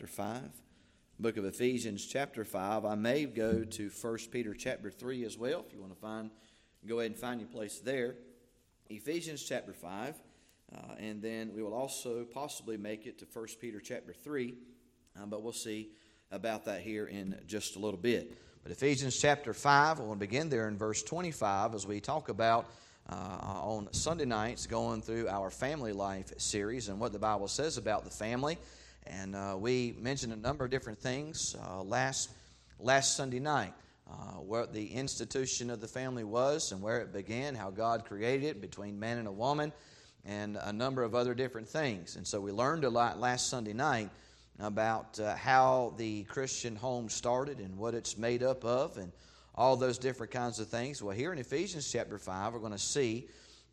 chapter 0.00 0.14
5. 0.14 0.42
Book 1.18 1.36
of 1.36 1.44
Ephesians 1.44 2.06
chapter 2.06 2.42
5. 2.42 2.86
I 2.86 2.94
may 2.94 3.26
go 3.26 3.64
to 3.64 3.90
1 3.90 4.18
Peter 4.32 4.54
chapter 4.54 4.90
3 4.90 5.24
as 5.26 5.36
well. 5.36 5.62
If 5.66 5.74
you 5.74 5.80
want 5.80 5.92
to 5.92 6.00
find, 6.00 6.30
go 6.88 7.00
ahead 7.00 7.10
and 7.10 7.20
find 7.20 7.38
your 7.38 7.50
place 7.50 7.80
there. 7.80 8.14
Ephesians 8.88 9.42
chapter 9.42 9.74
5. 9.74 10.14
Uh, 10.74 10.78
and 10.98 11.20
then 11.20 11.52
we 11.54 11.62
will 11.62 11.74
also 11.74 12.24
possibly 12.24 12.78
make 12.78 13.04
it 13.04 13.18
to 13.18 13.26
1 13.30 13.46
Peter 13.60 13.78
chapter 13.78 14.14
3. 14.14 14.54
Um, 15.20 15.28
but 15.28 15.42
we'll 15.42 15.52
see 15.52 15.90
about 16.30 16.64
that 16.64 16.80
here 16.80 17.04
in 17.04 17.38
just 17.46 17.76
a 17.76 17.78
little 17.78 18.00
bit. 18.00 18.32
But 18.62 18.72
Ephesians 18.72 19.20
chapter 19.20 19.52
5, 19.52 19.98
we'll 19.98 20.14
begin 20.14 20.48
there 20.48 20.66
in 20.66 20.78
verse 20.78 21.02
25 21.02 21.74
as 21.74 21.86
we 21.86 22.00
talk 22.00 22.30
about 22.30 22.70
uh, 23.10 23.14
on 23.14 23.92
Sunday 23.92 24.24
nights 24.24 24.66
going 24.66 25.02
through 25.02 25.28
our 25.28 25.50
family 25.50 25.92
life 25.92 26.32
series 26.38 26.88
and 26.88 26.98
what 26.98 27.12
the 27.12 27.18
Bible 27.18 27.48
says 27.48 27.76
about 27.76 28.04
the 28.04 28.10
family. 28.10 28.56
And 29.06 29.34
uh, 29.34 29.56
we 29.58 29.94
mentioned 29.98 30.32
a 30.32 30.36
number 30.36 30.64
of 30.64 30.70
different 30.70 30.98
things 30.98 31.56
uh, 31.66 31.82
last, 31.82 32.30
last 32.78 33.16
Sunday 33.16 33.40
night. 33.40 33.72
Uh, 34.10 34.40
what 34.40 34.72
the 34.72 34.86
institution 34.86 35.70
of 35.70 35.80
the 35.80 35.86
family 35.86 36.24
was 36.24 36.72
and 36.72 36.82
where 36.82 37.00
it 37.00 37.12
began, 37.12 37.54
how 37.54 37.70
God 37.70 38.04
created 38.04 38.44
it 38.44 38.60
between 38.60 38.98
man 38.98 39.18
and 39.18 39.28
a 39.28 39.32
woman, 39.32 39.72
and 40.24 40.58
a 40.62 40.72
number 40.72 41.04
of 41.04 41.14
other 41.14 41.32
different 41.32 41.68
things. 41.68 42.16
And 42.16 42.26
so 42.26 42.40
we 42.40 42.50
learned 42.50 42.84
a 42.84 42.90
lot 42.90 43.20
last 43.20 43.48
Sunday 43.48 43.72
night 43.72 44.10
about 44.58 45.18
uh, 45.20 45.36
how 45.36 45.94
the 45.96 46.24
Christian 46.24 46.76
home 46.76 47.08
started 47.08 47.58
and 47.58 47.76
what 47.78 47.94
it's 47.94 48.18
made 48.18 48.42
up 48.42 48.64
of 48.64 48.98
and 48.98 49.12
all 49.54 49.76
those 49.76 49.98
different 49.98 50.32
kinds 50.32 50.58
of 50.58 50.68
things. 50.68 51.02
Well, 51.02 51.16
here 51.16 51.32
in 51.32 51.38
Ephesians 51.38 51.90
chapter 51.90 52.18
5, 52.18 52.52
we're 52.52 52.58
going 52.58 52.72
to 52.72 52.78
see 52.78 53.28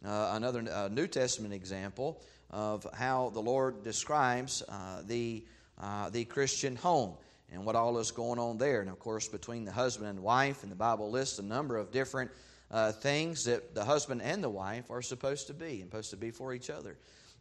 uh, 0.05 0.31
another 0.33 0.63
uh, 0.71 0.89
New 0.89 1.07
Testament 1.07 1.53
example 1.53 2.21
of 2.49 2.87
how 2.93 3.29
the 3.33 3.41
Lord 3.41 3.83
describes 3.83 4.63
uh, 4.67 5.01
the, 5.05 5.43
uh, 5.81 6.09
the 6.09 6.25
Christian 6.25 6.75
home 6.75 7.13
and 7.51 7.65
what 7.65 7.75
all 7.75 7.97
is 7.97 8.11
going 8.11 8.39
on 8.39 8.57
there. 8.57 8.81
And 8.81 8.89
of 8.89 8.99
course, 8.99 9.27
between 9.27 9.65
the 9.65 9.71
husband 9.71 10.09
and 10.09 10.21
wife, 10.21 10.63
and 10.63 10.71
the 10.71 10.75
Bible 10.75 11.09
lists 11.11 11.39
a 11.39 11.43
number 11.43 11.77
of 11.77 11.91
different 11.91 12.31
uh, 12.69 12.91
things 12.91 13.45
that 13.45 13.73
the 13.73 13.85
husband 13.85 14.21
and 14.21 14.43
the 14.43 14.49
wife 14.49 14.91
are 14.91 15.01
supposed 15.01 15.47
to 15.47 15.53
be 15.53 15.81
and 15.81 15.89
supposed 15.89 16.09
to 16.11 16.17
be 16.17 16.31
for 16.31 16.53
each 16.53 16.69
other. 16.69 16.97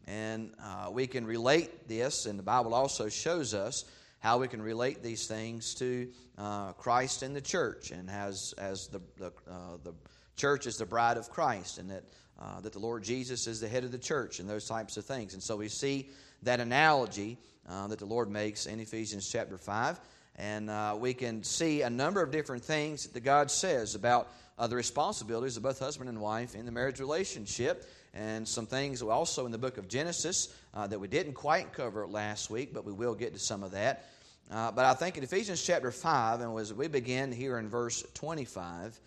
And 0.06 0.52
uh, 0.62 0.90
we 0.92 1.06
can 1.06 1.26
relate 1.26 1.88
this, 1.88 2.26
and 2.26 2.38
the 2.38 2.44
Bible 2.44 2.74
also 2.74 3.08
shows 3.08 3.54
us 3.54 3.84
how 4.20 4.38
we 4.38 4.48
can 4.48 4.62
relate 4.62 5.02
these 5.02 5.26
things 5.26 5.74
to 5.74 6.08
uh, 6.38 6.72
Christ 6.72 7.22
and 7.22 7.34
the 7.34 7.40
church, 7.40 7.90
and 7.90 8.08
as 8.08 8.54
as 8.56 8.86
the 8.86 9.00
the, 9.16 9.32
uh, 9.50 9.78
the 9.82 9.94
church 10.36 10.66
is 10.66 10.76
the 10.76 10.86
bride 10.86 11.16
of 11.16 11.28
Christ, 11.30 11.78
and 11.78 11.90
that 11.90 12.04
uh, 12.40 12.60
that 12.60 12.72
the 12.72 12.78
Lord 12.78 13.02
Jesus 13.02 13.46
is 13.46 13.60
the 13.60 13.68
head 13.68 13.84
of 13.84 13.92
the 13.92 13.98
church, 13.98 14.40
and 14.40 14.48
those 14.48 14.66
types 14.66 14.96
of 14.96 15.04
things. 15.04 15.34
And 15.34 15.42
so 15.42 15.56
we 15.56 15.68
see 15.68 16.08
that 16.42 16.60
analogy 16.60 17.38
uh, 17.68 17.86
that 17.88 17.98
the 17.98 18.06
Lord 18.06 18.30
makes 18.30 18.66
in 18.66 18.80
Ephesians 18.80 19.28
chapter 19.28 19.58
five, 19.58 19.98
and 20.36 20.70
uh, 20.70 20.96
we 20.98 21.14
can 21.14 21.42
see 21.42 21.82
a 21.82 21.90
number 21.90 22.22
of 22.22 22.30
different 22.30 22.64
things 22.64 23.06
that 23.08 23.20
God 23.24 23.50
says 23.50 23.94
about 23.94 24.28
the 24.58 24.76
responsibilities 24.76 25.56
of 25.56 25.62
both 25.62 25.78
husband 25.78 26.08
and 26.08 26.20
wife 26.20 26.54
in 26.54 26.64
the 26.64 26.72
marriage 26.72 26.98
relationship 26.98 27.86
and 28.16 28.48
some 28.48 28.66
things 28.66 29.02
also 29.02 29.44
in 29.46 29.52
the 29.52 29.58
book 29.58 29.78
of 29.78 29.88
Genesis 29.88 30.54
uh, 30.74 30.86
that 30.86 30.98
we 30.98 31.06
didn't 31.06 31.34
quite 31.34 31.72
cover 31.72 32.06
last 32.06 32.50
week, 32.50 32.72
but 32.72 32.84
we 32.84 32.92
will 32.92 33.14
get 33.14 33.34
to 33.34 33.38
some 33.38 33.62
of 33.62 33.72
that. 33.72 34.06
Uh, 34.50 34.70
but 34.72 34.84
I 34.84 34.94
think 34.94 35.16
in 35.16 35.24
Ephesians 35.24 35.62
chapter 35.62 35.90
5, 35.90 36.40
and 36.40 36.58
as 36.58 36.72
we 36.72 36.88
begin 36.88 37.32
here 37.32 37.58
in 37.58 37.68
verse 37.68 38.04
25, 38.14 38.98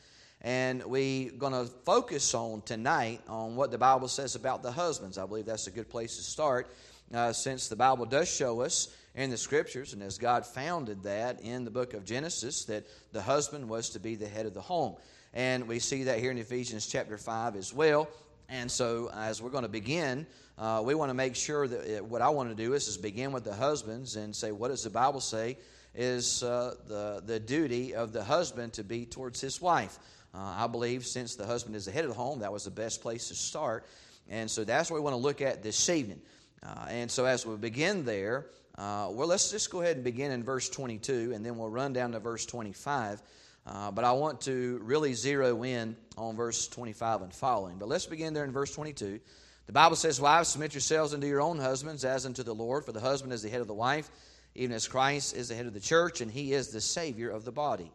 and 0.42 0.84
we're 0.86 1.32
going 1.32 1.54
to 1.54 1.66
focus 1.84 2.34
on 2.34 2.62
tonight 2.62 3.22
on 3.28 3.56
what 3.56 3.72
the 3.72 3.78
Bible 3.78 4.08
says 4.08 4.36
about 4.36 4.64
the 4.64 4.72
husbands. 4.72 5.18
I 5.18 5.26
believe 5.26 5.46
that's 5.46 5.68
a 5.68 5.72
good 5.72 5.90
place 5.90 6.16
to 6.18 6.24
start, 6.24 6.74
uh, 7.14 7.34
since 7.34 7.68
the 7.68 7.76
Bible 7.76 8.06
does 8.06 8.34
show 8.34 8.62
us 8.62 8.96
in 9.16 9.30
the 9.30 9.38
scriptures, 9.38 9.94
and 9.94 10.02
as 10.02 10.18
God 10.18 10.46
founded 10.46 11.04
that 11.04 11.42
in 11.42 11.66
the 11.66 11.72
book 11.72 11.94
of 11.94 12.06
Genesis, 12.06 12.66
that 12.66 12.86
the 13.12 13.22
husband 13.22 13.68
was 13.68 13.90
to 13.90 14.00
be 14.00 14.16
the 14.16 14.28
head 14.28 14.46
of 14.46 14.54
the 14.54 14.62
home. 14.62 14.96
And 15.34 15.68
we 15.68 15.80
see 15.80 16.04
that 16.04 16.20
here 16.20 16.32
in 16.32 16.38
Ephesians 16.38 16.88
chapter 16.88 17.18
5 17.18 17.56
as 17.56 17.74
well. 17.74 18.08
And 18.48 18.72
so, 18.72 19.12
as 19.14 19.42
we're 19.42 19.50
going 19.50 19.64
to 19.64 19.70
begin, 19.70 20.26
uh, 20.58 20.82
we 20.84 20.96
want 20.96 21.10
to 21.10 21.14
make 21.14 21.36
sure 21.36 21.68
that 21.68 21.98
it, 21.98 22.06
what 22.06 22.22
I 22.22 22.30
want 22.30 22.50
to 22.50 22.56
do 22.56 22.74
is, 22.74 22.88
is 22.88 22.98
begin 22.98 23.32
with 23.32 23.44
the 23.44 23.54
husbands 23.54 24.16
and 24.16 24.36
say, 24.36 24.52
what 24.52 24.70
does 24.70 24.84
the 24.84 24.90
Bible 24.90 25.22
say 25.22 25.58
is 25.94 26.44
uh, 26.44 26.76
the, 26.88 27.22
the 27.26 27.40
duty 27.40 27.94
of 27.94 28.14
the 28.14 28.24
husband 28.24 28.74
to 28.74 28.84
be 28.84 29.06
towards 29.06 29.42
his 29.42 29.62
wife? 29.62 30.00
Uh, 30.34 30.56
I 30.58 30.68
believe 30.68 31.06
since 31.06 31.36
the 31.36 31.46
husband 31.46 31.76
is 31.76 31.86
the 31.86 31.92
head 31.92 32.04
of 32.04 32.10
the 32.10 32.16
home, 32.16 32.40
that 32.40 32.54
was 32.54 32.66
the 32.66 32.72
best 32.72 33.02
place 33.02 33.30
to 33.30 33.36
start. 33.36 33.86
And 34.30 34.50
so 34.50 34.64
that's 34.64 34.92
what 34.92 34.98
we 34.98 35.02
want 35.02 35.16
to 35.16 35.22
look 35.22 35.42
at 35.42 35.64
this 35.64 35.90
evening. 35.90 36.22
Uh, 36.62 36.86
and 36.90 37.10
so 37.10 37.26
as 37.26 37.46
we 37.46 37.56
begin 37.56 38.06
there, 38.06 38.48
uh, 38.78 39.10
well, 39.12 39.28
let's 39.28 39.52
just 39.52 39.70
go 39.72 39.82
ahead 39.82 39.96
and 39.96 40.04
begin 40.04 40.32
in 40.32 40.44
verse 40.44 40.70
22, 40.70 41.34
and 41.34 41.46
then 41.46 41.58
we'll 41.58 41.70
run 41.70 41.94
down 41.94 42.12
to 42.12 42.20
verse 42.20 42.46
25. 42.46 43.22
Uh, 43.66 43.92
but 43.92 44.06
I 44.06 44.12
want 44.14 44.42
to 44.42 44.80
really 44.84 45.14
zero 45.14 45.64
in 45.64 45.96
on 46.18 46.36
verse 46.36 46.68
25 46.68 47.24
and 47.24 47.34
following. 47.34 47.78
But 47.78 47.90
let's 47.90 48.06
begin 48.06 48.34
there 48.34 48.46
in 48.46 48.52
verse 48.52 48.74
22. 48.74 49.20
The 49.68 49.74
Bible 49.74 49.96
says, 49.96 50.20
Wives, 50.20 50.50
submit 50.50 50.74
yourselves 50.74 51.14
unto 51.14 51.28
your 51.28 51.42
own 51.42 51.60
husbands 51.60 52.04
as 52.06 52.26
unto 52.26 52.42
the 52.42 52.56
Lord, 52.56 52.86
for 52.86 52.92
the 52.92 53.00
husband 53.00 53.34
is 53.34 53.44
the 53.44 53.50
head 53.50 53.62
of 53.62 53.68
the 53.68 53.74
wife, 53.74 54.10
even 54.56 54.76
as 54.76 54.88
Christ 54.88 55.36
is 55.36 55.50
the 55.50 55.56
head 55.56 55.68
of 55.68 55.74
the 55.74 55.80
church, 55.80 56.22
and 56.22 56.32
he 56.32 56.54
is 56.54 56.70
the 56.70 56.82
Savior 56.82 57.30
of 57.30 57.46
the 57.46 57.52
body. 57.52 57.92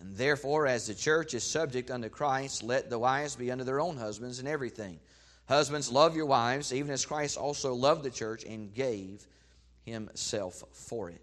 And 0.00 0.16
therefore, 0.16 0.66
as 0.66 0.86
the 0.86 0.94
church 0.94 1.34
is 1.34 1.42
subject 1.42 1.90
unto 1.90 2.08
Christ, 2.08 2.62
let 2.62 2.88
the 2.88 2.98
wives 2.98 3.36
be 3.36 3.50
unto 3.50 3.64
their 3.64 3.80
own 3.80 3.96
husbands 3.96 4.38
in 4.38 4.46
everything. 4.46 5.00
Husbands, 5.48 5.90
love 5.90 6.14
your 6.14 6.26
wives, 6.26 6.72
even 6.72 6.90
as 6.90 7.04
Christ 7.04 7.36
also 7.36 7.74
loved 7.74 8.04
the 8.04 8.10
church 8.10 8.44
and 8.44 8.72
gave 8.74 9.26
himself 9.84 10.62
for 10.72 11.10
it. 11.10 11.20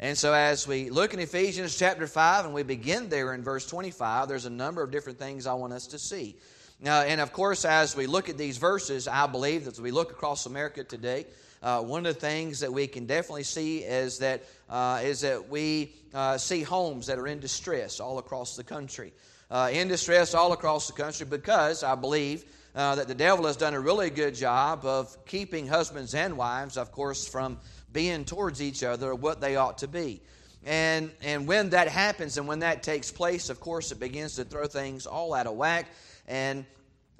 And 0.00 0.16
so, 0.16 0.32
as 0.32 0.66
we 0.66 0.90
look 0.90 1.14
in 1.14 1.20
Ephesians 1.20 1.76
chapter 1.76 2.06
5 2.06 2.44
and 2.44 2.54
we 2.54 2.62
begin 2.62 3.08
there 3.08 3.34
in 3.34 3.42
verse 3.42 3.66
25, 3.66 4.28
there's 4.28 4.44
a 4.44 4.50
number 4.50 4.82
of 4.82 4.90
different 4.90 5.18
things 5.18 5.46
I 5.46 5.54
want 5.54 5.72
us 5.72 5.88
to 5.88 5.98
see. 5.98 6.36
Now, 6.80 7.00
and 7.00 7.20
of 7.20 7.32
course, 7.32 7.64
as 7.64 7.96
we 7.96 8.06
look 8.06 8.28
at 8.28 8.38
these 8.38 8.58
verses, 8.58 9.08
I 9.08 9.26
believe 9.26 9.64
that 9.64 9.74
as 9.74 9.80
we 9.80 9.90
look 9.90 10.12
across 10.12 10.46
America 10.46 10.84
today, 10.84 11.26
uh, 11.62 11.80
one 11.82 12.06
of 12.06 12.14
the 12.14 12.20
things 12.20 12.60
that 12.60 12.72
we 12.72 12.86
can 12.86 13.06
definitely 13.06 13.42
see 13.42 13.78
is 13.78 14.18
that, 14.18 14.44
uh, 14.68 15.00
is 15.02 15.22
that 15.22 15.48
we 15.48 15.92
uh, 16.14 16.38
see 16.38 16.62
homes 16.62 17.06
that 17.06 17.18
are 17.18 17.26
in 17.26 17.40
distress 17.40 18.00
all 18.00 18.18
across 18.18 18.56
the 18.56 18.64
country. 18.64 19.12
Uh, 19.50 19.70
in 19.72 19.88
distress 19.88 20.34
all 20.34 20.52
across 20.52 20.86
the 20.86 20.92
country 20.92 21.24
because 21.24 21.82
I 21.82 21.94
believe 21.94 22.44
uh, 22.74 22.94
that 22.96 23.08
the 23.08 23.14
devil 23.14 23.46
has 23.46 23.56
done 23.56 23.74
a 23.74 23.80
really 23.80 24.10
good 24.10 24.34
job 24.34 24.84
of 24.84 25.16
keeping 25.24 25.66
husbands 25.66 26.14
and 26.14 26.36
wives, 26.36 26.76
of 26.76 26.92
course, 26.92 27.26
from 27.26 27.58
being 27.92 28.24
towards 28.24 28.60
each 28.60 28.84
other 28.84 29.14
what 29.14 29.40
they 29.40 29.56
ought 29.56 29.78
to 29.78 29.88
be. 29.88 30.20
And, 30.64 31.10
and 31.22 31.46
when 31.46 31.70
that 31.70 31.88
happens 31.88 32.36
and 32.36 32.46
when 32.46 32.58
that 32.60 32.82
takes 32.82 33.10
place, 33.10 33.48
of 33.48 33.58
course, 33.58 33.90
it 33.90 33.98
begins 33.98 34.36
to 34.36 34.44
throw 34.44 34.66
things 34.66 35.06
all 35.06 35.32
out 35.32 35.46
of 35.46 35.54
whack. 35.54 35.86
And, 36.26 36.66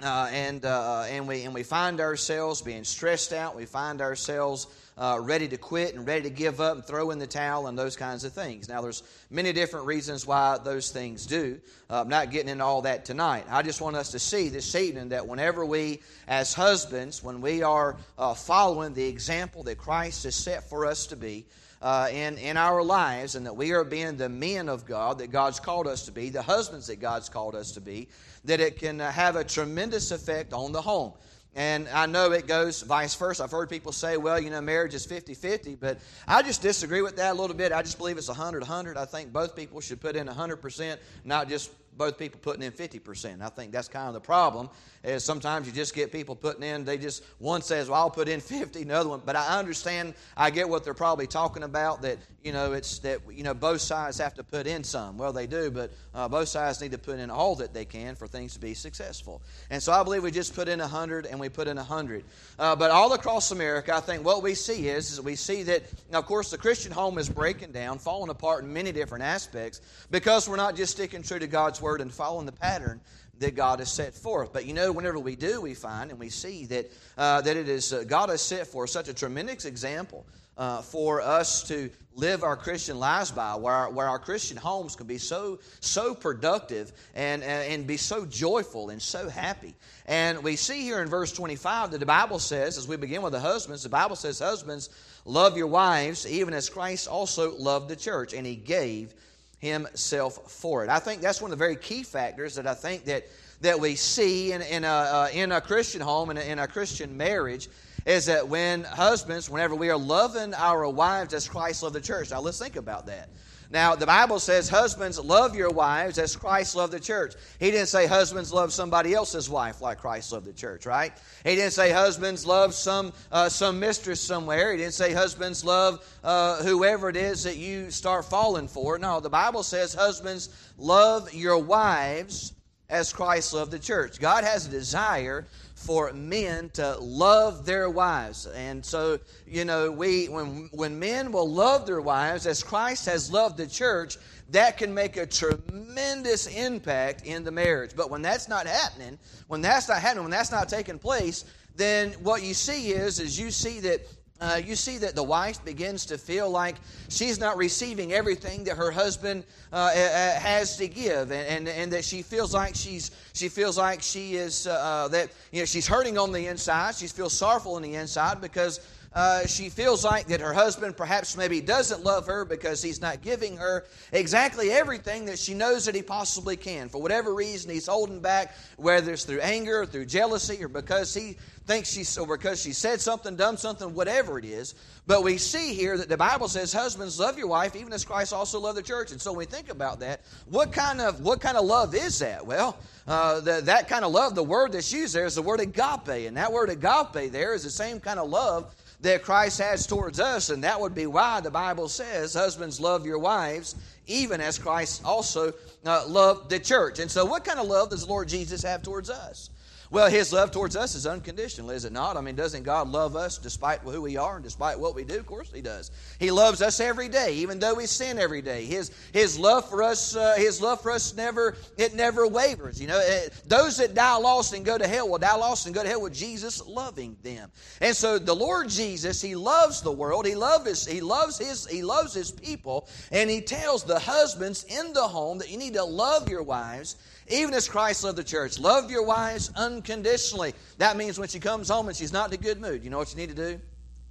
uh, 0.03 0.29
and, 0.33 0.65
uh, 0.65 1.03
and, 1.09 1.27
we, 1.27 1.43
and 1.43 1.53
we 1.53 1.63
find 1.63 2.01
ourselves 2.01 2.63
being 2.63 2.85
stressed 2.85 3.33
out. 3.33 3.57
We 3.57 3.67
find 3.67 4.01
ourselves 4.01 4.69
uh, 4.97 5.19
ready 5.21 5.49
to 5.49 5.57
quit 5.57 5.95
and 5.95 6.07
ready 6.07 6.23
to 6.23 6.31
give 6.31 6.61
up 6.61 6.75
and 6.77 6.85
throw 6.85 7.11
in 7.11 7.19
the 7.19 7.27
towel 7.27 7.67
and 7.67 7.79
those 7.79 7.97
kinds 7.97 8.25
of 8.25 8.33
things. 8.33 8.69
Now, 8.69 8.81
there's 8.81 9.03
many 9.31 9.53
different 9.53 9.87
reasons 9.87 10.27
why 10.27 10.59
those 10.63 10.91
things 10.91 11.27
do. 11.27 11.61
Uh, 11.91 12.01
I'm 12.01 12.09
not 12.09 12.31
getting 12.31 12.49
into 12.49 12.65
all 12.65 12.83
that 12.83 13.05
tonight. 13.05 13.45
I 13.49 13.63
just 13.63 13.81
want 13.81 13.97
us 13.97 14.11
to 14.13 14.19
see 14.19 14.49
this 14.49 14.75
evening 14.75 15.11
that 15.11 15.27
whenever 15.27 15.65
we, 15.65 16.01
as 16.27 16.55
husbands, 16.55 17.23
when 17.23 17.41
we 17.41 17.63
are 17.63 17.97
uh, 18.19 18.35
following 18.35 18.95
the 18.95 19.07
example 19.07 19.63
that 19.65 19.79
Christ 19.79 20.25
has 20.25 20.35
set 20.35 20.69
for 20.69 20.87
us 20.87 21.07
to 21.09 21.17
be, 21.17 21.45
uh, 21.81 22.09
in, 22.11 22.39
in 22.39 22.57
our 22.57 22.83
lives, 22.83 23.35
and 23.35 23.47
that 23.47 23.57
we 23.57 23.73
are 23.73 23.85
being 23.85 24.17
the 24.17 24.29
men 24.29 24.69
of 24.69 24.85
God 24.85 25.19
that 25.19 25.29
God's 25.29 25.61
called 25.61 25.87
us 25.87 26.05
to 26.07 26.13
be, 26.13 26.31
the 26.31 26.43
husbands 26.43 26.87
that 26.89 26.97
God's 26.97 27.29
called 27.29 27.55
us 27.55 27.73
to 27.73 27.81
be, 27.81 28.09
that 28.45 28.61
it 28.61 28.79
can 28.79 29.01
uh, 29.01 29.11
have 29.11 29.37
a 29.37 29.45
tremendous 29.45 30.11
effect 30.11 30.53
on 30.53 30.73
the 30.73 30.83
home. 30.83 31.13
And 31.55 31.89
I 31.89 32.07
know 32.07 32.31
it 32.33 32.47
goes 32.47 32.83
vice 32.83 33.15
versa. 33.15 33.43
I've 33.43 33.51
heard 33.51 33.69
people 33.69 33.91
say, 33.91 34.17
well, 34.17 34.39
you 34.41 34.51
know, 34.51 34.61
marriage 34.61 34.95
is 34.95 35.05
50 35.07 35.35
50, 35.35 35.75
but 35.77 35.99
I 36.27 36.43
just 36.43 36.63
disagree 36.63 37.03
with 37.03 37.17
that 37.17 37.33
a 37.33 37.35
little 37.35 37.57
bit. 37.57 37.73
I 37.73 37.83
just 37.83 37.99
believe 37.99 38.17
it's 38.17 38.29
100 38.29 38.61
100. 38.61 38.97
I 38.97 39.05
think 39.05 39.33
both 39.33 39.57
people 39.57 39.81
should 39.81 40.01
put 40.01 40.15
in 40.15 40.29
100%, 40.29 40.99
not 41.25 41.49
just 41.49 41.73
both 41.99 42.17
people 42.17 42.41
putting 42.41 42.63
in 42.63 42.73
50%. 42.73 43.43
I 43.43 43.49
think 43.49 43.73
that's 43.73 43.89
kind 43.89 44.09
of 44.09 44.15
the 44.15 44.21
problem 44.21 44.71
is 45.05 45.25
sometimes 45.25 45.67
you 45.67 45.73
just 45.73 45.95
get 45.95 46.13
people 46.13 46.35
putting 46.35 46.63
in, 46.63 46.85
they 46.85 46.99
just, 46.99 47.23
one 47.39 47.63
says, 47.63 47.89
well, 47.89 48.01
I'll 48.01 48.11
put 48.11 48.29
in 48.29 48.41
50, 48.41 48.83
another 48.83 49.09
one, 49.09 49.23
but 49.25 49.37
I 49.37 49.59
understand, 49.59 50.15
I 50.37 50.51
get 50.51 50.69
what 50.69 50.85
they're 50.85 50.95
probably 50.95 51.27
talking 51.27 51.63
about, 51.63 52.03
that, 52.03 52.19
you 52.43 52.53
know, 52.53 52.73
it's 52.73 52.99
that, 53.01 53.21
you 53.31 53.43
know, 53.43 53.55
both 53.55 53.81
sides 53.81 54.19
have 54.19 54.35
to 54.35 54.45
put 54.45 54.67
in 54.67 54.85
some. 54.85 55.19
Well, 55.19 55.33
they 55.33 55.47
do, 55.47 55.71
but 55.71 55.93
uh, 56.15 56.29
both 56.29 56.49
sides 56.49 56.81
need 56.81 56.93
to 56.93 56.99
put 56.99 57.19
in 57.19 57.31
all 57.31 57.57
that 57.57 57.75
they 57.75 57.85
can 57.85 58.15
for 58.15 58.27
things 58.27 58.55
to 58.55 58.61
be 58.61 58.75
successful. 58.75 59.43
And 59.71 59.83
so 59.83 59.93
I 59.93 60.03
believe 60.03 60.23
we 60.23 60.31
just 60.31 60.55
put 60.55 60.69
in 60.69 60.79
100 60.79 61.27
and 61.27 61.39
we 61.39 61.49
put 61.49 61.69
in 61.69 61.77
100. 61.77 62.25
Uh, 62.59 62.77
but 62.77 62.91
all 62.91 63.13
across 63.13 63.51
America, 63.51 63.95
I 63.95 64.01
think 64.01 64.25
what 64.25 64.43
we 64.43 64.55
see 64.55 64.89
is, 64.89 65.13
is 65.13 65.21
we 65.21 65.37
see 65.37 65.63
that, 65.65 65.83
of 66.13 66.27
course, 66.27 66.51
the 66.51 66.59
Christian 66.59 66.93
home 66.93 67.19
is 67.19 67.29
breaking 67.29 67.73
down, 67.73 67.99
falling 67.99 68.31
apart 68.31 68.65
in 68.65 68.73
many 68.73 68.93
different 68.93 69.25
aspects 69.25 69.81
because 70.11 70.49
we're 70.49 70.57
not 70.57 70.77
just 70.77 70.93
sticking 70.93 71.23
true 71.23 71.39
to 71.39 71.47
God's 71.47 71.81
Word 71.81 71.88
and 71.97 72.13
following 72.13 72.47
the 72.47 72.53
pattern 72.53 73.01
that 73.39 73.55
God 73.55 73.79
has 73.79 73.91
set 73.91 74.15
forth. 74.15 74.53
But 74.53 74.67
you 74.67 74.75
know, 74.75 74.93
whenever 74.93 75.19
we 75.19 75.37
do, 75.37 75.61
we 75.61 75.75
find 75.75 76.11
and 76.11 76.19
we 76.19 76.29
see 76.29 76.67
that, 76.67 76.91
uh, 77.17 77.41
that 77.43 77.57
it 77.57 77.69
is 77.69 77.93
uh, 77.93 78.05
God 78.07 78.29
has 78.29 78.43
set 78.43 78.67
forth 78.67 78.91
such 78.91 79.09
a 79.09 79.15
tremendous 79.15 79.65
example 79.65 80.27
uh, 80.57 80.83
for 80.83 81.21
us 81.21 81.63
to 81.69 81.89
live 82.15 82.43
our 82.43 82.57
Christian 82.57 82.99
lives 82.99 83.31
by, 83.31 83.55
where 83.55 83.73
our, 83.73 83.91
where 83.91 84.09
our 84.09 84.19
Christian 84.19 84.57
homes 84.57 84.97
can 84.97 85.07
be 85.07 85.19
so 85.19 85.61
so 85.79 86.17
productive 86.17 86.93
and, 87.15 87.45
and, 87.45 87.73
and 87.73 87.87
be 87.87 87.97
so 87.97 88.27
joyful 88.27 88.91
and 88.91 89.01
so 89.01 89.29
happy. 89.29 89.75
And 90.07 90.43
we 90.43 90.57
see 90.57 90.83
here 90.83 91.01
in 91.01 91.09
verse 91.09 91.33
25 91.33 91.93
that 91.93 91.99
the 91.99 92.07
Bible 92.07 92.41
says, 92.41 92.77
as 92.77 92.89
we 92.89 92.97
begin 92.97 93.23
with 93.23 93.33
the 93.33 93.41
husbands, 93.41 93.85
the 93.85 93.89
Bible 93.89 94.17
says, 94.17 94.41
Husbands, 94.41 94.91
love 95.25 95.57
your 95.57 95.69
wives, 95.69 96.27
even 96.27 96.53
as 96.55 96.69
Christ 96.69 97.07
also 97.07 97.57
loved 97.57 97.89
the 97.89 97.97
church, 97.97 98.35
and 98.35 98.45
he 98.45 98.57
gave 98.57 99.15
himself 99.59 100.51
for 100.51 100.85
it. 100.85 100.91
I 100.91 100.99
think 100.99 101.21
that's 101.21 101.41
one 101.43 101.51
of 101.51 101.59
the 101.59 101.63
very 101.63 101.77
key 101.77 102.03
factors 102.03 102.55
that 102.55 102.67
I 102.67 102.75
think 102.75 103.05
that, 103.07 103.27
that 103.61 103.79
we 103.79 103.97
see 103.97 104.53
in, 104.53 104.63
in, 104.63 104.85
a, 104.85 104.89
uh, 104.89 105.29
in 105.33 105.53
a 105.53 105.61
Christian 105.61 106.01
home 106.01 106.31
and 106.31 106.39
in, 106.39 106.53
in 106.53 106.59
a 106.59 106.69
Christian 106.69 107.17
marriage 107.17 107.69
is 108.07 108.27
that 108.27 108.49
when 108.49 108.85
husbands, 108.85 109.51
whenever 109.51 109.75
we 109.75 109.91
are 109.91 109.99
loving 109.99 110.55
our 110.55 110.89
wives 110.89 111.35
as 111.35 111.49
Christ 111.49 111.83
loved 111.83 111.95
the 111.95 112.01
church. 112.01 112.31
Now 112.31 112.41
let's 112.41 112.59
think 112.59 112.77
about 112.77 113.07
that. 113.07 113.29
Now, 113.71 113.95
the 113.95 114.07
Bible 114.07 114.39
says, 114.39 114.69
Husbands, 114.69 115.19
love 115.19 115.55
your 115.55 115.71
wives 115.71 116.19
as 116.19 116.35
Christ 116.35 116.75
loved 116.75 116.93
the 116.93 117.01
church. 117.01 117.35
He 117.61 117.71
didn't 117.71 117.89
say 117.89 118.07
husbands 118.07 118.51
love 118.51 118.73
somebody 118.73 119.13
else's 119.13 119.51
wife 119.51 119.83
like 119.83 119.99
Christ 119.99 120.33
loved 120.33 120.47
the 120.47 120.55
church, 120.55 120.87
right? 120.87 121.13
He 121.45 121.55
didn't 121.55 121.73
say 121.73 121.91
husbands 121.91 122.47
love 122.47 122.73
some, 122.73 123.13
uh, 123.31 123.51
some 123.51 123.79
mistress 123.79 124.23
somewhere. 124.23 124.73
He 124.73 124.79
didn't 124.79 124.95
say 124.95 125.13
husbands 125.13 125.67
love 125.67 126.03
uh, 126.25 126.63
whoever 126.63 127.11
it 127.11 127.17
is 127.17 127.45
that 127.45 127.59
you 127.59 127.91
start 127.91 128.25
falling 128.25 128.69
for. 128.69 128.99
No, 128.99 129.21
the 129.21 129.29
Bible 129.29 129.63
says, 129.63 129.93
Husbands, 129.93 130.49
love 130.79 131.35
your 131.35 131.59
wives 131.59 132.55
as 132.91 133.13
Christ 133.13 133.53
loved 133.53 133.71
the 133.71 133.79
church. 133.79 134.19
God 134.19 134.45
has 134.45 134.67
a 134.67 134.71
desire 134.71 135.47
for 135.75 136.13
men 136.15 136.71
to 136.71 136.97
love 136.99 137.67
their 137.67 137.91
wives. 137.91 138.47
And 138.47 138.85
so, 138.85 139.19
you 139.47 139.67
know, 139.67 139.91
we 139.91 140.27
when 140.27 140.71
when 140.73 140.99
men 140.99 141.31
will 141.31 141.49
love 141.49 141.87
their 141.87 142.01
wives 142.01 142.47
as 142.47 142.63
Christ 142.63 143.05
has 143.07 143.31
loved 143.31 143.59
the 143.59 143.67
church, 143.67 144.17
that 144.51 144.79
can 144.79 144.95
make 144.95 145.19
a 145.19 145.27
tremendous 145.27 146.47
impact 146.47 147.27
in 147.27 147.45
the 147.45 147.51
marriage. 147.51 147.93
But 147.95 148.11
when 148.11 148.23
that's 148.23 148.49
not 148.49 148.67
happening, 148.67 149.19
when 149.49 149.61
that's 149.61 149.89
not 149.89 150.01
happening, 150.01 150.25
when 150.25 150.31
that's 150.31 150.51
not 150.51 150.69
taking 150.71 150.99
place, 150.99 151.45
then 151.77 152.13
what 152.23 152.43
you 152.43 152.55
see 152.55 152.93
is 152.93 153.21
is 153.21 153.39
you 153.39 153.51
see 153.51 153.81
that 153.81 154.01
uh, 154.41 154.61
you 154.65 154.77
see 154.77 154.99
that 154.99 155.15
the 155.15 155.23
wife 155.23 155.65
begins 155.65 156.07
to 156.07 156.19
feel 156.19 156.49
like 156.49 156.77
she's 157.09 157.41
not 157.41 157.57
receiving 157.57 158.13
everything 158.13 158.65
that 158.65 158.77
her 158.77 158.91
husband 158.91 159.43
uh, 159.73 159.91
has 159.91 160.77
to 160.77 160.87
give, 160.87 161.33
and, 161.33 161.47
and, 161.47 161.69
and, 161.69 161.93
that 161.93 162.05
she 162.05 162.23
feels 162.23 162.55
like 162.55 162.75
she's 162.75 163.11
she 163.33 163.49
feels 163.49 163.77
like 163.77 164.01
she 164.01 164.37
is 164.37 164.67
uh, 164.67 164.73
uh, 164.73 165.09
that 165.09 165.31
you 165.51 165.61
know 165.61 165.65
she's 165.65 165.89
hurting 165.89 166.17
on 166.17 166.31
the 166.31 166.47
inside. 166.47 166.95
She 166.95 167.09
feels 167.09 167.33
sorrowful 167.33 167.75
on 167.75 167.83
the 167.83 167.97
inside 167.97 168.41
because 168.41 168.81
uh, 169.19 169.45
she 169.49 169.69
feels 169.69 170.05
like 170.05 170.29
that 170.29 170.41
her 170.41 170.53
husband 170.53 170.97
perhaps 170.97 171.37
maybe 171.37 171.61
doesn't 171.61 172.05
love 172.05 172.25
her 172.27 172.45
because 172.45 172.81
he's 172.81 173.01
not 173.01 173.21
giving 173.21 173.57
her 173.57 173.85
exactly 174.13 174.71
everything 174.71 175.25
that 175.25 175.41
she 175.41 175.55
knows 175.55 175.87
that 175.87 175.97
he 175.97 176.03
possibly 176.03 176.57
can. 176.57 176.89
For 176.89 177.03
whatever 177.03 177.35
reason, 177.35 177.69
he's 177.69 177.89
holding 177.89 178.21
back, 178.21 178.55
whether 178.77 179.13
it's 179.13 179.25
through 179.25 179.41
anger 179.41 179.81
or 179.81 179.87
through 179.87 180.07
jealousy 180.07 180.63
or 180.63 180.69
because 180.69 181.13
he 181.13 181.37
thinks 181.67 181.91
she's, 181.91 182.17
or 182.17 182.29
because 182.29 182.63
she 182.63 182.73
said 182.73 183.01
something, 183.01 183.35
done 183.35 183.57
something, 183.57 183.93
whatever 183.93 184.39
it 184.39 184.45
is. 184.45 184.77
But 185.09 185.25
we 185.25 185.37
see 185.37 185.75
here 185.75 185.99
that 185.99 186.09
the 186.09 186.17
Bible 186.17 186.47
says, 186.47 186.73
"Husbands, 186.73 187.19
love 187.19 187.37
your 187.37 187.49
wife, 187.49 187.75
even 187.75 187.93
as 187.93 188.05
Christ 188.05 188.33
also 188.33 188.61
loved 188.61 188.79
the 188.79 188.83
church." 188.83 189.11
And 189.11 189.21
so 189.21 189.33
when 189.33 189.41
we 189.41 189.45
think 189.47 189.69
about 189.69 190.01
that, 190.01 190.21
what 190.49 190.71
kind 190.73 191.01
of 191.01 191.21
what 191.21 191.41
kind 191.41 191.57
of 191.57 191.65
love 191.65 191.95
is 191.95 192.21
that? 192.21 192.47
Well, 192.47 192.79
uh, 193.07 193.41
the, 193.41 193.63
that 193.65 193.89
kind 193.89 194.05
of 194.05 194.13
love, 194.13 194.35
the 194.35 194.45
word 194.45 194.73
that's 194.73 194.93
used 194.93 195.15
there 195.15 195.27
is 195.27 195.35
the 195.35 195.43
word 195.43 195.61
agape, 195.61 196.27
and 196.27 196.37
that 196.37 196.53
word 196.53 196.71
agape 196.71 197.33
there 197.33 197.53
is 197.53 197.65
the 197.65 197.71
same 197.71 198.01
kind 198.01 198.19
of 198.19 198.29
love 198.29 198.75
that 199.01 199.23
Christ 199.23 199.61
has 199.61 199.87
towards 199.87 200.19
us, 200.19 200.51
and 200.51 200.65
that 200.65 200.81
would 200.81 200.95
be 200.95 201.07
why 201.07 201.41
the 201.41 201.51
Bible 201.51 201.89
says, 201.89 202.35
Husbands, 202.35 202.81
love 202.81 203.07
your 203.07 203.19
wives, 203.19 203.77
even 204.07 204.41
as 204.41 204.59
Christ 204.59 205.03
also 205.05 205.53
uh, 205.85 206.05
loved 206.07 206.51
the 206.51 206.59
church. 206.59 206.99
And 206.99 207.11
so, 207.11 207.25
what 207.25 207.45
kind 207.45 207.61
of 207.61 207.69
love 207.69 207.91
does 207.91 208.05
the 208.05 208.09
Lord 208.11 208.29
Jesus 208.29 208.63
have 208.63 208.83
towards 208.83 209.11
us? 209.11 209.51
Well, 209.91 210.11
His 210.11 210.33
love 210.33 210.51
towards 210.51 210.77
us 210.77 210.95
is 210.95 211.07
unconditional, 211.07 211.71
is 211.71 211.87
it 211.87 211.93
not? 211.93 212.17
I 212.17 212.21
mean, 212.21 212.35
doesn't 212.35 212.63
God 212.63 212.89
love 212.89 213.17
us 213.17 213.39
despite 213.39 213.81
who 213.81 214.03
we 214.03 214.19
are 214.19 214.37
and 214.37 214.45
despite 214.45 214.79
what 214.79 214.95
we 214.95 215.05
do? 215.05 215.19
Of 215.19 215.27
course 215.27 215.51
He 215.53 215.63
does. 215.63 215.91
He 216.19 216.31
loves 216.31 216.61
us 216.61 216.79
every 216.79 217.09
day, 217.09 217.35
even 217.37 217.59
though 217.59 217.75
we 217.75 217.87
sin 217.87 218.19
every 218.19 218.43
day. 218.43 218.67
His 218.67 218.91
His 219.13 219.39
love 219.39 219.69
for 219.69 219.83
us, 219.83 220.15
uh, 220.15 220.35
His 220.37 220.61
love 220.61 220.83
for 220.83 220.91
us 220.91 221.15
never 221.17 221.57
it 221.79 221.95
never 221.95 222.27
wavers. 222.27 222.81
You 222.81 222.89
know, 222.89 223.01
it, 223.03 223.33
those 223.47 223.79
that 223.79 223.95
die 223.95 224.17
lost 224.17 224.53
and 224.53 224.65
go 224.65 224.77
to 224.77 224.87
hell 224.87 225.09
will 225.09 225.19
die 225.19 225.37
lost 225.37 225.65
and 225.67 225.75
go 225.75 225.83
to 225.83 225.89
hell 225.89 226.03
with 226.03 226.15
Jesus 226.15 226.67
loving 226.67 227.17
them. 227.23 227.51
And 227.81 227.97
so 227.97 228.19
the 228.19 228.35
Lord 228.35 228.69
Jesus, 228.69 229.23
He 229.23 229.37
loves 229.37 229.81
the 229.81 229.93
world. 229.93 230.27
He 230.27 230.35
loves 230.35 230.67
His 230.67 230.87
He 230.87 231.01
loves 231.01 231.39
His 231.39 231.67
He 231.67 231.83
loves 231.83 232.13
His 232.13 232.31
people, 232.31 232.89
and 233.11 233.31
He 233.31 233.41
tells 233.41 233.85
the 233.85 233.99
husbands 233.99 234.65
in 234.65 234.93
the 234.93 235.09
home 235.09 235.39
that 235.39 235.51
you 235.51 235.57
need 235.57 235.75
to 235.75 235.85
love 235.85 236.29
your 236.29 236.43
wives 236.43 236.97
even 237.31 237.55
as 237.55 237.69
Christ 237.69 238.05
loved 238.05 238.19
the 238.19 238.25
church. 238.25 238.59
Love 238.59 238.91
your 238.91 239.05
wives 239.05 239.51
unconditionally. 239.55 240.55
That 240.79 240.97
means 240.97 241.19
when 241.19 241.29
she 241.29 241.41
comes 241.41 241.69
home 241.69 241.89
and 241.89 241.97
she's 241.97 242.13
not 242.13 242.29
in 242.29 242.35
a 242.35 242.43
good 242.43 242.61
mood, 242.61 242.85
you 242.85 242.91
know 242.91 242.99
what 242.99 243.11
you 243.11 243.17
need 243.17 243.31
to 243.31 243.35
do? 243.35 243.61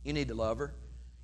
You 0.04 0.14
need 0.14 0.28
to 0.30 0.36
love 0.36 0.58
her. 0.60 0.74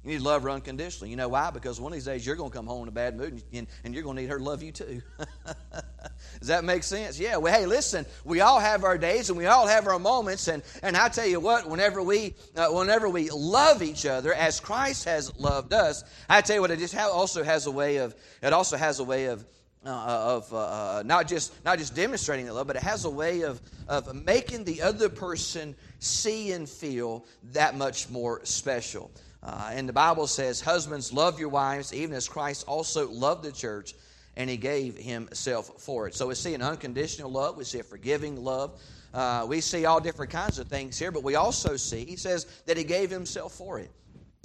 You 0.03 0.11
need 0.11 0.17
to 0.17 0.23
love 0.23 0.43
her 0.43 0.49
unconditionally. 0.49 1.09
You 1.09 1.15
know 1.15 1.29
why? 1.29 1.49
Because 1.49 1.79
one 1.79 1.93
of 1.93 1.95
these 1.95 2.03
days 2.03 2.25
you're 2.25 2.35
going 2.35 2.51
to 2.51 2.55
come 2.55 2.67
home 2.67 2.83
in 2.83 2.87
a 2.89 2.91
bad 2.91 3.15
mood 3.15 3.41
and, 3.53 3.67
and 3.85 3.93
you're 3.93 4.03
going 4.03 4.17
to 4.17 4.21
need 4.21 4.29
her 4.29 4.37
to 4.37 4.43
love 4.43 4.61
you 4.61 4.73
too. 4.73 5.01
Does 6.39 6.49
that 6.49 6.65
make 6.65 6.83
sense? 6.83 7.17
Yeah. 7.17 7.37
Well, 7.37 7.53
hey, 7.53 7.65
listen, 7.65 8.05
we 8.25 8.41
all 8.41 8.59
have 8.59 8.83
our 8.83 8.97
days 8.97 9.29
and 9.29 9.37
we 9.37 9.45
all 9.45 9.65
have 9.65 9.87
our 9.87 9.99
moments. 9.99 10.49
And, 10.49 10.61
and 10.81 10.97
I 10.97 11.07
tell 11.07 11.25
you 11.25 11.39
what, 11.39 11.69
whenever 11.69 12.03
we, 12.03 12.35
uh, 12.57 12.67
whenever 12.67 13.07
we 13.07 13.29
love 13.29 13.81
each 13.81 14.05
other 14.05 14.33
as 14.33 14.59
Christ 14.59 15.05
has 15.05 15.33
loved 15.39 15.71
us, 15.71 16.03
I 16.27 16.41
tell 16.41 16.57
you 16.57 16.61
what, 16.61 16.71
it 16.71 16.79
just 16.79 16.97
also 16.97 17.41
has 17.41 17.65
a 17.65 17.71
way 17.71 17.97
of, 17.97 18.13
it 18.41 18.51
also 18.51 18.75
has 18.75 18.99
a 18.99 19.05
way 19.05 19.27
of, 19.27 19.45
uh, 19.85 19.89
of 19.89 20.53
uh, 20.53 20.57
uh, 20.57 21.03
not 21.05 21.27
just 21.27 21.53
not 21.65 21.77
just 21.77 21.95
demonstrating 21.95 22.45
the 22.45 22.53
love, 22.53 22.67
but 22.67 22.75
it 22.75 22.83
has 22.83 23.05
a 23.05 23.09
way 23.09 23.41
of 23.41 23.61
of 23.87 24.13
making 24.25 24.63
the 24.63 24.81
other 24.81 25.09
person 25.09 25.75
see 25.99 26.51
and 26.51 26.69
feel 26.69 27.25
that 27.51 27.75
much 27.75 28.09
more 28.09 28.43
special. 28.45 29.11
Uh, 29.41 29.71
and 29.73 29.87
the 29.87 29.93
Bible 29.93 30.27
says, 30.27 30.61
"Husbands, 30.61 31.11
love 31.11 31.39
your 31.39 31.49
wives, 31.49 31.93
even 31.93 32.15
as 32.15 32.29
Christ 32.29 32.65
also 32.67 33.09
loved 33.09 33.43
the 33.43 33.51
church, 33.51 33.93
and 34.37 34.49
He 34.49 34.57
gave 34.57 34.97
Himself 34.97 35.81
for 35.81 36.07
it." 36.07 36.15
So 36.15 36.27
we 36.27 36.35
see 36.35 36.53
an 36.53 36.61
unconditional 36.61 37.29
love, 37.29 37.57
we 37.57 37.65
see 37.65 37.79
a 37.79 37.83
forgiving 37.83 38.41
love, 38.41 38.79
uh, 39.13 39.45
we 39.47 39.59
see 39.59 39.85
all 39.85 39.99
different 39.99 40.31
kinds 40.31 40.59
of 40.59 40.67
things 40.67 40.97
here, 40.97 41.11
but 41.11 41.23
we 41.23 41.35
also 41.35 41.75
see 41.75 42.05
He 42.05 42.15
says 42.15 42.45
that 42.67 42.77
He 42.77 42.85
gave 42.85 43.09
Himself 43.09 43.53
for 43.53 43.79
it. 43.79 43.91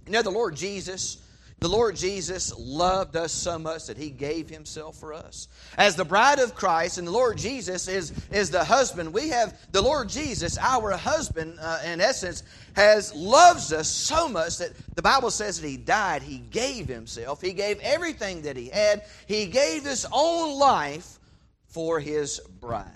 You 0.05 0.13
know, 0.13 0.23
the 0.23 0.31
Lord 0.31 0.57
Jesus 0.57 1.19
the 1.61 1.69
Lord 1.69 1.97
Jesus 1.97 2.57
loved 2.57 3.17
us 3.17 3.33
so 3.33 3.59
much 3.59 3.87
that 3.87 3.97
he 3.97 4.11
gave 4.11 4.49
himself 4.49 4.97
for 4.97 5.13
us. 5.13 5.49
As 5.77 5.97
the 5.97 6.05
bride 6.05 6.39
of 6.39 6.55
Christ, 6.55 6.99
and 6.99 7.07
the 7.07 7.13
Lord 7.13 7.37
Jesus 7.37 7.89
is, 7.89 8.13
is 8.31 8.51
the 8.51 8.63
husband, 8.63 9.13
we 9.13 9.31
have 9.31 9.59
the 9.73 9.83
Lord 9.83 10.09
Jesus, 10.09 10.57
our 10.59 10.93
husband, 10.93 11.59
uh, 11.61 11.81
in 11.85 12.01
essence, 12.01 12.45
has 12.75 13.13
loves 13.13 13.73
us 13.73 13.89
so 13.89 14.29
much 14.29 14.59
that 14.59 14.71
the 14.95 15.03
Bible 15.03 15.33
says 15.33 15.61
that 15.61 15.67
he 15.67 15.77
died. 15.77 16.23
He 16.23 16.39
gave 16.39 16.87
himself. 16.87 17.41
He 17.41 17.53
gave 17.53 17.81
everything 17.81 18.43
that 18.43 18.57
he 18.57 18.69
had. 18.69 19.03
He 19.27 19.47
gave 19.47 19.85
his 19.85 20.07
own 20.13 20.61
life 20.61 21.19
for 21.67 21.99
his 21.99 22.39
bride. 22.61 22.87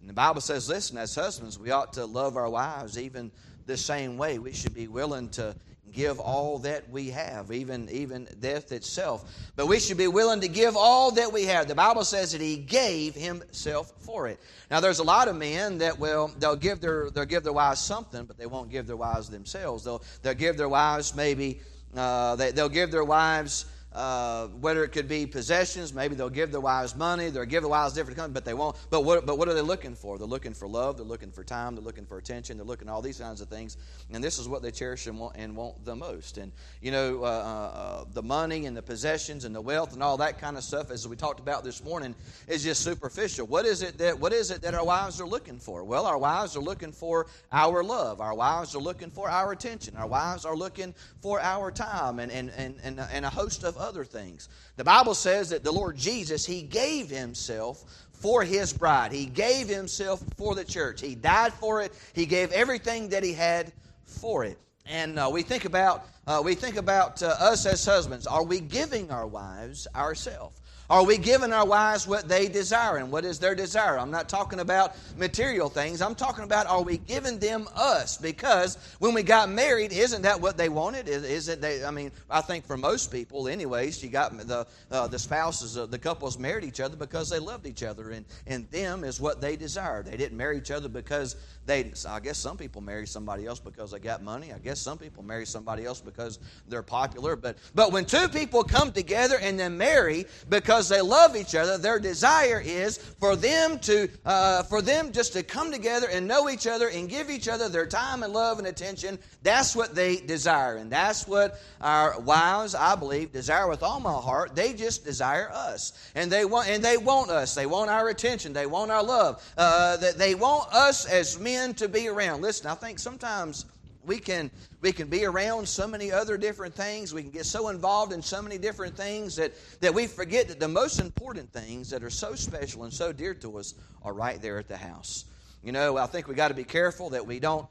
And 0.00 0.08
the 0.08 0.14
Bible 0.14 0.40
says, 0.40 0.68
listen, 0.68 0.98
as 0.98 1.14
husbands, 1.14 1.56
we 1.56 1.70
ought 1.70 1.92
to 1.92 2.04
love 2.04 2.36
our 2.36 2.50
wives 2.50 2.98
even 2.98 3.30
the 3.66 3.76
same 3.76 4.18
way. 4.18 4.40
We 4.40 4.52
should 4.52 4.74
be 4.74 4.88
willing 4.88 5.28
to 5.30 5.54
give 5.96 6.20
all 6.20 6.58
that 6.60 6.88
we 6.90 7.10
have, 7.10 7.50
even, 7.50 7.88
even 7.90 8.28
death 8.40 8.70
itself. 8.70 9.50
But 9.56 9.66
we 9.66 9.80
should 9.80 9.96
be 9.96 10.06
willing 10.06 10.42
to 10.42 10.48
give 10.48 10.76
all 10.76 11.10
that 11.12 11.32
we 11.32 11.46
have. 11.46 11.66
The 11.66 11.74
Bible 11.74 12.04
says 12.04 12.32
that 12.32 12.40
He 12.40 12.56
gave 12.56 13.14
Himself 13.14 13.92
for 14.00 14.28
it. 14.28 14.38
Now, 14.70 14.80
there's 14.80 15.00
a 15.00 15.04
lot 15.04 15.26
of 15.26 15.36
men 15.36 15.78
that 15.78 15.98
will 15.98 16.30
they'll 16.38 16.54
give 16.54 16.80
their 16.80 17.10
they'll 17.10 17.24
give 17.24 17.42
their 17.42 17.52
wives 17.52 17.80
something, 17.80 18.26
but 18.26 18.36
they 18.36 18.46
won't 18.46 18.70
give 18.70 18.86
their 18.86 18.96
wives 18.96 19.30
themselves. 19.30 19.84
They'll 19.84 20.02
they'll 20.22 20.34
give 20.34 20.56
their 20.56 20.68
wives 20.68 21.16
maybe 21.16 21.60
uh, 21.96 22.36
they, 22.36 22.50
they'll 22.50 22.68
give 22.68 22.90
their 22.90 23.04
wives 23.04 23.64
uh, 23.96 24.48
whether 24.48 24.84
it 24.84 24.90
could 24.90 25.08
be 25.08 25.26
possessions, 25.26 25.94
maybe 25.94 26.14
they'll 26.14 26.28
give 26.28 26.52
their 26.52 26.60
wives 26.60 26.94
money, 26.94 27.30
they'll 27.30 27.46
give 27.46 27.62
their 27.62 27.70
wives 27.70 27.94
different 27.94 28.18
company, 28.18 28.34
but 28.34 28.44
they 28.44 28.52
won't. 28.52 28.76
But 28.90 29.04
what, 29.04 29.24
but 29.24 29.38
what 29.38 29.48
are 29.48 29.54
they 29.54 29.62
looking 29.62 29.94
for? 29.94 30.18
They're 30.18 30.26
looking 30.26 30.52
for 30.52 30.68
love, 30.68 30.98
they're 30.98 31.06
looking 31.06 31.30
for 31.30 31.42
time, 31.42 31.74
they're 31.74 31.84
looking 31.84 32.04
for 32.04 32.18
attention, 32.18 32.58
they're 32.58 32.66
looking 32.66 32.88
at 32.88 32.92
all 32.92 33.00
these 33.00 33.18
kinds 33.18 33.40
of 33.40 33.48
things, 33.48 33.78
and 34.12 34.22
this 34.22 34.38
is 34.38 34.48
what 34.48 34.60
they 34.60 34.70
cherish 34.70 35.06
and 35.06 35.18
want, 35.18 35.36
and 35.36 35.56
want 35.56 35.82
the 35.86 35.96
most. 35.96 36.36
And 36.36 36.52
you 36.82 36.90
know, 36.92 37.22
uh, 37.22 37.26
uh, 37.26 37.78
uh, 37.78 38.04
the 38.12 38.22
money 38.22 38.66
and 38.66 38.76
the 38.76 38.82
possessions 38.82 39.46
and 39.46 39.54
the 39.54 39.62
wealth 39.62 39.94
and 39.94 40.02
all 40.02 40.18
that 40.18 40.38
kind 40.38 40.58
of 40.58 40.64
stuff, 40.64 40.90
as 40.90 41.08
we 41.08 41.16
talked 41.16 41.40
about 41.40 41.64
this 41.64 41.82
morning, 41.82 42.14
is 42.48 42.62
just 42.62 42.82
superficial. 42.82 43.46
What 43.46 43.64
is 43.64 43.80
it 43.80 43.96
that 43.96 44.20
what 44.20 44.34
is 44.34 44.50
it 44.50 44.60
that 44.60 44.74
our 44.74 44.84
wives 44.84 45.22
are 45.22 45.26
looking 45.26 45.58
for? 45.58 45.84
Well, 45.84 46.04
our 46.04 46.18
wives 46.18 46.54
are 46.54 46.62
looking 46.62 46.92
for 46.92 47.28
our 47.50 47.82
love. 47.82 48.20
Our 48.20 48.34
wives 48.34 48.74
are 48.74 48.82
looking 48.82 49.10
for 49.10 49.30
our 49.30 49.52
attention. 49.52 49.96
Our 49.96 50.06
wives 50.06 50.44
are 50.44 50.56
looking 50.56 50.94
for 51.22 51.40
our 51.40 51.70
time 51.70 52.18
and 52.18 52.30
and 52.30 52.50
and, 52.50 52.76
and, 52.82 53.00
and 53.00 53.24
a 53.24 53.30
host 53.30 53.64
of 53.64 53.85
other 53.86 54.04
things. 54.04 54.48
The 54.76 54.84
Bible 54.84 55.14
says 55.14 55.50
that 55.50 55.64
the 55.64 55.72
Lord 55.72 55.96
Jesus, 55.96 56.44
He 56.44 56.62
gave 56.62 57.08
Himself 57.08 57.84
for 58.12 58.42
His 58.42 58.72
bride. 58.72 59.12
He 59.12 59.26
gave 59.26 59.68
Himself 59.68 60.22
for 60.36 60.54
the 60.54 60.64
church. 60.64 61.00
He 61.00 61.14
died 61.14 61.52
for 61.54 61.82
it. 61.82 61.92
He 62.14 62.26
gave 62.26 62.50
everything 62.52 63.10
that 63.10 63.22
He 63.22 63.32
had 63.32 63.72
for 64.04 64.44
it. 64.44 64.58
and 64.86 65.18
uh, 65.18 65.28
we 65.32 65.42
think 65.42 65.64
about 65.64 66.06
uh, 66.26 66.42
we 66.44 66.54
think 66.56 66.76
about 66.76 67.22
uh, 67.22 67.28
us 67.38 67.66
as 67.66 67.84
husbands. 67.84 68.26
Are 68.26 68.42
we 68.42 68.60
giving 68.60 69.10
our 69.12 69.26
wives 69.26 69.86
ourselves? 69.94 70.60
Are 70.88 71.04
we 71.04 71.18
giving 71.18 71.52
our 71.52 71.66
wives 71.66 72.06
what 72.06 72.28
they 72.28 72.48
desire? 72.48 72.98
And 72.98 73.10
what 73.10 73.24
is 73.24 73.38
their 73.40 73.54
desire? 73.54 73.98
I'm 73.98 74.10
not 74.10 74.28
talking 74.28 74.60
about 74.60 74.94
material 75.16 75.68
things. 75.68 76.00
I'm 76.00 76.14
talking 76.14 76.44
about 76.44 76.66
are 76.68 76.82
we 76.82 76.98
giving 76.98 77.38
them 77.38 77.68
us? 77.74 78.16
Because 78.16 78.78
when 79.00 79.12
we 79.12 79.22
got 79.24 79.48
married, 79.48 79.92
isn't 79.92 80.22
that 80.22 80.40
what 80.40 80.56
they 80.56 80.68
wanted? 80.68 81.08
Is, 81.08 81.48
it 81.48 81.60
they, 81.60 81.84
I 81.84 81.90
mean, 81.90 82.12
I 82.30 82.40
think 82.40 82.64
for 82.66 82.76
most 82.76 83.10
people, 83.10 83.48
anyways, 83.48 84.02
you 84.02 84.10
got 84.10 84.36
the, 84.36 84.66
uh, 84.90 85.08
the 85.08 85.18
spouses, 85.18 85.76
uh, 85.76 85.86
the 85.86 85.98
couples 85.98 86.38
married 86.38 86.64
each 86.64 86.80
other 86.80 86.96
because 86.96 87.28
they 87.28 87.40
loved 87.40 87.66
each 87.66 87.82
other. 87.82 88.10
And, 88.10 88.24
and 88.46 88.70
them 88.70 89.02
is 89.02 89.20
what 89.20 89.40
they 89.40 89.56
desired. 89.56 90.06
They 90.06 90.16
didn't 90.16 90.36
marry 90.36 90.58
each 90.58 90.70
other 90.70 90.88
because 90.88 91.34
they, 91.66 91.92
I 92.08 92.20
guess 92.20 92.38
some 92.38 92.56
people 92.56 92.80
marry 92.80 93.08
somebody 93.08 93.44
else 93.46 93.58
because 93.58 93.90
they 93.90 93.98
got 93.98 94.22
money. 94.22 94.52
I 94.52 94.58
guess 94.58 94.78
some 94.78 94.98
people 94.98 95.24
marry 95.24 95.46
somebody 95.46 95.84
else 95.84 96.00
because 96.00 96.38
they're 96.68 96.82
popular. 96.82 97.34
But, 97.34 97.58
but 97.74 97.90
when 97.90 98.04
two 98.04 98.28
people 98.28 98.62
come 98.62 98.92
together 98.92 99.36
and 99.40 99.58
then 99.58 99.76
marry 99.76 100.26
because 100.48 100.75
they 100.82 101.00
love 101.00 101.36
each 101.36 101.54
other, 101.54 101.78
their 101.78 101.98
desire 101.98 102.60
is 102.64 102.98
for 102.98 103.36
them 103.36 103.78
to, 103.80 104.08
uh, 104.24 104.62
for 104.64 104.82
them 104.82 105.12
just 105.12 105.32
to 105.32 105.42
come 105.42 105.72
together 105.72 106.08
and 106.10 106.26
know 106.26 106.48
each 106.48 106.66
other 106.66 106.88
and 106.88 107.08
give 107.08 107.30
each 107.30 107.48
other 107.48 107.68
their 107.68 107.86
time 107.86 108.22
and 108.22 108.32
love 108.32 108.58
and 108.58 108.66
attention. 108.66 109.18
That's 109.42 109.74
what 109.74 109.94
they 109.94 110.16
desire. 110.16 110.76
And 110.76 110.90
that's 110.90 111.26
what 111.26 111.60
our 111.80 112.20
wives, 112.20 112.74
I 112.74 112.94
believe, 112.94 113.32
desire 113.32 113.68
with 113.68 113.82
all 113.82 114.00
my 114.00 114.12
heart. 114.12 114.54
They 114.54 114.72
just 114.72 115.04
desire 115.04 115.50
us. 115.52 115.92
And 116.14 116.30
they 116.30 116.44
want, 116.44 116.68
and 116.68 116.84
they 116.84 116.96
want 116.96 117.30
us. 117.30 117.54
They 117.54 117.66
want 117.66 117.90
our 117.90 118.08
attention. 118.08 118.52
They 118.52 118.66
want 118.66 118.90
our 118.90 119.02
love. 119.02 119.42
Uh, 119.56 119.96
they 120.16 120.34
want 120.34 120.72
us 120.72 121.06
as 121.06 121.38
men 121.38 121.74
to 121.74 121.88
be 121.88 122.08
around. 122.08 122.42
Listen, 122.42 122.70
I 122.70 122.74
think 122.74 122.98
sometimes 122.98 123.64
we 124.06 124.18
can 124.18 124.50
we 124.80 124.92
can 124.92 125.08
be 125.08 125.24
around 125.24 125.68
so 125.68 125.86
many 125.86 126.12
other 126.12 126.36
different 126.38 126.74
things. 126.74 127.12
We 127.12 127.22
can 127.22 127.30
get 127.30 127.46
so 127.46 127.68
involved 127.68 128.12
in 128.12 128.22
so 128.22 128.40
many 128.40 128.58
different 128.58 128.96
things 128.96 129.36
that 129.36 129.52
that 129.80 129.92
we 129.92 130.06
forget 130.06 130.48
that 130.48 130.60
the 130.60 130.68
most 130.68 131.00
important 131.00 131.52
things 131.52 131.90
that 131.90 132.02
are 132.02 132.10
so 132.10 132.34
special 132.34 132.84
and 132.84 132.92
so 132.92 133.12
dear 133.12 133.34
to 133.34 133.58
us 133.58 133.74
are 134.02 134.12
right 134.14 134.40
there 134.40 134.58
at 134.58 134.68
the 134.68 134.76
house. 134.76 135.24
You 135.62 135.72
know 135.72 135.96
i 135.96 136.06
think 136.06 136.28
we 136.28 136.34
got 136.34 136.48
to 136.48 136.54
be 136.54 136.64
careful 136.64 137.10
that 137.10 137.26
we 137.26 137.40
don't 137.40 137.66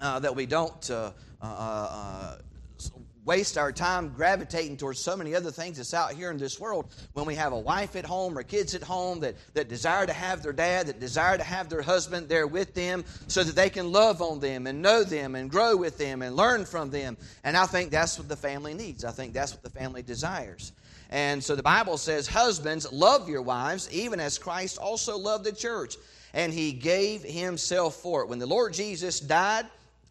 uh, 0.00 0.18
that 0.20 0.34
we 0.34 0.46
don't 0.46 0.90
uh, 0.90 1.12
uh, 1.42 1.44
uh 1.44 2.36
waste 3.28 3.58
our 3.58 3.70
time 3.70 4.08
gravitating 4.08 4.74
towards 4.74 4.98
so 4.98 5.14
many 5.14 5.34
other 5.34 5.50
things 5.50 5.76
that's 5.76 5.92
out 5.92 6.12
here 6.12 6.30
in 6.30 6.38
this 6.38 6.58
world 6.58 6.86
when 7.12 7.26
we 7.26 7.34
have 7.34 7.52
a 7.52 7.58
wife 7.58 7.94
at 7.94 8.06
home 8.06 8.38
or 8.38 8.42
kids 8.42 8.74
at 8.74 8.82
home 8.82 9.20
that, 9.20 9.34
that 9.52 9.68
desire 9.68 10.06
to 10.06 10.14
have 10.14 10.42
their 10.42 10.54
dad, 10.54 10.86
that 10.86 10.98
desire 10.98 11.36
to 11.36 11.44
have 11.44 11.68
their 11.68 11.82
husband 11.82 12.26
there 12.26 12.46
with 12.46 12.72
them 12.72 13.04
so 13.26 13.44
that 13.44 13.54
they 13.54 13.68
can 13.68 13.92
love 13.92 14.22
on 14.22 14.40
them 14.40 14.66
and 14.66 14.80
know 14.80 15.04
them 15.04 15.34
and 15.34 15.50
grow 15.50 15.76
with 15.76 15.98
them 15.98 16.22
and 16.22 16.36
learn 16.36 16.64
from 16.64 16.88
them. 16.88 17.18
And 17.44 17.54
I 17.54 17.66
think 17.66 17.90
that's 17.90 18.18
what 18.18 18.30
the 18.30 18.36
family 18.36 18.72
needs. 18.72 19.04
I 19.04 19.10
think 19.10 19.34
that's 19.34 19.52
what 19.52 19.62
the 19.62 19.70
family 19.78 20.00
desires. 20.00 20.72
And 21.10 21.44
so 21.44 21.54
the 21.54 21.62
Bible 21.62 21.98
says, 21.98 22.26
Husbands, 22.26 22.90
love 22.90 23.28
your 23.28 23.42
wives, 23.42 23.92
even 23.92 24.20
as 24.20 24.38
Christ 24.38 24.78
also 24.78 25.18
loved 25.18 25.44
the 25.44 25.52
church, 25.52 25.96
and 26.32 26.50
he 26.50 26.72
gave 26.72 27.22
himself 27.22 27.96
for 27.96 28.22
it. 28.22 28.28
When 28.30 28.38
the 28.38 28.46
Lord 28.46 28.72
Jesus 28.72 29.20
died 29.20 29.66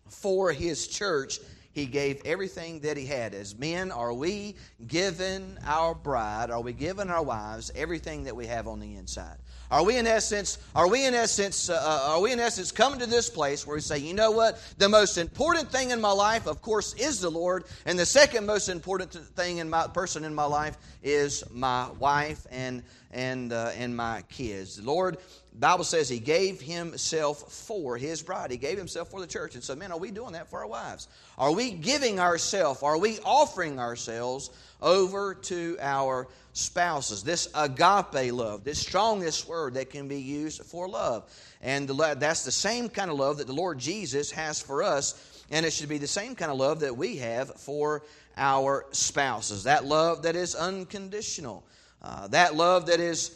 for 0.08 0.52
his 0.52 0.88
church, 0.88 1.40
he 1.78 1.86
gave 1.86 2.20
everything 2.26 2.80
that 2.80 2.98
he 2.98 3.06
had. 3.06 3.36
As 3.36 3.56
men, 3.56 3.92
are 3.92 4.12
we 4.12 4.56
given 4.88 5.60
our 5.64 5.94
bride, 5.94 6.50
are 6.50 6.60
we 6.60 6.74
given 6.74 7.12
our 7.12 7.22
wives 7.22 7.72
everything 7.76 8.24
that 8.24 8.36
we 8.36 8.48
have 8.48 8.68
on 8.68 8.80
the 8.80 8.96
inside? 8.96 9.38
Are 9.70 9.84
we 9.84 9.98
in 9.98 10.08
essence, 10.08 10.58
are 10.74 10.88
we 10.88 11.06
in 11.06 11.14
essence, 11.14 11.70
uh, 11.70 11.74
uh, 11.74 12.14
are 12.14 12.22
we 12.22 12.32
in 12.32 12.40
essence 12.40 12.72
coming 12.72 13.00
to 13.00 13.06
this 13.06 13.30
place 13.30 13.68
where 13.68 13.76
we 13.76 13.82
say, 13.82 13.98
you 13.98 14.14
know 14.14 14.32
what, 14.32 14.62
the 14.78 14.88
most 14.88 15.18
important 15.18 15.70
thing 15.70 15.92
in 15.92 16.00
my 16.00 16.12
life, 16.12 16.48
of 16.48 16.62
course, 16.62 16.94
is 16.94 17.20
the 17.20 17.30
Lord, 17.30 17.66
and 17.86 18.00
the 18.00 18.06
second 18.06 18.46
most 18.46 18.70
important 18.70 19.12
thing 19.12 19.58
in 19.58 19.70
my 19.70 19.88
person 19.88 20.24
in 20.24 20.34
my 20.34 20.46
life 20.46 20.78
is 21.04 21.44
my 21.52 21.90
wife 22.00 22.46
and 22.52 22.84
and 23.12 23.54
uh, 23.54 23.72
and 23.78 23.96
my 23.96 24.22
kids. 24.30 24.78
The 24.78 24.84
Lord 24.84 25.18
Bible 25.60 25.84
says 25.84 26.08
he 26.08 26.20
gave 26.20 26.62
himself 26.62 27.52
for 27.52 27.98
his 27.98 28.22
bride. 28.22 28.52
He 28.52 28.58
gave 28.58 28.78
himself 28.78 29.10
for 29.10 29.20
the 29.20 29.28
church. 29.28 29.56
And 29.56 29.64
so, 29.64 29.76
man, 29.76 29.92
are 29.92 29.98
we 29.98 30.12
doing 30.12 30.34
that 30.34 30.50
for 30.50 30.60
our 30.60 30.68
wives? 30.68 31.08
Are 31.38 31.52
we 31.52 31.72
giving 31.72 32.20
ourselves? 32.20 32.84
Are 32.84 32.98
we 32.98 33.20
offering 33.26 33.80
ourselves 33.80 34.52
over 34.82 35.34
to 35.34 35.78
our 35.82 36.28
spouses? 36.54 37.24
This 37.24 37.48
agape 37.54 38.34
love, 38.34 38.64
this 38.64 38.80
strongest 38.80 39.48
word 39.48 39.76
that 39.76 39.90
can 39.90 40.08
be 40.08 40.22
used 40.22 40.64
for 40.64 40.88
love. 40.88 41.30
And 41.62 41.90
that's 41.90 42.44
the 42.44 42.52
same 42.52 42.90
kind 42.90 43.10
of 43.10 43.18
love 43.18 43.38
that 43.38 43.48
the 43.48 43.54
Lord 43.54 43.80
Jesus 43.80 44.32
has 44.32 44.60
for 44.60 44.84
us. 44.84 45.44
And 45.50 45.66
it 45.66 45.72
should 45.72 45.90
be 45.90 45.98
the 45.98 46.08
same 46.08 46.36
kind 46.36 46.52
of 46.52 46.58
love 46.58 46.82
that 46.82 46.96
we 46.96 47.18
have 47.18 47.56
for 47.56 48.04
our 48.36 48.86
spouses. 48.92 49.64
That 49.64 49.86
love 49.86 50.24
that 50.24 50.36
is 50.36 50.56
unconditional. 50.56 51.64
Uh, 52.02 52.28
that 52.28 52.56
love 52.56 52.86
that 52.88 53.00
is 53.00 53.36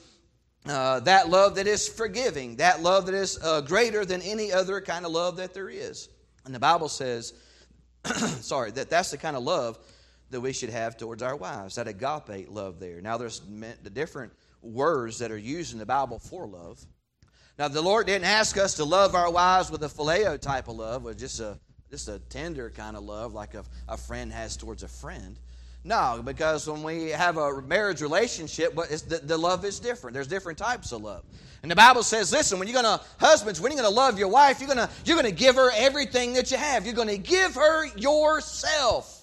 uh, 0.68 1.00
that 1.02 1.30
love 1.30 1.56
that 1.56 1.66
is 1.66 1.88
forgiving, 1.88 2.58
that 2.58 2.84
love 2.84 3.08
that 3.08 3.16
is 3.16 3.40
uh, 3.44 3.62
greater 3.62 4.06
than 4.06 4.22
any 4.22 4.52
other 4.52 4.80
kind 4.80 5.06
of 5.06 5.12
love 5.12 5.38
that 5.38 5.54
there 5.54 5.70
is. 5.70 6.10
And 6.46 6.54
the 6.54 6.60
Bible 6.60 6.88
says, 6.88 7.34
sorry, 8.06 8.70
that 8.72 8.90
that's 8.90 9.10
the 9.10 9.18
kind 9.18 9.36
of 9.36 9.44
love 9.44 9.80
that 10.32 10.42
we 10.42 10.54
should 10.54 10.70
have 10.70 10.98
towards 10.98 11.22
our 11.22 11.36
wives, 11.36 11.76
that 11.76 11.88
agape 11.88 12.50
love 12.50 12.80
there. 12.80 13.02
Now, 13.02 13.18
there's 13.18 13.42
the 13.84 13.90
different 13.90 14.34
words 14.62 15.20
that 15.20 15.32
are 15.32 15.38
used 15.38 15.74
in 15.74 15.80
the 15.80 15.86
Bible 15.86 16.20
for 16.20 16.48
love. 16.48 16.84
Now, 17.60 17.68
the 17.68 17.82
Lord 17.82 18.08
didn't 18.08 18.26
ask 18.26 18.58
us 18.58 18.76
to 18.76 18.86
love 18.86 19.14
our 19.14 19.32
wives 19.32 19.70
with 19.70 19.84
a 19.84 19.88
phileo 19.88 20.40
type 20.40 20.68
of 20.68 20.78
love, 20.78 21.04
with 21.04 21.20
just 21.20 21.40
a, 21.40 21.60
just 21.90 22.08
a 22.08 22.20
tender 22.30 22.70
kind 22.70 22.96
of 22.96 23.04
love 23.04 23.34
like 23.34 23.54
a, 23.54 23.64
a 23.88 23.98
friend 23.98 24.32
has 24.32 24.58
towards 24.58 24.84
a 24.84 24.88
friend. 24.88 25.38
No, 25.84 26.22
because 26.24 26.68
when 26.68 26.84
we 26.84 27.10
have 27.10 27.38
a 27.38 27.62
marriage 27.62 28.02
relationship, 28.02 28.76
but 28.76 28.90
the, 28.90 29.18
the 29.24 29.38
love 29.38 29.66
is 29.66 29.80
different. 29.80 30.14
There's 30.14 30.28
different 30.28 30.60
types 30.60 30.92
of 30.92 31.02
love. 31.02 31.24
And 31.64 31.72
the 31.72 31.76
Bible 31.76 32.04
says, 32.04 32.32
listen, 32.32 32.60
when 32.60 32.68
you're 32.68 32.82
gonna 32.82 33.02
husbands, 33.20 33.60
when 33.60 33.72
you're 33.72 33.82
gonna 33.82 33.94
love 33.94 34.18
your 34.18 34.28
wife, 34.28 34.60
you're 34.60 34.68
gonna 34.68 34.90
you're 35.06 35.16
gonna 35.16 35.32
give 35.32 35.56
her 35.56 35.72
everything 35.76 36.34
that 36.34 36.52
you 36.52 36.58
have. 36.58 36.86
You're 36.86 36.96
gonna 36.96 37.18
give 37.18 37.56
her 37.56 37.88
yourself. 37.98 39.21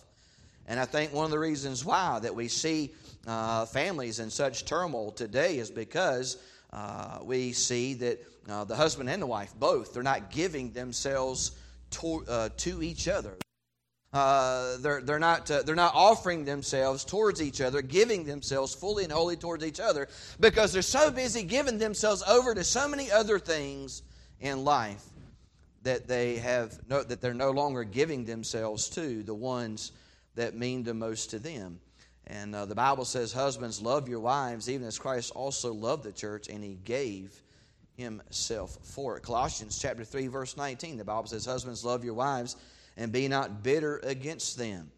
And 0.69 0.79
I 0.79 0.85
think 0.85 1.15
one 1.15 1.25
of 1.25 1.31
the 1.31 1.39
reasons 1.39 1.85
why 1.85 2.19
that 2.21 2.35
we 2.35 2.47
see 2.47 2.93
uh, 3.27 3.65
families 3.65 4.21
in 4.21 4.31
such 4.31 4.67
turmoil 4.67 5.11
today 5.11 5.59
is 5.59 5.71
because 5.71 6.37
uh, 6.73 7.19
we 7.23 7.53
see 7.53 7.95
that 7.95 8.23
uh, 8.49 8.65
the 8.65 8.77
husband 8.77 9.09
and 9.09 9.21
the 9.21 9.27
wife 9.27 9.55
both 9.59 9.95
they're 9.95 10.03
not 10.03 10.31
giving 10.31 10.71
themselves 10.73 11.53
to, 11.91 12.23
uh, 12.29 12.49
to 12.59 12.83
each 12.83 13.09
other. 13.09 13.35
Uh, 14.13 14.77
they're, 14.79 15.03
they're, 15.03 15.19
not, 15.19 15.51
uh, 15.51 15.63
they're 15.63 15.75
not 15.75 15.95
offering 15.95 16.45
themselves 16.45 17.05
towards 17.05 17.43
each 17.43 17.61
other, 17.61 17.83
giving 17.83 18.25
themselves 18.25 18.75
fully 18.75 19.05
and 19.05 19.13
wholly 19.13 19.37
towards 19.37 19.65
each 19.65 19.81
other, 19.81 20.09
because 20.41 20.73
they're 20.73 20.81
so 20.81 21.11
busy 21.11 21.43
giving 21.43 21.77
themselves 21.79 22.23
over 22.27 22.55
to 22.55 22.65
so 22.65 22.89
many 22.89 23.11
other 23.11 23.39
things 23.39 24.03
in 24.41 24.65
life 24.65 25.05
that 25.83 26.09
they 26.09 26.37
have 26.37 26.79
no, 26.89 27.03
that 27.03 27.21
they're 27.21 27.35
no 27.35 27.51
longer 27.51 27.85
giving 27.85 28.25
themselves 28.25 28.89
to 28.89 29.23
the 29.23 29.35
ones 29.35 29.93
that 30.39 30.57
mean 30.57 30.83
the 30.83 30.95
most 30.95 31.31
to 31.31 31.39
them. 31.39 31.79
And 32.27 32.55
uh, 32.55 32.67
the 32.67 32.75
Bible 32.75 33.05
says, 33.05 33.33
"Husbands, 33.33 33.81
love 33.81 34.09
your 34.09 34.21
wives, 34.21 34.69
even 34.69 34.87
as 34.87 34.99
Christ 34.99 35.33
also 35.35 35.73
loved 35.73 36.03
the 36.03 36.13
church, 36.13 36.49
and 36.49 36.65
He 36.65 36.75
gave 36.75 37.41
Himself 37.97 38.79
for 38.83 39.17
it." 39.17 39.23
Colossians 39.23 39.79
chapter 39.79 40.05
three, 40.05 40.27
verse 40.27 40.57
nineteen. 40.57 40.97
The 40.97 41.05
Bible 41.05 41.29
says, 41.29 41.45
"Husbands, 41.45 41.85
love 41.85 42.05
your 42.05 42.15
wives." 42.15 42.57
and 42.99 43.13
be 43.13 43.29
not 43.29 43.63
bitter 43.63 43.99
against 43.99 44.59
them. 44.59 44.91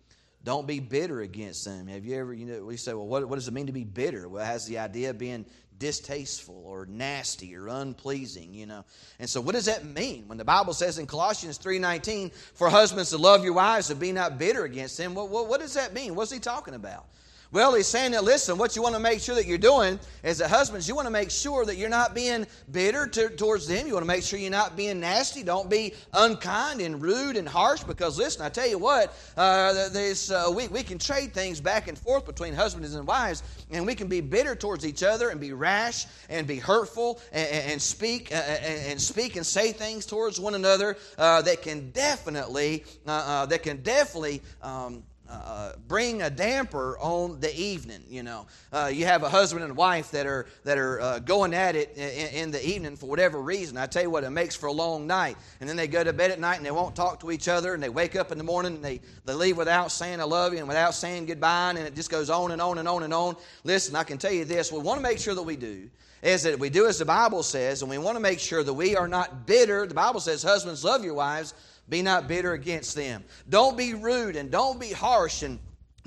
Don't 0.42 0.66
be 0.66 0.80
bitter 0.80 1.20
against 1.20 1.66
them. 1.66 1.86
Have 1.86 2.06
you 2.06 2.16
ever, 2.16 2.32
you 2.32 2.46
know, 2.46 2.64
we 2.64 2.78
say, 2.78 2.94
well, 2.94 3.06
what, 3.06 3.28
what 3.28 3.34
does 3.36 3.46
it 3.46 3.52
mean 3.52 3.66
to 3.66 3.72
be 3.72 3.84
bitter? 3.84 4.26
Well, 4.26 4.42
it 4.42 4.46
has 4.46 4.66
the 4.66 4.78
idea 4.78 5.10
of 5.10 5.18
being 5.18 5.44
distasteful 5.80 6.62
or 6.64 6.86
nasty 6.86 7.56
or 7.56 7.66
unpleasing, 7.66 8.54
you 8.54 8.66
know. 8.66 8.84
And 9.18 9.28
so 9.28 9.40
what 9.40 9.56
does 9.56 9.64
that 9.64 9.84
mean? 9.84 10.28
When 10.28 10.38
the 10.38 10.44
Bible 10.44 10.72
says 10.72 10.98
in 10.98 11.06
Colossians 11.06 11.58
3.19, 11.58 12.32
for 12.54 12.70
husbands 12.70 13.10
to 13.10 13.18
love 13.18 13.42
your 13.42 13.54
wives 13.54 13.90
and 13.90 13.98
be 13.98 14.12
not 14.12 14.38
bitter 14.38 14.64
against 14.64 14.96
them, 14.96 15.14
what, 15.14 15.30
what, 15.30 15.48
what 15.48 15.58
does 15.58 15.74
that 15.74 15.92
mean? 15.92 16.14
What's 16.14 16.30
he 16.30 16.38
talking 16.38 16.74
about? 16.74 17.06
Well, 17.52 17.74
he's 17.74 17.88
saying 17.88 18.12
that, 18.12 18.22
listen, 18.22 18.58
what 18.58 18.76
you 18.76 18.82
want 18.82 18.94
to 18.94 19.00
make 19.00 19.20
sure 19.20 19.34
that 19.34 19.44
you're 19.44 19.58
doing 19.58 19.98
as 20.22 20.40
a 20.40 20.46
husband, 20.46 20.86
you 20.86 20.94
want 20.94 21.06
to 21.06 21.10
make 21.10 21.32
sure 21.32 21.64
that 21.64 21.76
you're 21.76 21.88
not 21.88 22.14
being 22.14 22.46
bitter 22.70 23.08
to, 23.08 23.28
towards 23.30 23.66
them. 23.66 23.88
You 23.88 23.94
want 23.94 24.04
to 24.04 24.06
make 24.06 24.22
sure 24.22 24.38
you're 24.38 24.52
not 24.52 24.76
being 24.76 25.00
nasty. 25.00 25.42
Don't 25.42 25.68
be 25.68 25.94
unkind 26.12 26.80
and 26.80 27.02
rude 27.02 27.36
and 27.36 27.48
harsh 27.48 27.82
because, 27.82 28.16
listen, 28.16 28.42
I 28.42 28.50
tell 28.50 28.68
you 28.68 28.78
what, 28.78 29.16
uh, 29.36 29.88
this, 29.88 30.30
uh, 30.30 30.48
we, 30.54 30.68
we 30.68 30.84
can 30.84 30.98
trade 30.98 31.34
things 31.34 31.60
back 31.60 31.88
and 31.88 31.98
forth 31.98 32.24
between 32.24 32.54
husbands 32.54 32.94
and 32.94 33.04
wives, 33.04 33.42
and 33.72 33.84
we 33.84 33.96
can 33.96 34.06
be 34.06 34.20
bitter 34.20 34.54
towards 34.54 34.86
each 34.86 35.02
other 35.02 35.30
and 35.30 35.40
be 35.40 35.52
rash 35.52 36.06
and 36.28 36.46
be 36.46 36.56
hurtful 36.56 37.20
and, 37.32 37.48
and 37.48 37.82
speak 37.82 38.30
uh, 38.30 38.36
and 38.36 39.00
speak 39.00 39.34
and 39.34 39.44
say 39.44 39.72
things 39.72 40.06
towards 40.06 40.38
one 40.38 40.54
another 40.54 40.96
uh, 41.18 41.42
that 41.42 41.62
can 41.62 41.90
definitely, 41.90 42.84
uh, 43.08 43.10
uh, 43.10 43.46
that 43.46 43.64
can 43.64 43.82
definitely 43.82 44.40
um, 44.62 45.02
uh, 45.30 45.72
bring 45.86 46.22
a 46.22 46.30
damper 46.30 46.98
on 46.98 47.38
the 47.40 47.54
evening. 47.58 48.02
You 48.08 48.22
know, 48.22 48.46
uh, 48.72 48.90
you 48.92 49.04
have 49.06 49.22
a 49.22 49.28
husband 49.28 49.64
and 49.64 49.76
wife 49.76 50.10
that 50.10 50.26
are 50.26 50.46
that 50.64 50.76
are 50.78 51.00
uh, 51.00 51.18
going 51.20 51.54
at 51.54 51.76
it 51.76 51.96
in, 51.96 52.28
in, 52.28 52.50
the 52.50 52.66
evening 52.66 52.96
for 52.96 53.06
whatever 53.06 53.40
reason. 53.40 53.76
I 53.76 53.86
tell 53.86 54.02
you 54.02 54.10
what, 54.10 54.24
it 54.24 54.30
makes 54.30 54.56
for 54.56 54.66
a 54.66 54.72
long 54.72 55.06
night. 55.06 55.36
And 55.60 55.68
then 55.68 55.76
they 55.76 55.86
go 55.86 56.02
to 56.02 56.12
bed 56.12 56.30
at 56.30 56.40
night 56.40 56.56
and 56.56 56.66
they 56.66 56.70
won't 56.70 56.96
talk 56.96 57.20
to 57.20 57.30
each 57.30 57.48
other, 57.48 57.74
and 57.74 57.82
they 57.82 57.88
wake 57.88 58.16
up 58.16 58.32
in 58.32 58.38
the 58.38 58.44
morning 58.44 58.74
and 58.74 58.84
they 58.84 59.00
they 59.24 59.34
leave 59.34 59.56
without 59.56 59.92
saying 59.92 60.20
I 60.20 60.24
love 60.24 60.52
you 60.52 60.58
and 60.58 60.68
without 60.68 60.94
saying 60.94 61.26
goodbye, 61.26 61.70
and 61.70 61.78
it 61.78 61.94
just 61.94 62.10
goes 62.10 62.30
on 62.30 62.50
and 62.50 62.60
on 62.60 62.78
and 62.78 62.88
on 62.88 63.02
and 63.04 63.14
on. 63.14 63.36
Listen, 63.64 63.96
I 63.96 64.04
can 64.04 64.18
tell 64.18 64.32
you 64.32 64.44
this: 64.44 64.72
we 64.72 64.78
want 64.80 64.98
to 64.98 65.02
make 65.02 65.18
sure 65.18 65.34
that 65.34 65.42
we 65.42 65.56
do 65.56 65.88
is 66.22 66.42
that 66.42 66.58
we 66.58 66.68
do 66.68 66.86
as 66.86 66.98
the 66.98 67.04
Bible 67.04 67.42
says, 67.42 67.82
and 67.82 67.90
we 67.90 67.98
want 67.98 68.16
to 68.16 68.20
make 68.20 68.38
sure 68.38 68.62
that 68.62 68.74
we 68.74 68.96
are 68.96 69.08
not 69.08 69.46
bitter. 69.46 69.86
The 69.86 69.94
Bible 69.94 70.20
says, 70.20 70.42
Husbands, 70.42 70.84
love 70.84 71.02
your 71.04 71.14
wives, 71.14 71.54
be 71.90 72.00
not 72.00 72.28
bitter 72.28 72.52
against 72.52 72.96
them. 72.96 73.24
Don't 73.48 73.76
be 73.76 73.94
rude 73.94 74.36
and 74.36 74.50
don't 74.50 74.80
be 74.80 74.92
harsh 74.92 75.42
and 75.42 75.58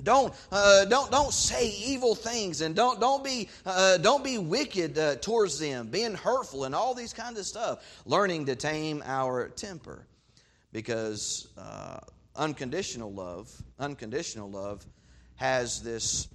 don't 0.01 0.33
uh, 0.51 0.85
don't 0.85 1.11
don't 1.11 1.31
say 1.31 1.69
evil 1.69 2.15
things 2.15 2.61
and 2.61 2.75
don't 2.75 2.99
don't 2.99 3.23
be 3.23 3.49
uh, 3.65 3.97
don't 3.97 4.23
be 4.23 4.37
wicked 4.37 4.97
uh, 4.97 5.15
towards 5.17 5.59
them, 5.59 5.87
being 5.87 6.15
hurtful 6.15 6.63
and 6.63 6.73
all 6.73 6.95
these 6.95 7.13
kinds 7.13 7.37
of 7.37 7.45
stuff. 7.45 8.01
Learning 8.05 8.45
to 8.47 8.55
tame 8.55 9.03
our 9.05 9.49
temper, 9.49 10.07
because 10.71 11.47
uh, 11.57 11.99
unconditional 12.35 13.13
love, 13.13 13.51
unconditional 13.77 14.49
love, 14.49 14.83
has 15.35 15.81
this 15.83 16.27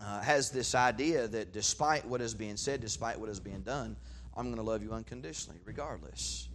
uh, 0.00 0.20
has 0.20 0.50
this 0.50 0.74
idea 0.74 1.26
that 1.26 1.52
despite 1.52 2.06
what 2.06 2.20
is 2.20 2.34
being 2.34 2.56
said, 2.56 2.80
despite 2.80 3.18
what 3.18 3.28
is 3.28 3.40
being 3.40 3.62
done, 3.62 3.96
I'm 4.36 4.46
going 4.46 4.56
to 4.56 4.62
love 4.62 4.82
you 4.82 4.92
unconditionally, 4.92 5.60
regardless. 5.64 6.49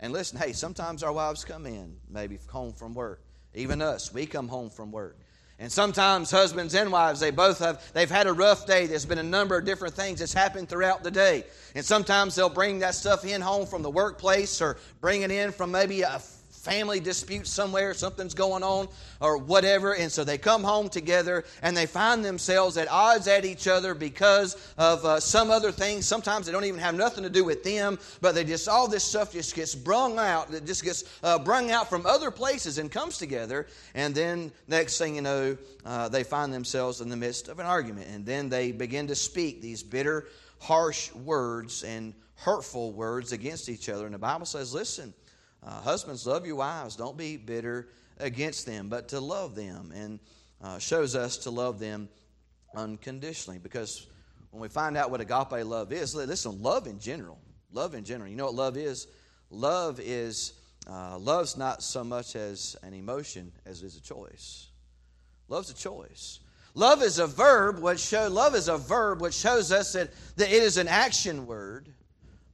And 0.00 0.12
listen, 0.12 0.38
hey, 0.38 0.52
sometimes 0.52 1.02
our 1.02 1.12
wives 1.12 1.44
come 1.44 1.66
in, 1.66 1.96
maybe 2.08 2.38
home 2.48 2.72
from 2.72 2.94
work. 2.94 3.22
Even 3.54 3.80
us, 3.80 4.12
we 4.12 4.26
come 4.26 4.48
home 4.48 4.70
from 4.70 4.90
work. 4.90 5.16
And 5.60 5.70
sometimes 5.70 6.32
husbands 6.32 6.74
and 6.74 6.90
wives, 6.90 7.20
they 7.20 7.30
both 7.30 7.60
have, 7.60 7.80
they've 7.92 8.10
had 8.10 8.26
a 8.26 8.32
rough 8.32 8.66
day. 8.66 8.86
There's 8.86 9.06
been 9.06 9.18
a 9.18 9.22
number 9.22 9.56
of 9.56 9.64
different 9.64 9.94
things 9.94 10.18
that's 10.18 10.34
happened 10.34 10.68
throughout 10.68 11.04
the 11.04 11.12
day. 11.12 11.44
And 11.76 11.84
sometimes 11.84 12.34
they'll 12.34 12.48
bring 12.48 12.80
that 12.80 12.96
stuff 12.96 13.24
in 13.24 13.40
home 13.40 13.66
from 13.66 13.82
the 13.82 13.90
workplace 13.90 14.60
or 14.60 14.78
bring 15.00 15.22
it 15.22 15.30
in 15.30 15.52
from 15.52 15.70
maybe 15.70 16.02
a 16.02 16.20
family 16.64 16.98
dispute 16.98 17.46
somewhere, 17.46 17.92
something's 17.92 18.34
going 18.34 18.62
on, 18.62 18.88
or 19.20 19.36
whatever. 19.36 19.94
And 19.94 20.10
so 20.10 20.24
they 20.24 20.38
come 20.38 20.64
home 20.64 20.88
together 20.88 21.44
and 21.62 21.76
they 21.76 21.86
find 21.86 22.24
themselves 22.24 22.76
at 22.78 22.88
odds 22.90 23.28
at 23.28 23.44
each 23.44 23.68
other 23.68 23.94
because 23.94 24.56
of 24.78 25.04
uh, 25.04 25.20
some 25.20 25.50
other 25.50 25.70
things. 25.70 26.06
Sometimes 26.06 26.46
they 26.46 26.52
don't 26.52 26.64
even 26.64 26.80
have 26.80 26.94
nothing 26.94 27.22
to 27.22 27.30
do 27.30 27.44
with 27.44 27.62
them, 27.62 27.98
but 28.22 28.34
they 28.34 28.44
just, 28.44 28.66
all 28.66 28.88
this 28.88 29.04
stuff 29.04 29.32
just 29.32 29.54
gets 29.54 29.74
brung 29.74 30.18
out. 30.18 30.52
It 30.52 30.64
just 30.64 30.82
gets 30.82 31.04
uh, 31.22 31.38
brung 31.38 31.70
out 31.70 31.90
from 31.90 32.06
other 32.06 32.30
places 32.30 32.78
and 32.78 32.90
comes 32.90 33.18
together. 33.18 33.66
And 33.94 34.14
then 34.14 34.50
next 34.66 34.96
thing 34.96 35.16
you 35.16 35.22
know, 35.22 35.58
uh, 35.84 36.08
they 36.08 36.24
find 36.24 36.52
themselves 36.52 37.02
in 37.02 37.10
the 37.10 37.16
midst 37.16 37.48
of 37.48 37.58
an 37.58 37.66
argument. 37.66 38.08
And 38.08 38.24
then 38.24 38.48
they 38.48 38.72
begin 38.72 39.06
to 39.08 39.14
speak 39.14 39.60
these 39.60 39.82
bitter, 39.82 40.28
harsh 40.60 41.12
words 41.12 41.84
and 41.84 42.14
hurtful 42.36 42.92
words 42.92 43.32
against 43.32 43.68
each 43.68 43.88
other. 43.88 44.06
And 44.06 44.14
the 44.14 44.18
Bible 44.18 44.46
says, 44.46 44.72
listen, 44.74 45.12
uh, 45.66 45.80
husbands, 45.80 46.26
love 46.26 46.46
your 46.46 46.56
wives. 46.56 46.96
Don't 46.96 47.16
be 47.16 47.36
bitter 47.36 47.88
against 48.18 48.66
them, 48.66 48.88
but 48.88 49.08
to 49.08 49.20
love 49.20 49.54
them. 49.54 49.92
And 49.94 50.20
uh, 50.62 50.78
shows 50.78 51.14
us 51.14 51.38
to 51.38 51.50
love 51.50 51.78
them 51.78 52.08
unconditionally. 52.74 53.58
Because 53.58 54.06
when 54.50 54.60
we 54.60 54.68
find 54.68 54.96
out 54.96 55.10
what 55.10 55.20
agape 55.20 55.64
love 55.64 55.92
is, 55.92 56.14
listen, 56.14 56.62
love 56.62 56.86
in 56.86 56.98
general. 56.98 57.38
Love 57.72 57.94
in 57.94 58.04
general. 58.04 58.30
You 58.30 58.36
know 58.36 58.46
what 58.46 58.54
love 58.54 58.76
is? 58.76 59.06
Love 59.50 60.00
is 60.00 60.52
uh, 60.88 61.18
love's 61.18 61.56
not 61.56 61.82
so 61.82 62.04
much 62.04 62.36
as 62.36 62.76
an 62.82 62.92
emotion 62.92 63.52
as 63.64 63.82
it 63.82 63.86
is 63.86 63.96
a 63.96 64.02
choice. 64.02 64.68
Love's 65.48 65.70
a 65.70 65.74
choice. 65.74 66.40
Love 66.74 67.02
is 67.02 67.18
a 67.18 67.26
verb 67.26 67.78
which 67.80 68.00
show 68.00 68.28
love 68.28 68.54
is 68.54 68.68
a 68.68 68.76
verb 68.76 69.20
which 69.20 69.34
shows 69.34 69.70
us 69.70 69.92
that, 69.92 70.10
that 70.36 70.48
it 70.48 70.62
is 70.62 70.76
an 70.76 70.88
action 70.88 71.46
word. 71.46 71.88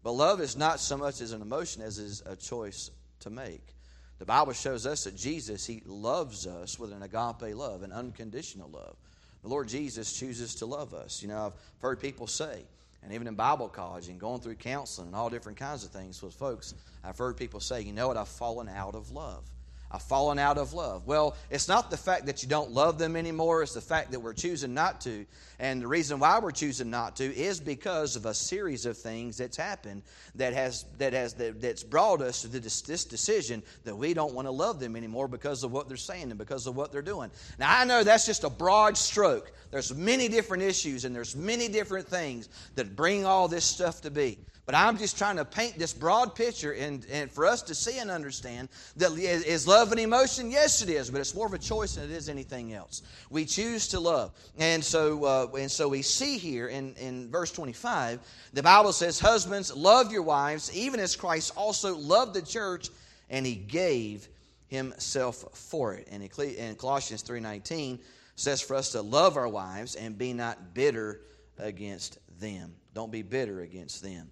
But 0.03 0.13
love 0.13 0.41
is 0.41 0.57
not 0.57 0.81
so 0.81 0.97
much 0.97 1.21
as 1.21 1.33
an 1.33 1.43
emotion 1.43 1.83
as 1.83 1.99
is 1.99 2.23
a 2.25 2.37
choice 2.37 2.91
to 3.21 3.31
make. 3.31 3.75
The 4.19 4.27
Bible 4.27 4.53
shows 4.53 4.87
us 4.87 5.05
that 5.05 5.17
Jesus, 5.17 5.67
He 5.67 5.83
loves 5.87 6.47
us 6.47 6.79
with 6.79 6.93
an 6.93 7.03
agape 7.03 7.57
love, 7.57 7.83
an 7.83 7.93
unconditional 7.93 8.69
love. 8.71 8.97
The 9.43 9.49
Lord 9.49 9.69
Jesus 9.69 10.13
chooses 10.13 10.57
to 10.57 10.67
love 10.67 10.93
us. 10.93 11.23
You 11.23 11.29
know, 11.29 11.47
I've 11.47 11.81
heard 11.81 12.01
people 12.01 12.27
say, 12.27 12.63
and 13.03 13.13
even 13.15 13.27
in 13.27 13.35
Bible 13.35 13.69
college 13.69 14.09
and 14.09 14.21
going 14.21 14.41
through 14.41 14.57
counseling 14.57 15.09
and 15.09 15.17
all 15.17 15.31
different 15.31 15.59
kinds 15.59 15.85
of 15.85 15.91
things 15.91 16.23
with 16.23 16.35
folks, 16.35 16.75
I've 17.03 17.17
heard 17.17 17.37
people 17.37 17.61
say, 17.61 17.81
you 17.81 17.93
know 17.93 18.09
what, 18.09 18.19
I've 18.19 18.29
fallen 18.29 18.69
out 18.69 18.95
of 18.95 19.11
love. 19.11 19.45
I've 19.91 20.03
fallen 20.03 20.39
out 20.39 20.59
of 20.59 20.73
love. 20.73 21.07
Well, 21.07 21.35
it's 21.51 21.67
not 21.67 21.91
the 21.91 21.97
fact 21.97 22.27
that 22.27 22.43
you 22.43 22.49
don't 22.49 22.71
love 22.71 22.99
them 22.99 23.17
anymore, 23.17 23.63
it's 23.63 23.75
the 23.75 23.81
fact 23.81 24.13
that 24.13 24.21
we're 24.21 24.35
choosing 24.35 24.75
not 24.75 25.01
to. 25.03 25.27
And 25.61 25.83
the 25.83 25.87
reason 25.87 26.19
why 26.19 26.39
we're 26.39 26.53
choosing 26.53 26.89
not 26.89 27.17
to 27.17 27.37
is 27.37 27.61
because 27.61 28.17
of 28.17 28.25
a 28.25 28.33
series 28.33 28.87
of 28.87 28.97
things 28.97 29.37
that's 29.37 29.59
happened 29.59 30.03
that 30.37 30.55
has 30.55 30.87
that 30.97 31.13
has 31.13 31.35
that, 31.35 31.61
that's 31.61 31.85
brought 31.85 32.23
us 32.23 32.41
to 32.41 32.49
this, 32.49 32.81
this 32.81 33.05
decision 33.05 33.63
that 33.85 33.95
we 33.95 34.15
don't 34.15 34.33
want 34.33 34.47
to 34.47 34.53
love 34.53 34.81
them 34.81 34.97
anymore 34.97 35.29
because 35.29 35.63
of 35.63 35.71
what 35.71 35.87
they're 35.87 35.99
saying 35.99 36.31
and 36.31 36.39
because 36.39 36.67
of 36.67 36.77
what 36.77 36.93
they're 36.93 37.03
doing. 37.03 37.31
Now 37.59 37.79
I 37.79 37.85
know 37.85 38.03
that's 38.03 38.25
just 38.25 38.43
a 38.45 38.51
broad 38.51 38.97
stroke. 38.97 39.53
There's 39.71 39.95
many 39.95 40.29
different 40.29 40.63
issues 40.63 41.05
and 41.05 41.15
there's 41.15 41.37
many 41.37 41.69
different 41.69 42.09
things 42.09 42.49
that 42.77 42.97
bring 42.97 43.27
all 43.27 43.47
this 43.47 43.67
stuff 43.67 44.01
to 44.01 44.11
be. 44.11 44.39
But 44.71 44.79
I'm 44.79 44.99
just 44.99 45.19
trying 45.19 45.35
to 45.35 45.45
paint 45.45 45.81
this 45.81 45.93
broad 45.93 46.37
picture 46.37 46.71
and, 46.71 47.05
and 47.11 47.29
for 47.29 47.45
us 47.45 47.61
to 47.63 47.75
see 47.75 47.99
and 47.99 48.09
understand 48.09 48.69
that 48.99 49.11
is 49.19 49.67
love 49.67 49.91
an 49.91 49.99
emotion? 49.99 50.49
Yes, 50.49 50.81
it 50.81 50.89
is, 50.89 51.11
but 51.11 51.21
it's 51.21 51.35
more 51.35 51.47
of 51.47 51.55
a 51.55 51.59
choice 51.59 51.97
than 51.97 52.05
it 52.05 52.13
is 52.13 52.29
anything 52.29 52.73
else. 52.73 53.03
We 53.31 53.47
choose 53.47 53.89
to 53.89 53.99
love. 53.99 54.31
And 54.59 54.85
so, 54.85 55.25
uh, 55.25 55.47
and 55.57 55.71
so 55.71 55.89
we 55.89 56.03
see 56.03 56.39
here 56.39 56.69
in, 56.69 56.95
in 56.95 57.31
verse 57.31 57.53
25, 57.53 58.21
the 58.53 58.63
Bible 58.63 58.93
says, 58.93 59.19
Husbands, 59.19 59.75
love 59.75 60.13
your 60.13 60.23
wives, 60.23 60.75
even 60.77 61.01
as 61.01 61.17
Christ 61.17 61.53
also 61.57 61.97
loved 61.97 62.35
the 62.35 62.43
church, 62.43 62.89
and 63.29 63.45
he 63.45 63.55
gave 63.55 64.29
himself 64.69 65.45
for 65.53 65.95
it. 65.95 66.09
And 66.11 66.23
in 66.23 66.75
Colossians 66.77 67.23
3.19 67.23 68.01
says 68.37 68.61
for 68.61 68.75
us 68.75 68.93
to 68.93 69.03
love 69.03 69.37
our 69.37 69.49
wives 69.49 69.95
and 69.95 70.17
be 70.17 70.33
not 70.33 70.75
bitter 70.75 71.21
against 71.59 72.19
them. 72.39 72.75
Don't 72.95 73.13
be 73.13 73.23
bitter 73.23 73.61
against 73.61 74.03
them. 74.03 74.31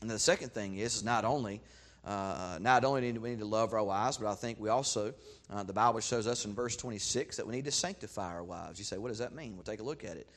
And 0.00 0.10
the 0.10 0.18
second 0.18 0.52
thing 0.52 0.76
is, 0.76 1.04
not 1.04 1.24
only 1.24 1.60
uh, 2.04 2.58
not 2.60 2.84
only 2.84 3.12
do 3.12 3.20
we 3.20 3.30
need 3.30 3.38
to 3.38 3.44
love 3.44 3.72
our 3.72 3.84
wives, 3.84 4.18
but 4.18 4.28
I 4.28 4.34
think 4.34 4.58
we 4.58 4.68
also, 4.68 5.14
uh, 5.50 5.62
the 5.62 5.72
Bible 5.72 6.00
shows 6.00 6.26
us 6.26 6.44
in 6.44 6.54
verse 6.54 6.76
26 6.76 7.36
that 7.36 7.46
we 7.46 7.54
need 7.54 7.64
to 7.66 7.70
sanctify 7.70 8.34
our 8.34 8.42
wives. 8.42 8.78
You 8.78 8.84
say, 8.84 8.98
what 8.98 9.08
does 9.08 9.18
that 9.18 9.34
mean? 9.34 9.54
We'll 9.54 9.62
take 9.62 9.80
a 9.80 9.84
look 9.84 10.04
at 10.04 10.16
it. 10.16 10.28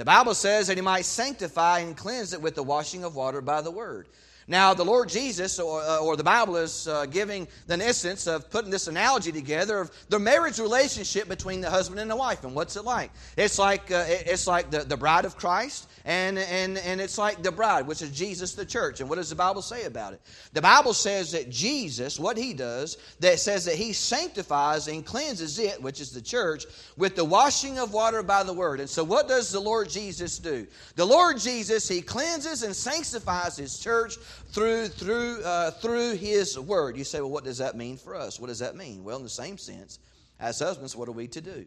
The 0.00 0.06
Bible 0.06 0.32
says 0.32 0.68
that 0.68 0.78
he 0.78 0.80
might 0.80 1.04
sanctify 1.04 1.80
and 1.80 1.94
cleanse 1.94 2.32
it 2.32 2.40
with 2.40 2.54
the 2.54 2.62
washing 2.62 3.04
of 3.04 3.16
water 3.16 3.42
by 3.42 3.60
the 3.60 3.70
word. 3.70 4.06
Now, 4.50 4.74
the 4.74 4.84
Lord 4.84 5.08
Jesus, 5.08 5.60
or, 5.60 5.80
uh, 5.80 5.98
or 5.98 6.16
the 6.16 6.24
Bible 6.24 6.56
is 6.56 6.88
uh, 6.88 7.06
giving 7.06 7.46
the 7.68 7.76
essence 7.76 8.26
of 8.26 8.50
putting 8.50 8.68
this 8.68 8.88
analogy 8.88 9.30
together 9.30 9.78
of 9.78 9.92
the 10.08 10.18
marriage 10.18 10.58
relationship 10.58 11.28
between 11.28 11.60
the 11.60 11.70
husband 11.70 12.00
and 12.00 12.10
the 12.10 12.16
wife. 12.16 12.42
And 12.42 12.52
what's 12.52 12.74
it 12.74 12.84
like? 12.84 13.12
It's 13.36 13.60
like, 13.60 13.92
uh, 13.92 14.04
it's 14.08 14.48
like 14.48 14.72
the, 14.72 14.80
the 14.80 14.96
bride 14.96 15.24
of 15.24 15.36
Christ 15.36 15.86
and, 16.04 16.38
and, 16.38 16.78
and 16.78 17.00
it's 17.00 17.18
like 17.18 17.42
the 17.42 17.52
bride, 17.52 17.86
which 17.86 18.00
is 18.00 18.10
Jesus, 18.10 18.54
the 18.54 18.64
church. 18.64 19.00
And 19.00 19.08
what 19.08 19.16
does 19.16 19.28
the 19.28 19.36
Bible 19.36 19.62
say 19.62 19.84
about 19.84 20.14
it? 20.14 20.20
The 20.52 20.62
Bible 20.62 20.94
says 20.94 21.32
that 21.32 21.50
Jesus, 21.50 22.18
what 22.18 22.38
he 22.38 22.54
does, 22.54 22.96
that 23.20 23.38
says 23.38 23.66
that 23.66 23.74
he 23.74 23.92
sanctifies 23.92 24.88
and 24.88 25.04
cleanses 25.04 25.58
it, 25.58 25.80
which 25.82 26.00
is 26.00 26.10
the 26.10 26.22
church, 26.22 26.64
with 26.96 27.16
the 27.16 27.24
washing 27.24 27.78
of 27.78 27.92
water 27.92 28.22
by 28.22 28.42
the 28.42 28.52
word. 28.52 28.80
And 28.80 28.88
so, 28.88 29.04
what 29.04 29.28
does 29.28 29.52
the 29.52 29.60
Lord 29.60 29.90
Jesus 29.90 30.38
do? 30.38 30.66
The 30.96 31.04
Lord 31.04 31.38
Jesus, 31.38 31.86
he 31.86 32.00
cleanses 32.00 32.62
and 32.62 32.74
sanctifies 32.74 33.56
his 33.56 33.78
church 33.78 34.16
through, 34.48 34.88
through, 34.88 35.42
uh, 35.42 35.70
through 35.70 36.16
his 36.16 36.58
word. 36.58 36.96
You 36.96 37.04
say, 37.04 37.20
well, 37.20 37.30
what 37.30 37.44
does 37.44 37.58
that 37.58 37.76
mean 37.76 37.96
for 37.96 38.14
us? 38.14 38.40
What 38.40 38.48
does 38.48 38.58
that 38.60 38.76
mean? 38.76 39.04
Well, 39.04 39.16
in 39.16 39.22
the 39.22 39.28
same 39.28 39.58
sense, 39.58 39.98
as 40.38 40.58
husbands, 40.58 40.96
what 40.96 41.08
are 41.08 41.12
we 41.12 41.28
to 41.28 41.40
do? 41.40 41.66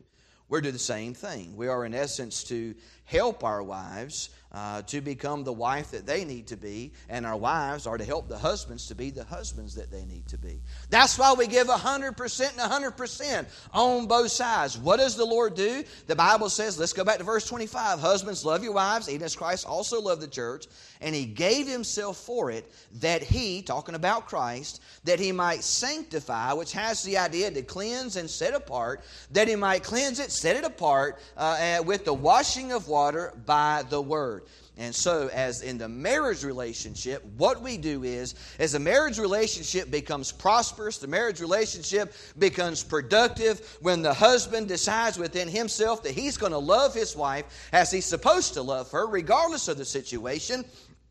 We're 0.49 0.61
to 0.61 0.67
do 0.67 0.71
the 0.71 0.79
same 0.79 1.13
thing. 1.13 1.55
We 1.55 1.67
are, 1.67 1.85
in 1.85 1.93
essence, 1.93 2.43
to 2.45 2.75
help 3.05 3.43
our 3.43 3.63
wives 3.63 4.29
uh, 4.53 4.83
to 4.83 5.01
become 5.01 5.43
the 5.43 5.53
wife 5.53 5.89
that 5.91 6.05
they 6.05 6.23
need 6.23 6.45
to 6.47 6.55
be, 6.55 6.91
and 7.09 7.25
our 7.25 7.35
wives 7.35 7.87
are 7.87 7.97
to 7.97 8.05
help 8.05 8.27
the 8.27 8.37
husbands 8.37 8.87
to 8.87 8.93
be 8.93 9.09
the 9.09 9.23
husbands 9.23 9.73
that 9.73 9.89
they 9.91 10.05
need 10.05 10.27
to 10.27 10.37
be. 10.37 10.61
That's 10.91 11.17
why 11.17 11.33
we 11.33 11.47
give 11.47 11.67
100% 11.67 12.49
and 12.49 12.95
100% 12.95 13.45
on 13.73 14.05
both 14.05 14.29
sides. 14.29 14.77
What 14.77 14.97
does 14.97 15.15
the 15.15 15.25
Lord 15.25 15.55
do? 15.55 15.83
The 16.05 16.15
Bible 16.15 16.49
says, 16.49 16.77
let's 16.77 16.93
go 16.93 17.03
back 17.03 17.17
to 17.17 17.23
verse 17.23 17.47
25 17.47 17.99
Husbands, 17.99 18.45
love 18.45 18.63
your 18.63 18.73
wives, 18.73 19.09
even 19.09 19.25
as 19.25 19.35
Christ 19.35 19.65
also 19.65 19.99
loved 19.99 20.21
the 20.21 20.27
church, 20.27 20.67
and 21.01 21.15
he 21.15 21.25
gave 21.25 21.67
himself 21.67 22.17
for 22.17 22.51
it, 22.51 22.71
that 22.99 23.23
he, 23.23 23.63
talking 23.63 23.95
about 23.95 24.27
Christ, 24.27 24.81
that 25.03 25.19
he 25.19 25.31
might 25.31 25.63
sanctify, 25.63 26.53
which 26.53 26.73
has 26.73 27.01
the 27.01 27.17
idea 27.17 27.49
to 27.49 27.63
cleanse 27.63 28.17
and 28.17 28.29
set 28.29 28.53
apart, 28.53 29.03
that 29.31 29.47
he 29.47 29.55
might 29.55 29.83
cleanse 29.83 30.19
it, 30.19 30.31
set 30.31 30.55
it 30.55 30.63
apart 30.63 31.19
uh, 31.37 31.81
with 31.83 32.05
the 32.05 32.13
washing 32.13 32.71
of 32.71 32.87
water 32.93 33.33
by 33.47 33.83
the 33.89 33.99
word. 33.99 34.43
And 34.77 34.93
so, 34.93 35.29
as 35.31 35.61
in 35.61 35.77
the 35.77 35.87
marriage 35.87 36.43
relationship, 36.43 37.23
what 37.37 37.61
we 37.61 37.77
do 37.77 38.03
is, 38.03 38.33
as 38.57 38.71
the 38.71 38.79
marriage 38.79 39.19
relationship 39.19 39.91
becomes 39.91 40.31
prosperous, 40.31 40.97
the 40.97 41.07
marriage 41.07 41.39
relationship 41.39 42.13
becomes 42.39 42.83
productive, 42.83 43.77
when 43.81 44.01
the 44.01 44.13
husband 44.13 44.67
decides 44.67 45.19
within 45.19 45.47
himself 45.47 46.01
that 46.03 46.13
he's 46.13 46.37
going 46.37 46.53
to 46.53 46.57
love 46.57 46.95
his 46.95 47.15
wife 47.15 47.45
as 47.71 47.91
he's 47.91 48.05
supposed 48.05 48.55
to 48.55 48.63
love 48.63 48.89
her, 48.91 49.05
regardless 49.05 49.67
of 49.67 49.77
the 49.77 49.85
situation, 49.85 50.65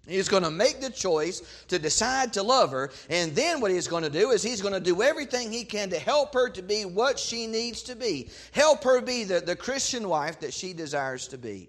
He's 0.06 0.28
going 0.28 0.42
to 0.42 0.50
make 0.50 0.80
the 0.80 0.90
choice 0.90 1.64
to 1.68 1.78
decide 1.78 2.32
to 2.32 2.42
love 2.42 2.72
her. 2.72 2.90
And 3.08 3.34
then 3.36 3.60
what 3.60 3.70
he's 3.70 3.86
going 3.86 4.02
to 4.02 4.10
do 4.10 4.30
is 4.30 4.42
he's 4.42 4.60
going 4.60 4.74
to 4.74 4.80
do 4.80 5.00
everything 5.00 5.52
he 5.52 5.64
can 5.64 5.90
to 5.90 5.98
help 5.98 6.34
her 6.34 6.48
to 6.50 6.62
be 6.62 6.84
what 6.84 7.18
she 7.18 7.46
needs 7.46 7.82
to 7.84 7.94
be. 7.94 8.28
Help 8.50 8.82
her 8.82 9.00
be 9.00 9.24
the, 9.24 9.40
the 9.40 9.54
Christian 9.54 10.08
wife 10.08 10.40
that 10.40 10.52
she 10.52 10.72
desires 10.72 11.28
to 11.28 11.38
be 11.38 11.68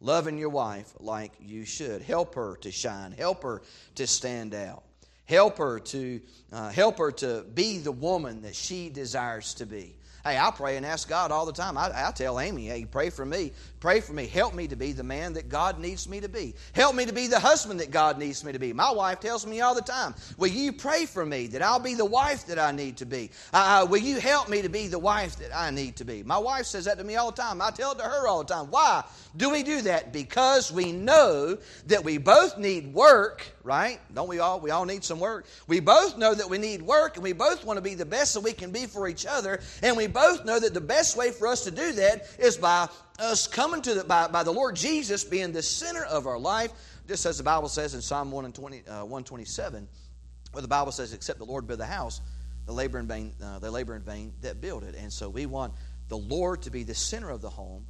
loving 0.00 0.38
your 0.38 0.48
wife 0.48 0.92
like 0.98 1.32
you 1.40 1.64
should. 1.64 2.02
Help 2.02 2.34
her 2.34 2.56
to 2.62 2.70
shine. 2.72 3.12
Help 3.12 3.44
her 3.44 3.62
to 3.94 4.06
stand 4.06 4.54
out. 4.54 4.82
Help 5.26 5.58
her 5.58 5.78
to 5.78 6.20
uh, 6.52 6.70
help 6.70 6.98
her 6.98 7.12
to 7.12 7.44
be 7.54 7.78
the 7.78 7.92
woman 7.92 8.42
that 8.42 8.56
she 8.56 8.88
desires 8.88 9.54
to 9.54 9.66
be. 9.66 9.94
Hey, 10.24 10.36
I 10.36 10.50
pray 10.50 10.76
and 10.76 10.84
ask 10.84 11.08
God 11.08 11.30
all 11.30 11.46
the 11.46 11.52
time. 11.52 11.78
I, 11.78 11.90
I 11.94 12.10
tell 12.10 12.40
Amy, 12.40 12.66
hey, 12.66 12.84
pray 12.84 13.10
for 13.10 13.24
me. 13.24 13.52
Pray 13.80 14.00
for 14.00 14.12
me. 14.12 14.26
Help 14.26 14.54
me 14.54 14.66
to 14.66 14.76
be 14.76 14.92
the 14.92 15.04
man 15.04 15.34
that 15.34 15.48
God 15.48 15.78
needs 15.78 16.08
me 16.08 16.20
to 16.20 16.28
be. 16.28 16.54
Help 16.72 16.96
me 16.96 17.06
to 17.06 17.12
be 17.12 17.28
the 17.28 17.38
husband 17.38 17.78
that 17.78 17.92
God 17.92 18.18
needs 18.18 18.44
me 18.44 18.52
to 18.52 18.58
be. 18.58 18.72
My 18.72 18.90
wife 18.90 19.20
tells 19.20 19.46
me 19.46 19.60
all 19.60 19.74
the 19.74 19.82
time, 19.82 20.14
Will 20.36 20.48
you 20.48 20.72
pray 20.72 21.06
for 21.06 21.24
me 21.24 21.46
that 21.48 21.62
I'll 21.62 21.78
be 21.78 21.94
the 21.94 22.04
wife 22.04 22.46
that 22.46 22.58
I 22.58 22.72
need 22.72 22.96
to 22.98 23.06
be? 23.06 23.30
Uh, 23.52 23.82
uh, 23.82 23.86
will 23.86 24.00
you 24.00 24.18
help 24.18 24.48
me 24.48 24.62
to 24.62 24.68
be 24.68 24.88
the 24.88 24.98
wife 24.98 25.36
that 25.36 25.56
I 25.56 25.70
need 25.70 25.96
to 25.96 26.04
be? 26.04 26.22
My 26.24 26.38
wife 26.38 26.66
says 26.66 26.86
that 26.86 26.98
to 26.98 27.04
me 27.04 27.16
all 27.16 27.30
the 27.30 27.40
time. 27.40 27.62
I 27.62 27.70
tell 27.70 27.92
it 27.92 27.98
to 27.98 28.04
her 28.04 28.26
all 28.26 28.42
the 28.42 28.52
time. 28.52 28.66
Why 28.66 29.04
do 29.36 29.50
we 29.50 29.62
do 29.62 29.82
that? 29.82 30.12
Because 30.12 30.72
we 30.72 30.90
know 30.90 31.58
that 31.86 32.02
we 32.02 32.18
both 32.18 32.58
need 32.58 32.92
work, 32.92 33.46
right? 33.62 34.00
Don't 34.14 34.28
we 34.28 34.40
all? 34.40 34.58
We 34.58 34.70
all 34.70 34.86
need 34.86 35.04
some 35.04 35.20
work. 35.20 35.46
We 35.68 35.80
both 35.80 36.18
know 36.18 36.34
that 36.34 36.48
we 36.48 36.58
need 36.58 36.82
work 36.82 37.14
and 37.16 37.22
we 37.22 37.32
both 37.32 37.64
want 37.64 37.76
to 37.76 37.82
be 37.82 37.94
the 37.94 38.06
best 38.06 38.34
that 38.34 38.40
we 38.40 38.52
can 38.52 38.72
be 38.72 38.86
for 38.86 39.06
each 39.06 39.26
other. 39.26 39.60
And 39.82 39.96
we 39.96 40.08
both 40.08 40.44
know 40.44 40.58
that 40.58 40.74
the 40.74 40.80
best 40.80 41.16
way 41.16 41.30
for 41.30 41.46
us 41.46 41.64
to 41.64 41.70
do 41.70 41.92
that 41.92 42.26
is 42.38 42.56
by 42.56 42.88
us 43.18 43.46
coming 43.46 43.82
to 43.82 43.94
the, 43.94 44.04
by, 44.04 44.28
by 44.28 44.42
the 44.42 44.52
Lord 44.52 44.76
Jesus 44.76 45.24
being 45.24 45.52
the 45.52 45.62
center 45.62 46.04
of 46.04 46.26
our 46.26 46.38
life, 46.38 46.70
just 47.06 47.26
as 47.26 47.38
the 47.38 47.44
Bible 47.44 47.68
says 47.68 47.94
in 47.94 48.00
Psalm 48.00 48.30
1 48.30 48.44
and 48.44 48.54
20, 48.54 48.78
uh, 48.78 49.04
127, 49.04 49.88
where 50.52 50.62
the 50.62 50.68
Bible 50.68 50.92
says, 50.92 51.12
except 51.12 51.38
the 51.38 51.44
Lord 51.44 51.66
build 51.66 51.80
the 51.80 51.86
house, 51.86 52.20
the 52.66 52.72
labor 52.72 52.98
in 52.98 53.06
vain, 53.06 53.32
uh, 53.42 53.58
they 53.58 53.68
labor 53.68 53.96
in 53.96 54.02
vain 54.02 54.32
that 54.42 54.60
build 54.60 54.84
it. 54.84 54.94
And 54.94 55.12
so 55.12 55.28
we 55.28 55.46
want 55.46 55.72
the 56.08 56.18
Lord 56.18 56.62
to 56.62 56.70
be 56.70 56.82
the 56.82 56.94
center 56.94 57.30
of 57.30 57.40
the 57.40 57.50
home. 57.50 57.86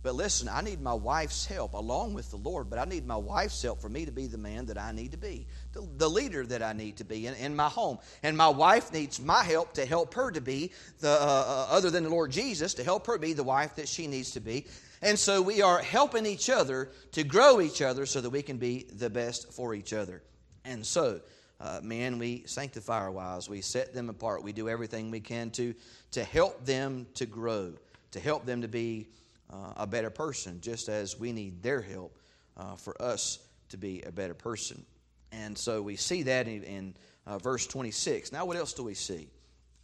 But 0.00 0.14
listen, 0.14 0.48
I 0.48 0.60
need 0.60 0.80
my 0.80 0.94
wife's 0.94 1.44
help 1.44 1.74
along 1.74 2.14
with 2.14 2.30
the 2.30 2.36
Lord, 2.36 2.70
but 2.70 2.78
I 2.78 2.84
need 2.84 3.04
my 3.04 3.16
wife's 3.16 3.60
help 3.60 3.80
for 3.80 3.88
me 3.88 4.04
to 4.04 4.12
be 4.12 4.26
the 4.26 4.38
man 4.38 4.66
that 4.66 4.78
I 4.78 4.92
need 4.92 5.10
to 5.10 5.16
be, 5.16 5.46
the, 5.72 5.86
the 5.96 6.08
leader 6.08 6.46
that 6.46 6.62
I 6.62 6.72
need 6.72 6.98
to 6.98 7.04
be 7.04 7.26
in, 7.26 7.34
in, 7.34 7.56
my 7.56 7.68
home. 7.68 7.98
And 8.22 8.36
my 8.36 8.48
wife 8.48 8.92
needs 8.92 9.20
my 9.20 9.42
help 9.42 9.74
to 9.74 9.84
help 9.84 10.14
her 10.14 10.30
to 10.30 10.40
be, 10.40 10.72
the, 11.00 11.10
uh, 11.10 11.12
uh, 11.12 11.66
other 11.74 11.90
than 11.90 12.04
the 12.04 12.10
Lord 12.10 12.30
Jesus, 12.30 12.74
to 12.74 12.84
help 12.84 13.08
her 13.08 13.18
be 13.18 13.32
the 13.32 13.42
wife 13.42 13.74
that 13.74 13.88
she 13.88 14.06
needs 14.06 14.30
to 14.32 14.40
be. 14.40 14.66
And 15.02 15.18
so 15.18 15.42
we 15.42 15.62
are 15.62 15.80
helping 15.80 16.26
each 16.26 16.48
other 16.48 16.90
to 17.12 17.24
grow 17.24 17.60
each 17.60 17.82
other 17.82 18.06
so 18.06 18.20
that 18.20 18.30
we 18.30 18.42
can 18.42 18.58
be 18.58 18.86
the 18.92 19.10
best 19.10 19.52
for 19.52 19.74
each 19.74 19.92
other. 19.92 20.22
And 20.64 20.86
so, 20.86 21.20
uh, 21.60 21.80
men, 21.82 22.18
we 22.18 22.44
sanctify 22.46 23.00
our 23.00 23.10
wives, 23.10 23.48
we 23.48 23.62
set 23.62 23.94
them 23.94 24.08
apart, 24.10 24.44
we 24.44 24.52
do 24.52 24.68
everything 24.68 25.10
we 25.10 25.20
can 25.20 25.50
to, 25.52 25.74
to 26.12 26.22
help 26.22 26.64
them 26.64 27.08
to 27.14 27.26
grow, 27.26 27.72
to 28.12 28.20
help 28.20 28.46
them 28.46 28.62
to 28.62 28.68
be 28.68 29.08
uh, 29.50 29.72
a 29.76 29.86
better 29.86 30.10
person, 30.10 30.60
just 30.60 30.88
as 30.88 31.18
we 31.18 31.32
need 31.32 31.62
their 31.62 31.80
help 31.80 32.18
uh, 32.56 32.76
for 32.76 33.00
us 33.00 33.38
to 33.70 33.76
be 33.76 34.02
a 34.02 34.12
better 34.12 34.34
person. 34.34 34.84
And 35.32 35.56
so 35.56 35.82
we 35.82 35.96
see 35.96 36.22
that 36.24 36.48
in, 36.48 36.62
in 36.64 36.94
uh, 37.26 37.38
verse 37.38 37.66
26. 37.66 38.32
Now, 38.32 38.44
what 38.44 38.56
else 38.56 38.72
do 38.72 38.82
we 38.82 38.94
see? 38.94 39.28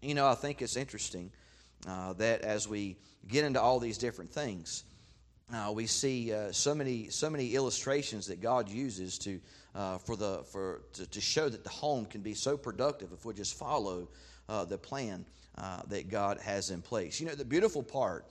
You 0.03 0.15
know, 0.15 0.27
I 0.27 0.35
think 0.35 0.63
it's 0.63 0.77
interesting 0.77 1.31
uh, 1.87 2.15
that 2.15 2.43
as 2.43 2.69
we 2.69 2.97
get 3.29 3.45
into 3.45 3.61
all 3.61 3.79
these 3.79 3.99
different 3.99 4.31
things, 4.31 4.85
uh, 5.53 5.71
we 5.73 5.87
see 5.87 6.33
uh, 6.33 6.51
so 6.53 6.75
many 6.75 7.11
so 7.11 7.29
many 7.29 7.55
illustrations 7.55 8.27
that 8.27 8.41
God 8.41 8.69
uses 8.69 9.19
to 9.21 9.41
for 10.05 10.17
the 10.17 10.43
for 10.51 10.83
to, 10.95 11.07
to, 11.07 11.21
show 11.21 11.49
that 11.51 11.65
the 11.65 11.71
home 11.71 12.07
can 12.07 12.23
be 12.23 12.33
so 12.33 12.57
productive 12.57 13.13
if 13.13 13.27
we 13.27 13.35
just 13.35 13.59
follow 13.59 14.09
the 14.69 14.79
plan 14.79 15.27
that 15.89 16.09
God 16.09 16.39
has 16.41 16.71
in 16.71 16.81
place. 16.81 17.21
You 17.21 17.27
know, 17.27 17.35
the 17.35 17.45
beautiful 17.45 17.83
part 17.83 18.25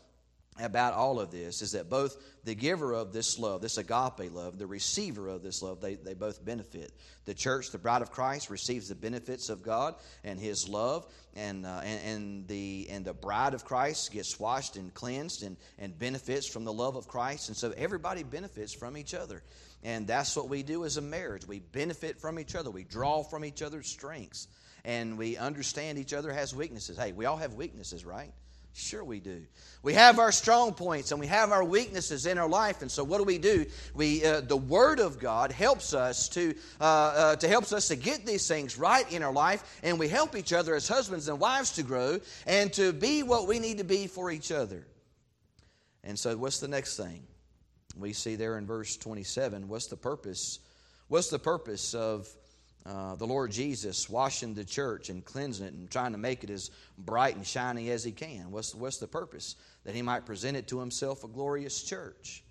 about 0.59 0.93
all 0.93 1.19
of 1.19 1.31
this 1.31 1.61
is 1.61 1.71
that 1.71 1.89
both 1.89 2.17
the 2.43 2.53
giver 2.53 2.93
of 2.93 3.11
this 3.11 3.39
love, 3.39 3.61
this 3.61 3.77
agape 3.77 4.31
love, 4.31 4.59
the 4.59 4.67
receiver 4.67 5.27
of 5.27 5.41
this 5.41 5.61
love, 5.61 5.81
they, 5.81 5.95
they 5.95 6.13
both 6.13 6.43
benefit. 6.43 6.91
The 7.25 7.33
church, 7.33 7.71
the 7.71 7.77
bride 7.77 8.01
of 8.01 8.11
Christ, 8.11 8.49
receives 8.49 8.89
the 8.89 8.95
benefits 8.95 9.49
of 9.49 9.63
God 9.63 9.95
and 10.23 10.39
His 10.39 10.69
love, 10.69 11.07
and, 11.35 11.65
uh, 11.65 11.81
and, 11.83 12.01
and, 12.05 12.47
the, 12.47 12.87
and 12.91 13.03
the 13.03 13.13
bride 13.13 13.53
of 13.53 13.65
Christ 13.65 14.11
gets 14.11 14.39
washed 14.39 14.75
and 14.75 14.93
cleansed 14.93 15.43
and, 15.43 15.57
and 15.79 15.97
benefits 15.97 16.47
from 16.47 16.65
the 16.65 16.73
love 16.73 16.95
of 16.95 17.07
Christ. 17.07 17.47
And 17.47 17.57
so 17.57 17.73
everybody 17.75 18.23
benefits 18.23 18.73
from 18.73 18.95
each 18.95 19.13
other. 19.13 19.41
And 19.83 20.05
that's 20.05 20.35
what 20.35 20.49
we 20.49 20.61
do 20.63 20.85
as 20.85 20.97
a 20.97 21.01
marriage. 21.01 21.47
We 21.47 21.59
benefit 21.59 22.19
from 22.19 22.37
each 22.37 22.55
other, 22.55 22.69
we 22.69 22.83
draw 22.83 23.23
from 23.23 23.43
each 23.43 23.61
other's 23.61 23.87
strengths, 23.87 24.47
and 24.85 25.17
we 25.17 25.35
understand 25.37 25.97
each 25.97 26.13
other 26.13 26.31
has 26.31 26.53
weaknesses. 26.53 26.97
Hey, 26.97 27.11
we 27.11 27.25
all 27.25 27.37
have 27.37 27.53
weaknesses, 27.55 28.05
right? 28.05 28.31
Sure, 28.75 29.03
we 29.03 29.19
do. 29.19 29.43
We 29.83 29.93
have 29.93 30.17
our 30.17 30.31
strong 30.31 30.73
points 30.73 31.11
and 31.11 31.19
we 31.19 31.27
have 31.27 31.51
our 31.51 31.63
weaknesses 31.63 32.25
in 32.25 32.39
our 32.39 32.49
life, 32.49 32.81
and 32.81 32.91
so 32.91 33.03
what 33.03 33.19
do 33.19 33.23
we 33.23 33.37
do? 33.37 33.67
We, 33.93 34.25
uh, 34.25 34.41
the 34.41 34.57
Word 34.57 34.99
of 34.99 35.19
God 35.19 35.51
helps 35.51 35.93
us 35.93 36.27
to 36.29 36.55
uh, 36.81 36.83
uh, 36.83 37.35
to 37.35 37.47
helps 37.47 37.71
us 37.71 37.89
to 37.89 37.95
get 37.95 38.25
these 38.25 38.47
things 38.47 38.75
right 38.75 39.09
in 39.11 39.21
our 39.21 39.31
life, 39.31 39.79
and 39.83 39.99
we 39.99 40.07
help 40.07 40.35
each 40.35 40.53
other 40.53 40.73
as 40.73 40.87
husbands 40.87 41.27
and 41.27 41.39
wives 41.39 41.73
to 41.73 41.83
grow 41.83 42.19
and 42.47 42.73
to 42.73 42.93
be 42.93 43.21
what 43.21 43.47
we 43.47 43.59
need 43.59 43.77
to 43.77 43.83
be 43.83 44.07
for 44.07 44.31
each 44.31 44.51
other. 44.51 44.87
And 46.03 46.17
so, 46.17 46.35
what's 46.35 46.59
the 46.59 46.67
next 46.67 46.97
thing 46.97 47.21
we 47.95 48.11
see 48.11 48.35
there 48.35 48.57
in 48.57 48.65
verse 48.65 48.97
twenty-seven? 48.97 49.67
What's 49.67 49.87
the 49.87 49.97
purpose? 49.97 50.57
What's 51.09 51.29
the 51.29 51.37
purpose 51.37 51.93
of 51.93 52.27
uh, 52.85 53.15
the 53.15 53.25
Lord 53.25 53.51
Jesus 53.51 54.09
washing 54.09 54.53
the 54.53 54.65
church 54.65 55.09
and 55.09 55.23
cleansing 55.23 55.65
it 55.65 55.73
and 55.73 55.89
trying 55.89 56.11
to 56.11 56.17
make 56.17 56.43
it 56.43 56.49
as 56.49 56.69
bright 56.97 57.35
and 57.35 57.47
shiny 57.47 57.89
as 57.91 58.03
He 58.03 58.11
can. 58.11 58.51
What's, 58.51 58.75
what's 58.75 58.97
the 58.97 59.07
purpose? 59.07 59.55
That 59.85 59.95
He 59.95 60.01
might 60.01 60.25
present 60.25 60.57
it 60.57 60.67
to 60.67 60.79
Himself 60.79 61.23
a 61.23 61.29
glorious 61.29 61.83
church. 61.83 62.43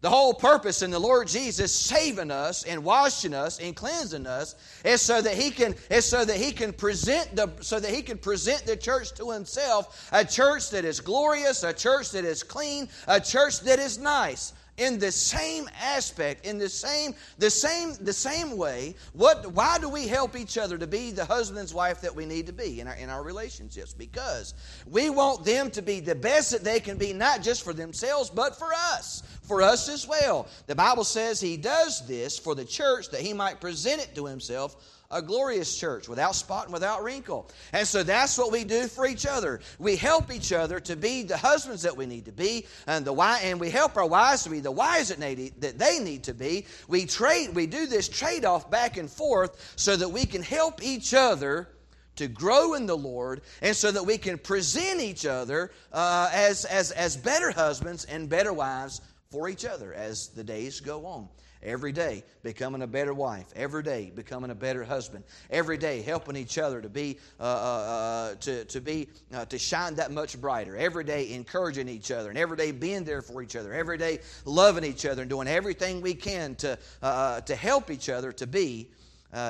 The 0.00 0.10
whole 0.10 0.34
purpose 0.34 0.82
in 0.82 0.90
the 0.90 0.98
Lord 0.98 1.28
Jesus 1.28 1.72
saving 1.72 2.30
us 2.30 2.64
and 2.64 2.84
washing 2.84 3.32
us 3.32 3.58
and 3.58 3.74
cleansing 3.74 4.26
us 4.26 4.54
is 4.84 5.00
so 5.00 5.22
that 5.22 5.34
He 5.34 5.50
can 5.50 5.74
is 5.90 6.04
so 6.04 6.24
that 6.24 6.36
He 6.36 6.52
can 6.52 6.74
present 6.74 7.34
the 7.34 7.50
so 7.62 7.80
that 7.80 7.90
He 7.90 8.02
can 8.02 8.18
present 8.18 8.66
the 8.66 8.76
church 8.76 9.14
to 9.14 9.30
Himself, 9.30 10.10
a 10.12 10.22
church 10.22 10.70
that 10.70 10.84
is 10.84 11.00
glorious, 11.00 11.62
a 11.62 11.72
church 11.72 12.10
that 12.10 12.26
is 12.26 12.42
clean, 12.42 12.86
a 13.08 13.18
church 13.18 13.60
that 13.60 13.78
is 13.78 13.98
nice 13.98 14.52
in 14.76 14.98
the 14.98 15.12
same 15.12 15.68
aspect 15.80 16.44
in 16.44 16.58
the 16.58 16.68
same 16.68 17.14
the 17.38 17.50
same 17.50 17.94
the 18.00 18.12
same 18.12 18.56
way 18.56 18.94
what 19.12 19.52
why 19.52 19.78
do 19.78 19.88
we 19.88 20.08
help 20.08 20.36
each 20.36 20.58
other 20.58 20.76
to 20.76 20.86
be 20.86 21.12
the 21.12 21.24
husband's 21.24 21.72
wife 21.72 22.00
that 22.00 22.14
we 22.14 22.26
need 22.26 22.46
to 22.46 22.52
be 22.52 22.80
in 22.80 22.88
our 22.88 22.94
in 22.94 23.08
our 23.08 23.22
relationships? 23.22 23.94
Because 23.94 24.54
we 24.86 25.10
want 25.10 25.44
them 25.44 25.70
to 25.70 25.82
be 25.82 26.00
the 26.00 26.14
best 26.14 26.50
that 26.50 26.64
they 26.64 26.80
can 26.80 26.96
be 26.96 27.12
not 27.12 27.42
just 27.42 27.62
for 27.62 27.72
themselves 27.72 28.30
but 28.30 28.58
for 28.58 28.72
us 28.74 29.22
for 29.42 29.62
us 29.62 29.88
as 29.88 30.08
well. 30.08 30.48
The 30.66 30.74
bible 30.74 31.04
says 31.04 31.40
he 31.40 31.56
does 31.56 32.06
this 32.06 32.38
for 32.38 32.54
the 32.54 32.64
church 32.64 33.10
that 33.10 33.20
he 33.20 33.32
might 33.32 33.60
present 33.60 34.02
it 34.02 34.14
to 34.16 34.26
himself 34.26 35.03
a 35.14 35.22
glorious 35.22 35.78
church 35.78 36.08
without 36.08 36.34
spot 36.34 36.64
and 36.64 36.72
without 36.72 37.02
wrinkle. 37.02 37.48
And 37.72 37.86
so 37.86 38.02
that's 38.02 38.36
what 38.36 38.52
we 38.52 38.64
do 38.64 38.88
for 38.88 39.06
each 39.06 39.24
other. 39.24 39.60
We 39.78 39.96
help 39.96 40.32
each 40.32 40.52
other 40.52 40.80
to 40.80 40.96
be 40.96 41.22
the 41.22 41.36
husbands 41.36 41.82
that 41.82 41.96
we 41.96 42.04
need 42.04 42.26
to 42.26 42.32
be, 42.32 42.66
and 42.86 43.04
the 43.04 43.12
why, 43.12 43.40
and 43.44 43.60
we 43.60 43.70
help 43.70 43.96
our 43.96 44.06
wives 44.06 44.42
to 44.42 44.50
be 44.50 44.60
the 44.60 44.72
wives 44.72 45.08
that, 45.08 45.20
need, 45.20 45.60
that 45.60 45.78
they 45.78 46.00
need 46.00 46.24
to 46.24 46.34
be. 46.34 46.66
We 46.88 47.06
trade, 47.06 47.54
we 47.54 47.66
do 47.66 47.86
this 47.86 48.08
trade 48.08 48.44
off 48.44 48.70
back 48.70 48.96
and 48.96 49.08
forth 49.08 49.74
so 49.76 49.96
that 49.96 50.08
we 50.08 50.26
can 50.26 50.42
help 50.42 50.82
each 50.82 51.14
other 51.14 51.68
to 52.16 52.28
grow 52.28 52.74
in 52.74 52.86
the 52.86 52.96
Lord, 52.96 53.40
and 53.60 53.74
so 53.74 53.90
that 53.90 54.04
we 54.04 54.18
can 54.18 54.38
present 54.38 55.00
each 55.00 55.26
other 55.26 55.72
uh, 55.92 56.30
as, 56.32 56.64
as, 56.64 56.90
as 56.92 57.16
better 57.16 57.50
husbands 57.50 58.04
and 58.04 58.28
better 58.28 58.52
wives 58.52 59.00
for 59.30 59.48
each 59.48 59.64
other 59.64 59.92
as 59.92 60.28
the 60.28 60.44
days 60.44 60.80
go 60.80 61.06
on. 61.06 61.28
Every 61.64 61.92
day 61.92 62.24
becoming 62.42 62.82
a 62.82 62.86
better 62.86 63.14
wife. 63.14 63.46
Every 63.56 63.82
day 63.82 64.12
becoming 64.14 64.50
a 64.50 64.54
better 64.54 64.84
husband. 64.84 65.24
Every 65.50 65.78
day 65.78 66.02
helping 66.02 66.36
each 66.36 66.58
other 66.58 66.82
to 66.82 66.88
be 66.88 67.18
uh, 67.40 67.42
uh, 67.42 67.46
uh, 67.46 68.34
to, 68.36 68.64
to 68.66 68.80
be 68.80 69.08
uh, 69.32 69.46
to 69.46 69.58
shine 69.58 69.94
that 69.94 70.10
much 70.10 70.38
brighter. 70.40 70.76
Every 70.76 71.04
day 71.04 71.32
encouraging 71.32 71.88
each 71.88 72.10
other, 72.10 72.28
and 72.28 72.38
every 72.38 72.56
day 72.56 72.70
being 72.70 73.04
there 73.04 73.22
for 73.22 73.42
each 73.42 73.56
other. 73.56 73.72
Every 73.72 73.96
day 73.96 74.20
loving 74.44 74.84
each 74.84 75.06
other 75.06 75.22
and 75.22 75.30
doing 75.30 75.48
everything 75.48 76.00
we 76.00 76.14
can 76.14 76.54
to 76.56 76.78
uh, 77.02 77.06
uh, 77.06 77.40
to 77.42 77.56
help 77.56 77.90
each 77.90 78.08
other 78.08 78.32
to 78.32 78.46
be 78.46 78.90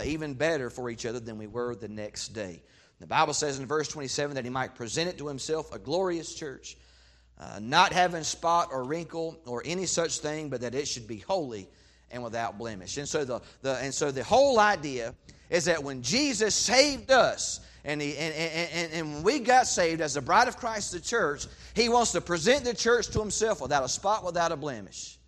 even 0.04 0.32
better 0.32 0.70
for 0.70 0.88
each 0.88 1.04
other 1.04 1.20
than 1.20 1.36
we 1.36 1.46
were 1.46 1.74
the 1.74 1.88
next 1.88 2.28
day. 2.28 2.62
The 3.00 3.06
Bible 3.06 3.34
says 3.34 3.58
in 3.58 3.66
verse 3.66 3.88
27 3.88 4.36
that 4.36 4.44
he 4.44 4.50
might 4.50 4.74
present 4.76 5.10
it 5.10 5.18
to 5.18 5.28
himself 5.28 5.74
a 5.74 5.78
glorious 5.78 6.34
church 6.34 6.78
uh, 7.38 7.58
not 7.60 7.92
having 7.92 8.22
spot 8.22 8.68
or 8.70 8.84
wrinkle 8.84 9.36
or 9.46 9.62
any 9.64 9.86
such 9.86 10.20
thing, 10.20 10.48
but 10.48 10.60
that 10.60 10.74
it 10.74 10.86
should 10.86 11.08
be 11.08 11.18
holy 11.18 11.68
and 12.10 12.22
without 12.22 12.58
blemish. 12.58 12.96
And 12.96 13.08
so 13.08 13.24
the, 13.24 13.40
the 13.62 13.76
and 13.76 13.92
so 13.92 14.10
the 14.10 14.24
whole 14.24 14.58
idea 14.58 15.14
is 15.50 15.66
that 15.66 15.82
when 15.82 16.02
Jesus 16.02 16.54
saved 16.54 17.10
us, 17.10 17.60
and, 17.84 18.00
he, 18.00 18.16
and, 18.16 18.34
and, 18.34 18.92
and, 18.92 19.14
when 19.14 19.22
we 19.22 19.38
got 19.40 19.66
saved 19.66 20.00
as 20.00 20.14
the 20.14 20.22
bride 20.22 20.48
of 20.48 20.56
Christ, 20.56 20.92
the 20.92 21.00
church, 21.00 21.46
he 21.74 21.90
wants 21.90 22.12
to 22.12 22.20
present 22.22 22.64
the 22.64 22.72
church 22.72 23.08
to 23.08 23.20
himself 23.20 23.60
without 23.60 23.84
a 23.84 23.88
spot, 23.88 24.24
without 24.24 24.52
a 24.52 24.56
blemish. 24.56 25.18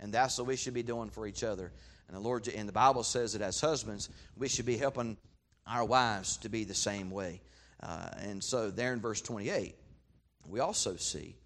And 0.00 0.12
that's 0.12 0.38
what 0.38 0.46
we 0.46 0.56
should 0.56 0.72
be 0.72 0.82
doing 0.82 1.10
for 1.10 1.26
each 1.26 1.44
other. 1.44 1.70
And 2.06 2.16
the 2.16 2.20
Lord, 2.20 2.48
and 2.48 2.66
the 2.66 2.72
Bible 2.72 3.02
says 3.02 3.34
that 3.34 3.42
as 3.42 3.60
husbands, 3.60 4.08
we 4.38 4.48
should 4.48 4.64
be 4.64 4.78
helping 4.78 5.18
our 5.66 5.84
wives 5.84 6.38
to 6.38 6.48
be 6.48 6.64
the 6.64 6.74
same 6.74 7.10
way. 7.10 7.42
Uh, 7.82 8.08
and 8.20 8.42
so, 8.42 8.70
there 8.70 8.94
in 8.94 9.00
verse 9.00 9.20
28, 9.20 9.74
we 10.46 10.60
also 10.60 10.96
see 10.96 11.36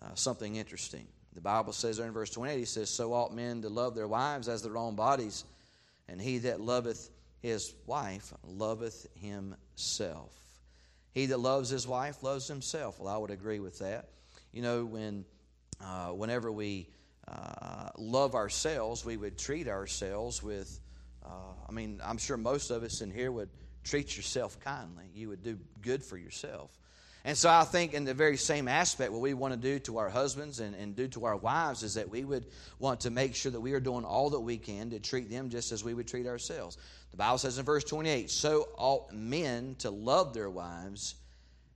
uh, 0.00 0.14
something 0.14 0.54
interesting. 0.54 1.06
The 1.34 1.40
Bible 1.40 1.72
says 1.72 1.96
there 1.96 2.06
in 2.06 2.12
verse 2.12 2.30
28, 2.30 2.58
he 2.58 2.64
says, 2.64 2.90
So 2.90 3.12
ought 3.12 3.34
men 3.34 3.62
to 3.62 3.68
love 3.68 3.94
their 3.94 4.08
wives 4.08 4.48
as 4.48 4.62
their 4.62 4.76
own 4.76 4.96
bodies, 4.96 5.44
and 6.08 6.20
he 6.20 6.38
that 6.38 6.60
loveth 6.60 7.10
his 7.40 7.72
wife 7.86 8.32
loveth 8.44 9.06
himself. 9.14 10.34
He 11.12 11.26
that 11.26 11.38
loves 11.38 11.70
his 11.70 11.86
wife 11.86 12.22
loves 12.22 12.46
himself. 12.46 13.00
Well, 13.00 13.12
I 13.12 13.16
would 13.18 13.30
agree 13.30 13.60
with 13.60 13.78
that. 13.78 14.08
You 14.52 14.62
know, 14.62 14.84
when 14.84 15.24
uh, 15.80 16.08
whenever 16.08 16.52
we 16.52 16.88
uh, 17.26 17.90
love 17.96 18.34
ourselves, 18.34 19.04
we 19.04 19.16
would 19.16 19.38
treat 19.38 19.68
ourselves 19.68 20.42
with, 20.42 20.80
uh, 21.24 21.54
I 21.68 21.72
mean, 21.72 22.00
I'm 22.04 22.18
sure 22.18 22.36
most 22.36 22.70
of 22.70 22.82
us 22.82 23.00
in 23.00 23.10
here 23.10 23.32
would 23.32 23.48
treat 23.84 24.16
yourself 24.16 24.58
kindly. 24.60 25.04
You 25.14 25.28
would 25.28 25.42
do 25.42 25.58
good 25.80 26.02
for 26.04 26.16
yourself. 26.16 26.70
And 27.24 27.36
so 27.36 27.50
I 27.50 27.64
think, 27.64 27.92
in 27.92 28.04
the 28.04 28.14
very 28.14 28.38
same 28.38 28.66
aspect, 28.66 29.12
what 29.12 29.20
we 29.20 29.34
want 29.34 29.52
to 29.52 29.60
do 29.60 29.78
to 29.80 29.98
our 29.98 30.08
husbands 30.08 30.60
and, 30.60 30.74
and 30.74 30.96
do 30.96 31.06
to 31.08 31.26
our 31.26 31.36
wives 31.36 31.82
is 31.82 31.94
that 31.94 32.08
we 32.08 32.24
would 32.24 32.46
want 32.78 33.00
to 33.00 33.10
make 33.10 33.34
sure 33.34 33.52
that 33.52 33.60
we 33.60 33.72
are 33.72 33.80
doing 33.80 34.04
all 34.04 34.30
that 34.30 34.40
we 34.40 34.56
can 34.56 34.90
to 34.90 34.98
treat 34.98 35.30
them 35.30 35.50
just 35.50 35.70
as 35.70 35.84
we 35.84 35.92
would 35.92 36.08
treat 36.08 36.26
ourselves. 36.26 36.78
The 37.10 37.18
Bible 37.18 37.38
says 37.38 37.58
in 37.58 37.64
verse 37.64 37.84
28 37.84 38.30
So 38.30 38.68
ought 38.78 39.12
men 39.12 39.76
to 39.80 39.90
love 39.90 40.32
their 40.32 40.48
wives 40.48 41.16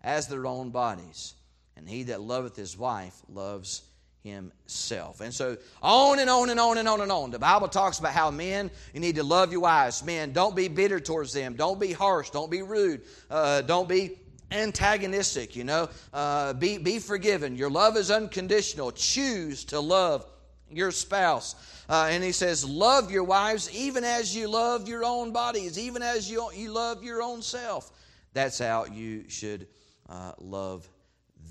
as 0.02 0.28
their 0.28 0.46
own 0.46 0.70
bodies, 0.70 1.34
and 1.76 1.88
he 1.88 2.04
that 2.04 2.22
loveth 2.22 2.56
his 2.56 2.78
wife 2.78 3.14
loves 3.28 3.82
himself. 4.22 5.20
And 5.20 5.32
so 5.32 5.58
on 5.82 6.18
and 6.18 6.30
on 6.30 6.48
and 6.48 6.58
on 6.58 6.78
and 6.78 6.88
on 6.88 7.02
and 7.02 7.12
on. 7.12 7.30
The 7.30 7.38
Bible 7.38 7.68
talks 7.68 7.98
about 7.98 8.12
how 8.12 8.30
men, 8.30 8.70
you 8.94 9.00
need 9.00 9.16
to 9.16 9.22
love 9.22 9.52
your 9.52 9.60
wives. 9.60 10.02
Men, 10.02 10.32
don't 10.32 10.56
be 10.56 10.68
bitter 10.68 10.98
towards 10.98 11.34
them. 11.34 11.54
Don't 11.54 11.78
be 11.78 11.92
harsh. 11.92 12.30
Don't 12.30 12.50
be 12.50 12.62
rude. 12.62 13.02
Uh, 13.30 13.60
don't 13.60 13.88
be 13.88 14.18
antagonistic, 14.54 15.56
you 15.56 15.64
know. 15.64 15.88
Uh, 16.12 16.52
be, 16.54 16.78
be 16.78 16.98
forgiven. 16.98 17.56
Your 17.56 17.70
love 17.70 17.96
is 17.96 18.10
unconditional. 18.10 18.92
Choose 18.92 19.64
to 19.66 19.80
love 19.80 20.26
your 20.70 20.90
spouse. 20.90 21.54
Uh, 21.88 22.08
and 22.10 22.22
he 22.22 22.32
says, 22.32 22.64
Love 22.64 23.10
your 23.10 23.24
wives 23.24 23.70
even 23.74 24.04
as 24.04 24.34
you 24.34 24.48
love 24.48 24.88
your 24.88 25.04
own 25.04 25.32
bodies, 25.32 25.78
even 25.78 26.02
as 26.02 26.30
you, 26.30 26.48
you 26.54 26.72
love 26.72 27.04
your 27.04 27.22
own 27.22 27.42
self. 27.42 27.90
That's 28.32 28.58
how 28.58 28.86
you 28.86 29.28
should 29.28 29.66
uh, 30.08 30.32
love 30.38 30.88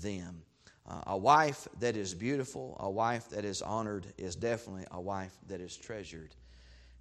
them. 0.02 0.42
Uh, 0.86 1.00
a 1.06 1.16
wife 1.16 1.66
that 1.80 1.96
is 1.96 2.12
beautiful, 2.12 2.76
a 2.80 2.90
wife 2.90 3.30
that 3.30 3.44
is 3.44 3.62
honored, 3.62 4.06
is 4.18 4.36
definitely 4.36 4.84
a 4.90 5.00
wife 5.00 5.34
that 5.48 5.60
is 5.60 5.76
treasured. 5.76 6.34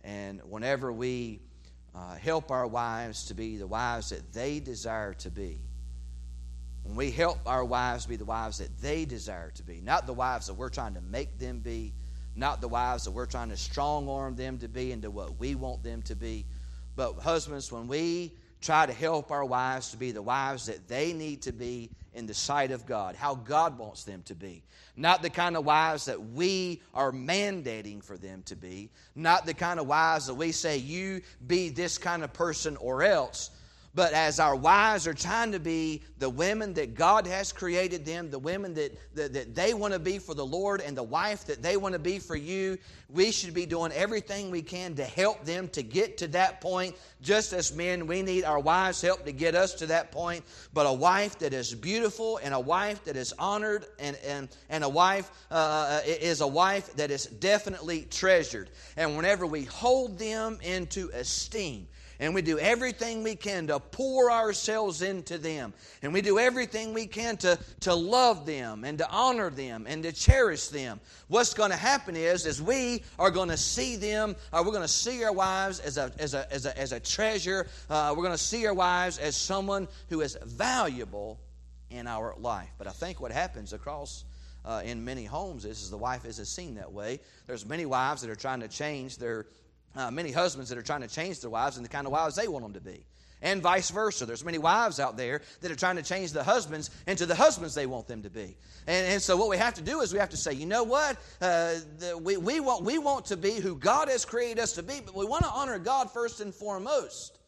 And 0.05 0.41
whenever 0.43 0.91
we 0.91 1.41
uh, 1.93 2.15
help 2.15 2.49
our 2.49 2.65
wives 2.65 3.25
to 3.25 3.33
be 3.33 3.57
the 3.57 3.67
wives 3.67 4.09
that 4.09 4.31
they 4.31 4.59
desire 4.59 5.13
to 5.15 5.29
be, 5.29 5.59
when 6.83 6.95
we 6.95 7.11
help 7.11 7.39
our 7.45 7.63
wives 7.63 8.05
be 8.05 8.15
the 8.15 8.25
wives 8.25 8.57
that 8.57 8.77
they 8.81 9.05
desire 9.05 9.51
to 9.51 9.63
be, 9.63 9.81
not 9.81 10.05
the 10.05 10.13
wives 10.13 10.47
that 10.47 10.53
we're 10.53 10.69
trying 10.69 10.93
to 10.93 11.01
make 11.01 11.39
them 11.39 11.59
be, 11.59 11.93
not 12.35 12.61
the 12.61 12.67
wives 12.67 13.05
that 13.05 13.11
we're 13.11 13.25
trying 13.25 13.49
to 13.49 13.57
strong 13.57 14.09
arm 14.09 14.35
them 14.35 14.57
to 14.57 14.67
be 14.67 14.91
into 14.91 15.09
what 15.09 15.39
we 15.39 15.55
want 15.55 15.83
them 15.83 16.01
to 16.03 16.15
be, 16.15 16.45
but 16.95 17.13
husbands, 17.15 17.71
when 17.71 17.87
we 17.87 18.33
try 18.61 18.85
to 18.85 18.93
help 18.93 19.31
our 19.31 19.45
wives 19.45 19.91
to 19.91 19.97
be 19.97 20.11
the 20.11 20.21
wives 20.21 20.67
that 20.67 20.87
they 20.87 21.13
need 21.13 21.41
to 21.41 21.51
be 21.51 21.89
in 22.13 22.25
the 22.25 22.33
sight 22.33 22.71
of 22.71 22.85
God, 22.85 23.15
how 23.15 23.35
God 23.35 23.77
wants 23.77 24.03
them 24.03 24.21
to 24.25 24.35
be. 24.35 24.63
Not 24.95 25.21
the 25.21 25.29
kind 25.29 25.57
of 25.57 25.65
wives 25.65 26.05
that 26.05 26.31
we 26.31 26.81
are 26.93 27.11
mandating 27.11 28.03
for 28.03 28.17
them 28.17 28.43
to 28.43 28.55
be, 28.55 28.89
not 29.15 29.45
the 29.45 29.53
kind 29.53 29.79
of 29.79 29.87
wives 29.87 30.27
that 30.27 30.35
we 30.35 30.51
say, 30.51 30.77
you 30.77 31.21
be 31.45 31.69
this 31.69 31.97
kind 31.97 32.23
of 32.23 32.31
person 32.31 32.77
or 32.77 33.03
else, 33.03 33.49
but 33.95 34.13
as 34.13 34.39
our 34.39 34.55
wives 34.55 35.05
are 35.07 35.13
trying 35.13 35.51
to 35.51 35.59
be 35.59 36.01
the 36.17 36.29
women 36.29 36.73
that 36.73 36.95
God 36.95 37.27
has 37.27 37.51
created 37.51 38.05
them, 38.05 38.31
the 38.31 38.39
women 38.39 38.73
that, 38.73 38.97
that, 39.15 39.33
that 39.33 39.53
they 39.53 39.73
want 39.73 39.93
to 39.93 39.99
be 39.99 40.17
for 40.17 40.33
the 40.33 40.45
Lord, 40.45 40.81
and 40.81 40.97
the 40.97 41.03
wife 41.03 41.45
that 41.45 41.61
they 41.61 41.77
want 41.77 41.93
to 41.93 41.99
be 41.99 42.17
for 42.17 42.35
you, 42.35 42.77
we 43.09 43.31
should 43.31 43.53
be 43.53 43.67
doing 43.67 43.91
everything 43.91 44.49
we 44.49 44.63
can 44.63 44.95
to 44.95 45.03
help 45.03 45.45
them 45.45 45.67
to 45.69 45.83
get 45.83 46.17
to 46.17 46.27
that 46.29 46.59
point. 46.59 46.95
Just 47.21 47.53
as 47.53 47.75
men, 47.75 48.07
we 48.07 48.23
need 48.23 48.43
our 48.43 48.59
wives' 48.59 49.01
help 49.01 49.25
to 49.25 49.31
get 49.31 49.53
us 49.53 49.75
to 49.75 49.85
that 49.87 50.11
point. 50.11 50.43
But 50.73 50.87
a 50.87 50.93
wife 50.93 51.37
that 51.39 51.53
is 51.53 51.75
beautiful 51.75 52.39
and 52.43 52.53
a 52.53 52.59
wife 52.59 53.03
that 53.03 53.15
is 53.15 53.31
honored 53.37 53.85
and, 53.99 54.17
and, 54.25 54.49
and 54.69 54.83
a 54.83 54.89
wife 54.89 55.29
uh, 55.51 56.01
is 56.05 56.41
a 56.41 56.47
wife 56.47 56.95
that 56.95 57.11
is 57.11 57.27
definitely 57.27 58.07
treasured. 58.09 58.71
And 58.97 59.15
whenever 59.15 59.45
we 59.45 59.65
hold 59.65 60.17
them 60.17 60.57
into 60.63 61.11
esteem, 61.13 61.87
and 62.23 62.33
we 62.33 62.41
do 62.41 62.57
everything 62.57 63.21
we 63.21 63.35
can 63.35 63.67
to 63.67 63.81
pour 63.81 64.31
ourselves 64.31 65.01
into 65.01 65.37
them. 65.37 65.73
And 66.01 66.13
we 66.13 66.21
do 66.21 66.39
everything 66.39 66.93
we 66.93 67.05
can 67.05 67.35
to, 67.37 67.59
to 67.81 67.93
love 67.93 68.45
them 68.45 68.85
and 68.85 68.97
to 68.99 69.09
honor 69.09 69.49
them 69.49 69.85
and 69.89 70.03
to 70.03 70.13
cherish 70.13 70.69
them. 70.69 71.01
What's 71.27 71.53
going 71.53 71.71
to 71.71 71.75
happen 71.77 72.15
is, 72.15 72.45
is 72.45 72.61
we 72.61 73.03
are 73.19 73.29
going 73.29 73.49
to 73.49 73.57
see 73.57 73.97
them, 73.97 74.37
uh, 74.53 74.63
we're 74.65 74.71
going 74.71 74.83
to 74.83 74.87
see 74.87 75.21
our 75.25 75.33
wives 75.33 75.81
as 75.81 75.97
a, 75.97 76.13
as 76.17 76.33
a, 76.33 76.51
as 76.51 76.65
a, 76.65 76.79
as 76.79 76.93
a 76.93 76.99
treasure. 77.01 77.67
Uh, 77.89 78.13
we're 78.15 78.23
going 78.23 78.31
to 78.31 78.37
see 78.37 78.65
our 78.67 78.73
wives 78.73 79.17
as 79.17 79.35
someone 79.35 79.89
who 80.09 80.21
is 80.21 80.37
valuable 80.45 81.41
in 81.89 82.07
our 82.07 82.35
life. 82.37 82.69
But 82.77 82.87
I 82.87 82.91
think 82.91 83.19
what 83.19 83.33
happens 83.33 83.73
across 83.73 84.23
uh, 84.63 84.81
in 84.85 85.03
many 85.03 85.25
homes 85.25 85.65
is, 85.65 85.81
is 85.81 85.89
the 85.89 85.97
wife 85.97 86.23
isn't 86.23 86.45
seen 86.45 86.75
that 86.75 86.93
way. 86.93 87.19
There's 87.47 87.65
many 87.65 87.85
wives 87.85 88.21
that 88.21 88.29
are 88.29 88.35
trying 88.35 88.61
to 88.61 88.69
change 88.69 89.17
their 89.17 89.45
uh, 89.95 90.11
many 90.11 90.31
husbands 90.31 90.69
that 90.69 90.77
are 90.77 90.83
trying 90.83 91.01
to 91.01 91.07
change 91.07 91.39
their 91.39 91.49
wives 91.49 91.77
and 91.77 91.85
the 91.85 91.89
kind 91.89 92.05
of 92.05 92.13
wives 92.13 92.35
they 92.35 92.47
want 92.47 92.63
them 92.63 92.73
to 92.73 92.81
be. 92.81 93.05
And 93.41 93.61
vice 93.61 93.89
versa. 93.89 94.25
There's 94.25 94.45
many 94.45 94.57
wives 94.57 95.01
out 95.01 95.17
there 95.17 95.41
that 95.59 95.69
are 95.69 95.75
trying 95.75 95.97
to 95.97 96.01
change 96.01 96.31
the 96.31 96.43
husbands 96.43 96.89
into 97.05 97.25
the 97.25 97.35
husbands 97.35 97.75
they 97.75 97.85
want 97.85 98.07
them 98.07 98.23
to 98.23 98.29
be. 98.29 98.55
And, 98.87 99.07
and 99.07 99.21
so 99.21 99.35
what 99.35 99.49
we 99.49 99.57
have 99.57 99.73
to 99.73 99.81
do 99.81 99.99
is 99.99 100.13
we 100.13 100.19
have 100.19 100.29
to 100.29 100.37
say 100.37 100.53
you 100.53 100.65
know 100.65 100.83
what? 100.83 101.17
Uh, 101.41 101.75
the, 101.99 102.17
we, 102.17 102.37
we, 102.37 102.61
want, 102.61 102.85
we 102.85 102.97
want 102.99 103.25
to 103.25 103.37
be 103.37 103.55
who 103.55 103.75
god 103.75 104.07
has 104.07 104.23
created 104.23 104.59
us 104.59 104.73
to 104.73 104.83
be 104.83 105.01
but 105.05 105.13
we 105.13 105.25
want 105.25 105.43
to 105.43 105.49
honor 105.49 105.77
god 105.77 106.09
first 106.11 106.39
and 106.39 106.55
foremost. 106.55 107.39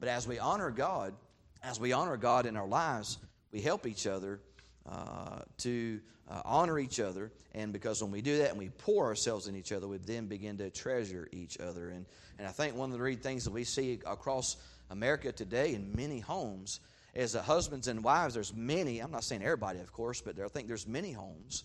But 0.00 0.08
as 0.08 0.26
we 0.26 0.38
honor 0.38 0.70
god 0.70 1.14
as 1.62 1.80
we 1.80 1.92
honor 1.92 2.16
god 2.16 2.46
in 2.46 2.56
our 2.56 2.66
lives 2.66 3.18
we 3.52 3.60
help 3.60 3.86
each 3.86 4.06
other 4.06 4.40
uh, 4.88 5.40
to 5.58 6.00
uh, 6.28 6.42
honor 6.44 6.78
each 6.78 7.00
other. 7.00 7.30
And 7.54 7.72
because 7.72 8.02
when 8.02 8.10
we 8.10 8.20
do 8.20 8.38
that 8.38 8.50
and 8.50 8.58
we 8.58 8.68
pour 8.68 9.06
ourselves 9.06 9.46
in 9.46 9.56
each 9.56 9.72
other, 9.72 9.86
we 9.88 9.98
then 9.98 10.26
begin 10.26 10.58
to 10.58 10.70
treasure 10.70 11.28
each 11.32 11.58
other. 11.58 11.88
And, 11.88 12.06
and 12.38 12.46
I 12.46 12.50
think 12.50 12.74
one 12.76 12.92
of 12.92 12.98
the 12.98 13.14
things 13.16 13.44
that 13.44 13.52
we 13.52 13.64
see 13.64 14.00
across 14.06 14.56
America 14.90 15.32
today 15.32 15.74
in 15.74 15.94
many 15.94 16.20
homes 16.20 16.80
is 17.14 17.32
that 17.32 17.42
husbands 17.42 17.88
and 17.88 18.04
wives, 18.04 18.34
there's 18.34 18.54
many, 18.54 19.00
I'm 19.00 19.10
not 19.10 19.24
saying 19.24 19.42
everybody, 19.42 19.78
of 19.80 19.92
course, 19.92 20.20
but 20.20 20.36
there, 20.36 20.44
I 20.44 20.48
think 20.48 20.68
there's 20.68 20.86
many 20.86 21.12
homes 21.12 21.64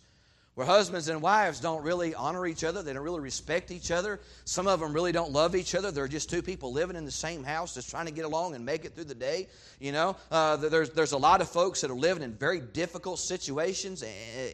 where 0.56 0.68
husbands 0.68 1.08
and 1.08 1.22
wives 1.22 1.62
don't 1.62 1.82
really 1.82 2.14
honor 2.14 2.46
each 2.46 2.66
other, 2.66 2.84
they 2.84 2.92
don't 2.92 3.04
really 3.04 3.22
respect 3.22 3.72
each 3.72 3.90
other. 3.90 4.20
Some 4.44 4.68
of 4.68 4.82
them 4.82 4.92
really 4.92 5.14
don't 5.14 5.32
love 5.32 5.56
each 5.56 5.76
other. 5.76 5.92
They're 5.92 6.10
just 6.10 6.30
two 6.30 6.42
people 6.42 6.74
living 6.74 6.98
in 6.98 7.06
the 7.06 7.12
same 7.12 7.42
house, 7.42 7.74
just 7.74 7.90
trying 7.90 8.08
to 8.08 8.12
get 8.12 8.26
along 8.26 8.56
and 8.56 8.66
make 8.66 8.84
it 8.84 8.94
through 8.94 9.06
the 9.06 9.16
day. 9.16 9.48
You 9.80 9.94
know, 9.94 10.18
uh, 10.30 10.58
there's 10.58 10.90
there's 10.90 11.14
a 11.14 11.18
lot 11.18 11.40
of 11.40 11.48
folks 11.48 11.80
that 11.82 11.90
are 11.90 11.96
living 11.96 12.22
in 12.22 12.34
very 12.34 12.60
difficult 12.60 13.20
situations 13.20 14.04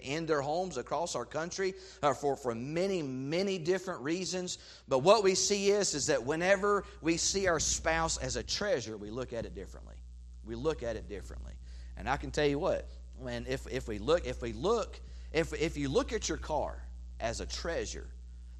in 0.03 0.27
their 0.27 0.41
homes 0.41 0.77
across 0.77 1.15
our 1.15 1.25
country 1.25 1.73
uh, 2.03 2.13
for 2.13 2.35
for 2.35 2.53
many 2.53 3.01
many 3.01 3.57
different 3.57 4.01
reasons. 4.01 4.59
But 4.87 4.99
what 4.99 5.23
we 5.23 5.33
see 5.33 5.71
is 5.71 5.95
is 5.95 6.05
that 6.07 6.23
whenever 6.23 6.83
we 7.01 7.17
see 7.17 7.47
our 7.47 7.59
spouse 7.59 8.17
as 8.17 8.35
a 8.35 8.43
treasure, 8.43 8.97
we 8.97 9.09
look 9.09 9.33
at 9.33 9.45
it 9.45 9.55
differently. 9.55 9.95
We 10.45 10.53
look 10.53 10.83
at 10.83 10.95
it 10.95 11.09
differently, 11.09 11.53
and 11.97 12.07
I 12.07 12.17
can 12.17 12.29
tell 12.29 12.47
you 12.47 12.59
what. 12.59 12.87
When 13.19 13.47
if 13.47 13.65
if 13.65 13.87
we 13.87 13.97
look 13.97 14.27
if 14.27 14.43
we 14.43 14.53
look 14.53 14.99
if, 15.31 15.53
if 15.53 15.77
you 15.77 15.89
look 15.89 16.13
at 16.13 16.29
your 16.29 16.37
car 16.37 16.81
as 17.19 17.41
a 17.41 17.45
treasure, 17.45 18.07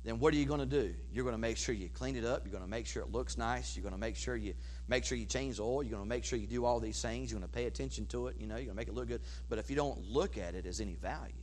then 0.03 0.19
what 0.19 0.33
are 0.33 0.37
you 0.37 0.45
going 0.45 0.59
to 0.59 0.65
do? 0.65 0.93
You're 1.11 1.23
going 1.23 1.35
to 1.35 1.39
make 1.39 1.57
sure 1.57 1.75
you 1.75 1.89
clean 1.89 2.15
it 2.15 2.23
up. 2.23 2.45
You're 2.45 2.51
going 2.51 2.63
to 2.63 2.69
make 2.69 2.85
sure 2.87 3.03
it 3.03 3.11
looks 3.11 3.37
nice. 3.37 3.75
You're 3.75 3.83
going 3.83 3.93
to 3.93 3.99
make 3.99 4.15
sure 4.15 4.35
you 4.35 4.53
make 4.87 5.03
sure 5.03 5.17
you 5.17 5.25
change 5.25 5.57
the 5.57 5.63
oil. 5.63 5.83
You're 5.83 5.91
going 5.91 6.03
to 6.03 6.09
make 6.09 6.23
sure 6.23 6.39
you 6.39 6.47
do 6.47 6.63
all 6.65 6.79
these 6.79 7.01
things. 7.01 7.29
You're 7.29 7.39
going 7.39 7.49
to 7.49 7.53
pay 7.53 7.65
attention 7.65 8.05
to 8.07 8.27
it. 8.27 8.37
You 8.39 8.47
know, 8.47 8.55
you're 8.55 8.65
going 8.65 8.75
to 8.75 8.81
make 8.81 8.87
it 8.87 8.93
look 8.93 9.07
good. 9.07 9.21
But 9.49 9.59
if 9.59 9.69
you 9.69 9.75
don't 9.75 9.99
look 10.01 10.37
at 10.37 10.55
it 10.55 10.65
as 10.65 10.79
any 10.79 10.95
value, 10.95 11.33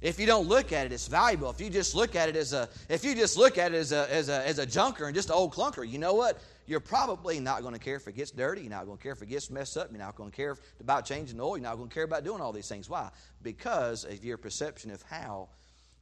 If 0.00 0.20
you 0.20 0.26
don't 0.26 0.46
look 0.46 0.72
at 0.72 0.86
it, 0.86 0.92
it's 0.92 1.08
valuable. 1.08 1.50
If 1.50 1.60
you 1.60 1.70
just 1.70 1.94
look 1.94 2.16
at 2.16 2.28
it 2.28 2.36
as 2.36 2.52
a, 2.52 2.68
if 2.88 3.02
you 3.02 3.14
just 3.14 3.38
look 3.38 3.56
at 3.56 3.72
it 3.72 3.78
as 3.78 3.92
a, 3.92 4.12
as 4.12 4.28
a, 4.28 4.46
as 4.46 4.58
a 4.58 4.66
junker 4.66 5.06
and 5.06 5.14
just 5.14 5.30
an 5.30 5.34
old 5.34 5.54
clunker, 5.54 5.88
you 5.88 5.98
know 5.98 6.14
what? 6.14 6.38
You're 6.66 6.80
probably 6.80 7.40
not 7.40 7.62
going 7.62 7.74
to 7.74 7.80
care 7.80 7.96
if 7.96 8.06
it 8.06 8.16
gets 8.16 8.30
dirty. 8.30 8.62
You're 8.62 8.70
not 8.70 8.84
going 8.84 8.98
to 8.98 9.02
care 9.02 9.12
if 9.12 9.22
it 9.22 9.26
gets 9.26 9.50
messed 9.50 9.76
up. 9.76 9.88
You're 9.90 10.00
not 10.00 10.16
going 10.16 10.30
to 10.30 10.36
care 10.36 10.56
about 10.80 11.06
changing 11.06 11.38
the 11.38 11.44
oil. 11.44 11.56
You're 11.56 11.64
not 11.64 11.76
going 11.76 11.88
to 11.88 11.94
care 11.94 12.04
about 12.04 12.24
doing 12.24 12.40
all 12.40 12.52
these 12.52 12.68
things. 12.68 12.90
Why? 12.90 13.08
Because 13.42 14.04
of 14.04 14.24
your 14.24 14.36
perception 14.36 14.90
of 14.90 15.00
how 15.02 15.48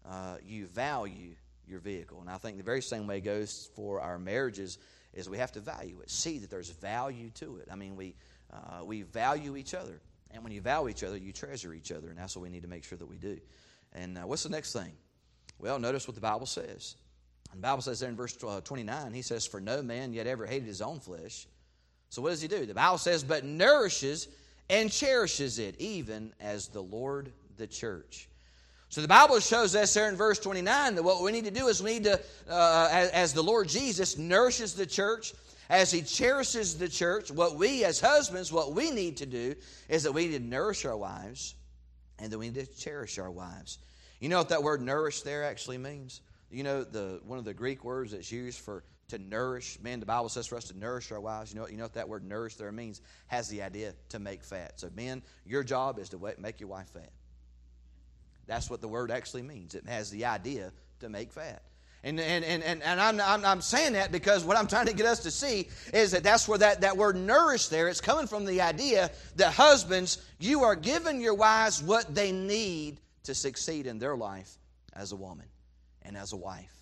uh, 0.09 0.37
you 0.44 0.66
value 0.66 1.35
your 1.68 1.80
vehicle. 1.80 2.20
And 2.20 2.28
I 2.28 2.38
think 2.38 2.57
the 2.57 2.62
very 2.62 2.83
same 2.83 3.07
way 3.07 3.20
goes 3.20 3.70
for 3.74 4.00
our 4.00 4.18
marriages 4.18 4.78
is 5.12 5.28
we 5.28 5.38
have 5.38 5.52
to 5.52 5.61
value 5.61 6.00
it, 6.00 6.11
see 6.11 6.38
that 6.38 6.50
there's 6.50 6.70
value 6.70 7.30
to 7.30 7.59
it. 7.59 7.68
I 7.70 7.76
mean, 7.76 7.94
we, 7.94 8.16
uh, 8.52 8.85
we 8.85 9.02
value 9.02 9.57
each 9.57 9.74
other. 9.74 10.00
And 10.33 10.42
when 10.42 10.52
you 10.52 10.61
value 10.61 10.88
each 10.88 11.04
other, 11.04 11.16
you 11.16 11.33
treasure 11.33 11.72
each 11.72 11.92
other. 11.92 12.09
And 12.09 12.18
that's 12.18 12.37
what 12.37 12.42
we 12.42 12.48
need 12.48 12.62
to 12.62 12.68
make 12.68 12.85
sure 12.85 12.98
that 12.98 13.07
we 13.07 13.18
do. 13.18 13.38
And 13.94 14.18
uh, 14.18 14.22
what's 14.22 14.42
the 14.42 14.48
next 14.48 14.72
thing? 14.72 14.92
Well, 15.59 15.78
notice 15.78 16.09
what 16.09 16.14
the 16.14 16.20
Bible 16.20 16.46
says. 16.46 16.96
And 17.52 17.62
the 17.62 17.66
Bible 17.66 17.83
says 17.83 18.00
there 18.00 18.09
in 18.09 18.16
verse 18.16 18.37
uh, 18.42 18.61
29, 18.61 19.12
he 19.12 19.22
says, 19.22 19.46
For 19.46 19.61
no 19.61 19.83
man 19.83 20.12
yet 20.12 20.26
ever 20.26 20.46
hated 20.46 20.66
his 20.66 20.83
own 20.83 21.00
flesh. 21.00 21.46
So 22.11 22.22
what 22.22 22.30
does 22.30 22.42
he 22.42 22.48
do? 22.48 22.66
The 22.66 22.74
Bible 22.74 22.98
says, 22.98 23.22
But 23.22 23.44
nourishes 23.44 24.28
and 24.68 24.90
cherishes 24.90 25.59
it, 25.59 25.80
even 25.80 26.33
as 26.40 26.68
the 26.68 26.80
Lord 26.80 27.33
the 27.57 27.66
church. 27.66 28.28
So 28.88 29.00
the 29.00 29.09
Bible 29.09 29.40
shows 29.40 29.74
us 29.74 29.92
there 29.94 30.09
in 30.09 30.16
verse 30.16 30.38
29 30.38 30.94
that 30.94 31.02
what 31.02 31.22
we 31.22 31.33
need 31.33 31.44
to 31.44 31.50
do 31.50 31.68
is 31.68 31.83
we 31.83 31.94
need 31.94 32.04
to, 32.04 32.20
uh, 32.48 32.88
as, 32.92 33.11
as 33.11 33.33
the 33.33 33.42
Lord 33.42 33.68
Jesus 33.68 34.16
nourishes 34.18 34.74
the 34.74 34.87
church, 34.87 35.35
as 35.68 35.90
he 35.90 36.02
cherishes 36.02 36.78
the 36.78 36.88
church, 36.88 37.30
what 37.30 37.57
we 37.57 37.85
as 37.85 38.00
husbands, 38.00 38.52
what 38.52 38.72
we 38.72 38.90
need 38.90 39.16
to 39.16 39.26
do 39.26 39.54
is 39.88 40.02
that 40.02 40.12
we 40.12 40.28
need 40.28 40.38
to 40.38 40.44
nourish 40.44 40.85
our 40.85 40.96
wives 40.96 41.54
and 42.18 42.33
that 42.33 42.38
we 42.38 42.50
need 42.50 42.55
to 42.55 42.66
cherish 42.66 43.18
our 43.18 43.31
wives. 43.31 43.79
You 44.20 44.29
know 44.29 44.38
what 44.38 44.50
that 44.50 44.62
word 44.62 44.81
nourish 44.81 45.22
there 45.22 45.44
actually 45.44 45.79
means? 45.79 46.20
You 46.50 46.62
know 46.62 46.85
the 46.85 47.20
one 47.24 47.38
of 47.38 47.44
the 47.44 47.55
Greek 47.55 47.85
words 47.85 48.12
that's 48.12 48.31
used 48.31 48.61
for 48.61 48.85
to 49.09 49.18
nourish. 49.18 49.79
Man, 49.83 50.00
the 50.00 50.07
Bible 50.07 50.29
says 50.29 50.46
for 50.46 50.57
us 50.57 50.64
to 50.64 50.79
nourish 50.79 51.12
our 51.12 51.20
wives. 51.20 51.53
You 51.53 51.61
know, 51.61 51.68
you 51.68 51.77
know 51.77 51.85
what 51.85 51.94
that 51.94 52.09
word 52.09 52.24
nourish 52.24 52.57
there 52.57 52.72
means? 52.72 53.00
Has 53.27 53.48
the 53.48 53.62
idea 53.62 53.94
to 54.11 54.18
make 54.18 54.42
fat. 54.42 54.81
So, 54.81 54.88
men, 54.94 55.22
your 55.44 55.62
job 55.62 55.98
is 55.98 56.09
to 56.11 56.35
make 56.38 56.61
your 56.61 56.68
wife 56.68 56.90
fat. 56.90 57.11
That's 58.46 58.68
what 58.68 58.81
the 58.81 58.88
word 58.88 59.11
actually 59.11 59.42
means. 59.42 59.74
It 59.74 59.87
has 59.88 60.11
the 60.11 60.27
idea 60.27 60.72
to 61.00 61.09
make 61.09 61.33
fat. 61.33 61.62
And, 62.04 62.20
and, 62.20 62.44
and, 62.44 62.82
and, 62.82 63.00
I'm, 63.00 63.18
I'm, 63.18 63.46
I'm 63.46 63.60
saying 63.62 63.94
that 63.94 64.12
because 64.12 64.44
what 64.44 64.58
I'm 64.58 64.66
trying 64.66 64.84
to 64.86 64.92
get 64.92 65.06
us 65.06 65.20
to 65.20 65.30
see 65.30 65.68
is 65.94 66.10
that 66.10 66.22
that's 66.22 66.46
where 66.46 66.58
that, 66.58 66.82
that 66.82 66.94
word 66.94 67.16
nourish 67.16 67.68
there, 67.68 67.88
it's 67.88 68.02
coming 68.02 68.26
from 68.26 68.44
the 68.44 68.60
idea 68.60 69.10
that 69.36 69.54
husbands, 69.54 70.22
you 70.38 70.62
are 70.64 70.76
giving 70.76 71.18
your 71.18 71.32
wives 71.32 71.82
what 71.82 72.14
they 72.14 72.30
need 72.30 73.00
to 73.22 73.34
succeed 73.34 73.86
in 73.86 73.98
their 73.98 74.16
life 74.16 74.58
as 74.92 75.12
a 75.12 75.16
woman 75.16 75.46
and 76.02 76.14
as 76.14 76.34
a 76.34 76.36
wife 76.36 76.74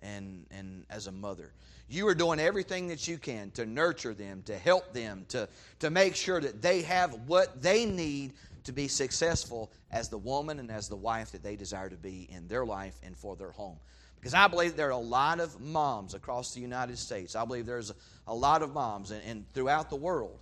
and, 0.00 0.46
and 0.52 0.86
as 0.90 1.08
a 1.08 1.12
mother. 1.12 1.52
You 1.88 2.06
are 2.06 2.14
doing 2.14 2.38
everything 2.38 2.86
that 2.88 3.08
you 3.08 3.18
can 3.18 3.50
to 3.52 3.66
nurture 3.66 4.14
them, 4.14 4.42
to 4.44 4.56
help 4.56 4.92
them, 4.92 5.24
to, 5.30 5.48
to 5.80 5.90
make 5.90 6.14
sure 6.14 6.40
that 6.40 6.62
they 6.62 6.82
have 6.82 7.14
what 7.26 7.60
they 7.60 7.84
need 7.84 8.34
to 8.62 8.72
be 8.72 8.86
successful 8.86 9.72
as 9.90 10.08
the 10.08 10.18
woman 10.18 10.60
and 10.60 10.70
as 10.70 10.88
the 10.88 10.96
wife 10.96 11.32
that 11.32 11.42
they 11.42 11.56
desire 11.56 11.88
to 11.88 11.96
be 11.96 12.28
in 12.30 12.46
their 12.46 12.64
life 12.64 12.94
and 13.02 13.16
for 13.16 13.34
their 13.34 13.50
home. 13.50 13.78
Because 14.18 14.34
I 14.34 14.48
believe 14.48 14.76
there 14.76 14.88
are 14.88 14.90
a 14.90 14.96
lot 14.98 15.40
of 15.40 15.60
moms 15.60 16.14
across 16.14 16.54
the 16.54 16.60
United 16.60 16.98
States. 16.98 17.36
I 17.36 17.44
believe 17.44 17.66
there's 17.66 17.92
a, 18.26 18.34
lot 18.34 18.62
of 18.62 18.74
moms 18.74 19.10
and, 19.10 19.22
and 19.24 19.52
throughout 19.54 19.90
the 19.90 19.96
world 19.96 20.38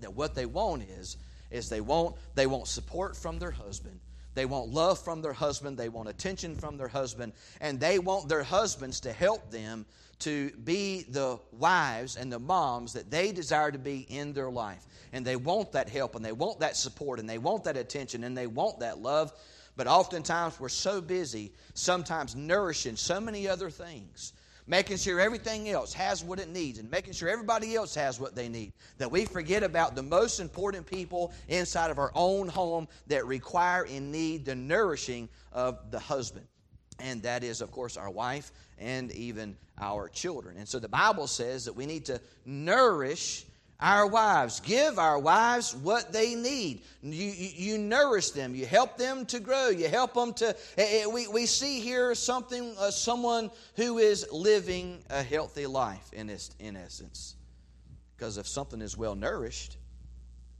that 0.00 0.14
what 0.14 0.34
they 0.34 0.46
want 0.46 0.82
is 0.98 1.16
is 1.50 1.68
they 1.68 1.80
want 1.80 2.16
they 2.34 2.46
want 2.46 2.66
support 2.66 3.16
from 3.16 3.38
their 3.38 3.50
husband. 3.50 4.00
They 4.34 4.44
want 4.44 4.70
love 4.70 4.98
from 4.98 5.22
their 5.22 5.32
husband. 5.32 5.78
They 5.78 5.88
want 5.88 6.08
attention 6.08 6.56
from 6.56 6.76
their 6.76 6.88
husband. 6.88 7.32
And 7.60 7.80
they 7.80 7.98
want 7.98 8.28
their 8.28 8.42
husbands 8.42 9.00
to 9.00 9.12
help 9.12 9.50
them 9.50 9.86
to 10.20 10.50
be 10.50 11.04
the 11.08 11.38
wives 11.52 12.16
and 12.16 12.30
the 12.30 12.38
moms 12.38 12.92
that 12.92 13.10
they 13.10 13.32
desire 13.32 13.70
to 13.70 13.78
be 13.78 14.00
in 14.08 14.34
their 14.34 14.50
life. 14.50 14.84
And 15.12 15.24
they 15.24 15.36
want 15.36 15.72
that 15.72 15.88
help 15.88 16.14
and 16.14 16.24
they 16.24 16.32
want 16.32 16.60
that 16.60 16.76
support 16.76 17.18
and 17.18 17.28
they 17.28 17.38
want 17.38 17.64
that 17.64 17.76
attention 17.76 18.24
and 18.24 18.36
they 18.36 18.46
want 18.46 18.80
that 18.80 18.98
love. 18.98 19.32
But 19.76 19.86
oftentimes 19.86 20.58
we're 20.58 20.68
so 20.68 21.00
busy, 21.00 21.52
sometimes 21.74 22.34
nourishing 22.34 22.96
so 22.96 23.20
many 23.20 23.46
other 23.46 23.70
things, 23.70 24.32
making 24.66 24.96
sure 24.96 25.20
everything 25.20 25.68
else 25.68 25.92
has 25.92 26.24
what 26.24 26.40
it 26.40 26.48
needs 26.48 26.78
and 26.78 26.90
making 26.90 27.12
sure 27.12 27.28
everybody 27.28 27.74
else 27.76 27.94
has 27.94 28.18
what 28.18 28.34
they 28.34 28.48
need, 28.48 28.72
that 28.98 29.10
we 29.10 29.26
forget 29.26 29.62
about 29.62 29.94
the 29.94 30.02
most 30.02 30.40
important 30.40 30.86
people 30.86 31.32
inside 31.48 31.90
of 31.90 31.98
our 31.98 32.10
own 32.14 32.48
home 32.48 32.88
that 33.06 33.26
require 33.26 33.84
and 33.84 34.10
need 34.10 34.44
the 34.44 34.54
nourishing 34.54 35.28
of 35.52 35.78
the 35.90 36.00
husband. 36.00 36.46
And 36.98 37.22
that 37.22 37.44
is, 37.44 37.60
of 37.60 37.70
course, 37.70 37.98
our 37.98 38.10
wife 38.10 38.52
and 38.78 39.12
even 39.12 39.56
our 39.78 40.08
children. 40.08 40.56
And 40.56 40.66
so 40.66 40.78
the 40.78 40.88
Bible 40.88 41.26
says 41.26 41.66
that 41.66 41.74
we 41.74 41.84
need 41.84 42.06
to 42.06 42.18
nourish 42.46 43.44
our 43.80 44.06
wives. 44.06 44.60
Give 44.60 44.98
our 44.98 45.18
wives 45.18 45.74
what 45.76 46.12
they 46.12 46.34
need. 46.34 46.82
You, 47.02 47.26
you, 47.26 47.50
you, 47.72 47.78
nourish 47.78 48.30
them. 48.30 48.54
You 48.54 48.66
help 48.66 48.96
them 48.96 49.26
to 49.26 49.40
grow. 49.40 49.68
You 49.68 49.88
help 49.88 50.14
them 50.14 50.32
to. 50.34 50.56
Eh, 50.78 51.02
eh, 51.02 51.06
we, 51.06 51.28
we 51.28 51.46
see 51.46 51.80
here 51.80 52.14
something, 52.14 52.74
uh, 52.78 52.90
someone 52.90 53.50
who 53.74 53.98
is 53.98 54.26
living 54.32 55.02
a 55.10 55.22
healthy 55.22 55.66
life 55.66 56.12
in, 56.12 56.30
in 56.58 56.76
essence. 56.76 57.36
Because 58.16 58.38
if 58.38 58.48
something 58.48 58.80
is 58.80 58.96
well 58.96 59.14
nourished, 59.14 59.76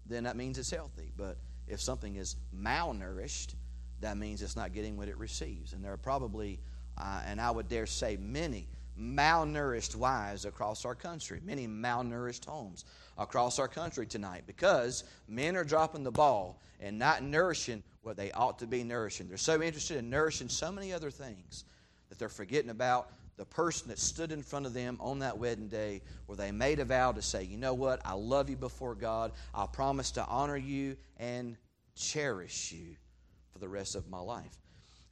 then 0.05 0.25
that 0.25 0.37
means 0.37 0.59
it's 0.59 0.71
healthy. 0.71 1.11
But 1.17 1.39
if 1.67 1.81
something 1.81 2.17
is 2.17 2.37
malnourished, 2.55 3.55
that 4.01 4.19
means 4.19 4.43
it's 4.43 4.57
not 4.57 4.75
getting 4.75 4.97
what 4.97 5.09
it 5.09 5.17
receives. 5.17 5.73
And 5.73 5.83
there 5.83 5.93
are 5.93 5.99
probably, 5.99 6.61
uh, 6.99 7.23
and 7.27 7.41
I 7.41 7.51
would 7.51 7.69
dare 7.69 7.87
say, 7.87 8.19
many 8.19 8.69
malnourished 8.99 9.95
wives 9.95 10.45
across 10.45 10.85
our 10.85 10.95
country, 10.95 11.41
many 11.45 11.67
malnourished 11.67 12.45
homes 12.45 12.85
across 13.19 13.59
our 13.59 13.69
country 13.69 14.07
tonight 14.07 14.43
because 14.47 15.05
men 15.29 15.57
are 15.57 15.65
dropping 15.65 16.05
the 16.05 16.11
ball 16.11 16.61
and 16.81 16.99
not 16.99 17.23
nourishing 17.23 17.83
what 18.03 18.17
they 18.17 18.31
ought 18.33 18.59
to 18.59 18.67
be 18.67 18.85
nourishing. 18.85 19.29
They're 19.29 19.37
so 19.37 19.63
interested 19.63 19.97
in 19.97 20.11
nourishing 20.11 20.49
so 20.49 20.71
many 20.71 20.93
other 20.93 21.11
things 21.11 21.65
that 22.09 22.19
they're 22.19 22.29
forgetting 22.29 22.71
about 22.71 23.11
the 23.37 23.45
person 23.45 23.89
that 23.89 23.99
stood 23.99 24.33
in 24.33 24.43
front 24.43 24.65
of 24.65 24.73
them 24.73 24.97
on 25.01 25.19
that 25.19 25.37
wedding 25.37 25.69
day 25.69 26.03
where 26.27 26.37
they 26.37 26.51
made 26.51 26.79
a 26.79 26.85
vow 26.85 27.13
to 27.13 27.21
say, 27.21 27.45
You 27.45 27.59
know 27.59 27.75
what? 27.75 28.01
I 28.05 28.15
love 28.15 28.49
you 28.49 28.57
before 28.57 28.95
God. 28.95 29.33
I 29.55 29.67
promise 29.67 30.11
to 30.13 30.25
honor 30.27 30.57
you 30.57 30.97
and 31.19 31.57
cherish 31.95 32.73
you 32.73 32.97
for 33.53 33.59
the 33.59 33.69
rest 33.69 33.95
of 33.95 34.09
my 34.09 34.21
life. 34.21 34.57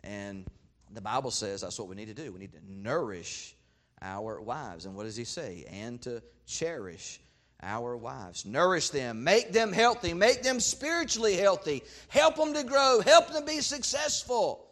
And 0.03 0.47
the 0.93 1.01
Bible 1.01 1.31
says 1.31 1.63
that's 1.63 1.79
what 1.79 1.89
we 1.89 1.97
need 1.97 2.09
to 2.09 2.15
do. 2.15 2.33
We 2.33 2.39
need 2.39 2.53
to 2.53 2.61
nourish 2.67 3.57
our 4.01 4.41
wives. 4.41 4.87
And 4.87 4.95
what 4.95 5.05
does 5.05 5.17
he 5.17 5.25
say? 5.25 5.65
And 5.71 6.01
to 6.03 6.23
cherish 6.47 7.21
our 7.65 7.97
wives. 7.97 8.45
Nourish 8.45 8.91
them, 8.91 9.25
make 9.25 9.53
them 9.53 9.73
healthy, 9.73 10.15
make 10.15 10.43
them 10.43 10.61
spiritually 10.61 11.37
healthy, 11.37 11.83
help 12.09 12.37
them 12.37 12.55
to 12.55 12.63
grow, 12.63 13.01
help 13.05 13.33
them 13.33 13.45
be 13.45 13.61
successful. 13.61 14.67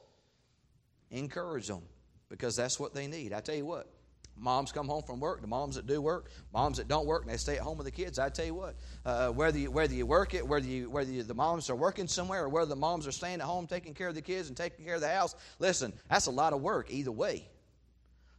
Encourage 1.11 1.67
them 1.67 1.83
because 2.29 2.57
that's 2.57 2.79
what 2.79 2.95
they 2.95 3.07
need. 3.07 3.33
I 3.33 3.41
tell 3.41 3.55
you 3.55 3.67
what, 3.67 3.91
moms 4.37 4.73
come 4.73 4.87
home 4.87 5.03
from 5.03 5.21
work, 5.21 5.41
the 5.41 5.47
moms 5.47 5.77
that 5.77 5.87
do 5.87 6.01
work, 6.01 6.31
moms 6.53 6.79
that 6.79 6.89
don't 6.89 7.07
work, 7.07 7.23
and 7.23 7.33
they 7.33 7.37
stay 7.37 7.57
at 7.57 7.63
home 7.63 7.79
with 7.79 7.87
the 7.87 7.91
kids. 7.91 8.19
I 8.19 8.29
tell 8.29 8.47
you 8.47 8.55
what, 8.55 8.77
uh, 9.05 9.29
whether 9.29 9.59
you 9.59 9.71
whether 9.71 9.95
you 9.95 10.07
work 10.07 10.35
it, 10.35 10.47
whether 10.47 10.67
you 10.67 10.91
whether 10.91 11.11
you, 11.11 11.23
the 11.23 11.35
moms 11.35 11.71
are 11.71 11.77
working 11.77 12.09
somewhere, 12.09 12.45
or 12.45 12.49
whether 12.49 12.69
the 12.69 12.77
moms 12.77 13.07
are 13.07 13.13
staying 13.13 13.41
at 13.41 13.47
home 13.47 13.67
taking 13.67 13.95
care 13.95 14.09
of 14.09 14.15
the 14.15 14.23
kids 14.23 14.49
and 14.49 14.57
taking 14.57 14.85
care 14.85 14.95
of 14.95 15.01
the 15.01 15.09
house, 15.09 15.35
listen, 15.59 15.93
that's 16.09 16.27
a 16.27 16.31
lot 16.31 16.53
of 16.53 16.61
work 16.61 16.91
either 16.91 17.13
way. 17.13 17.49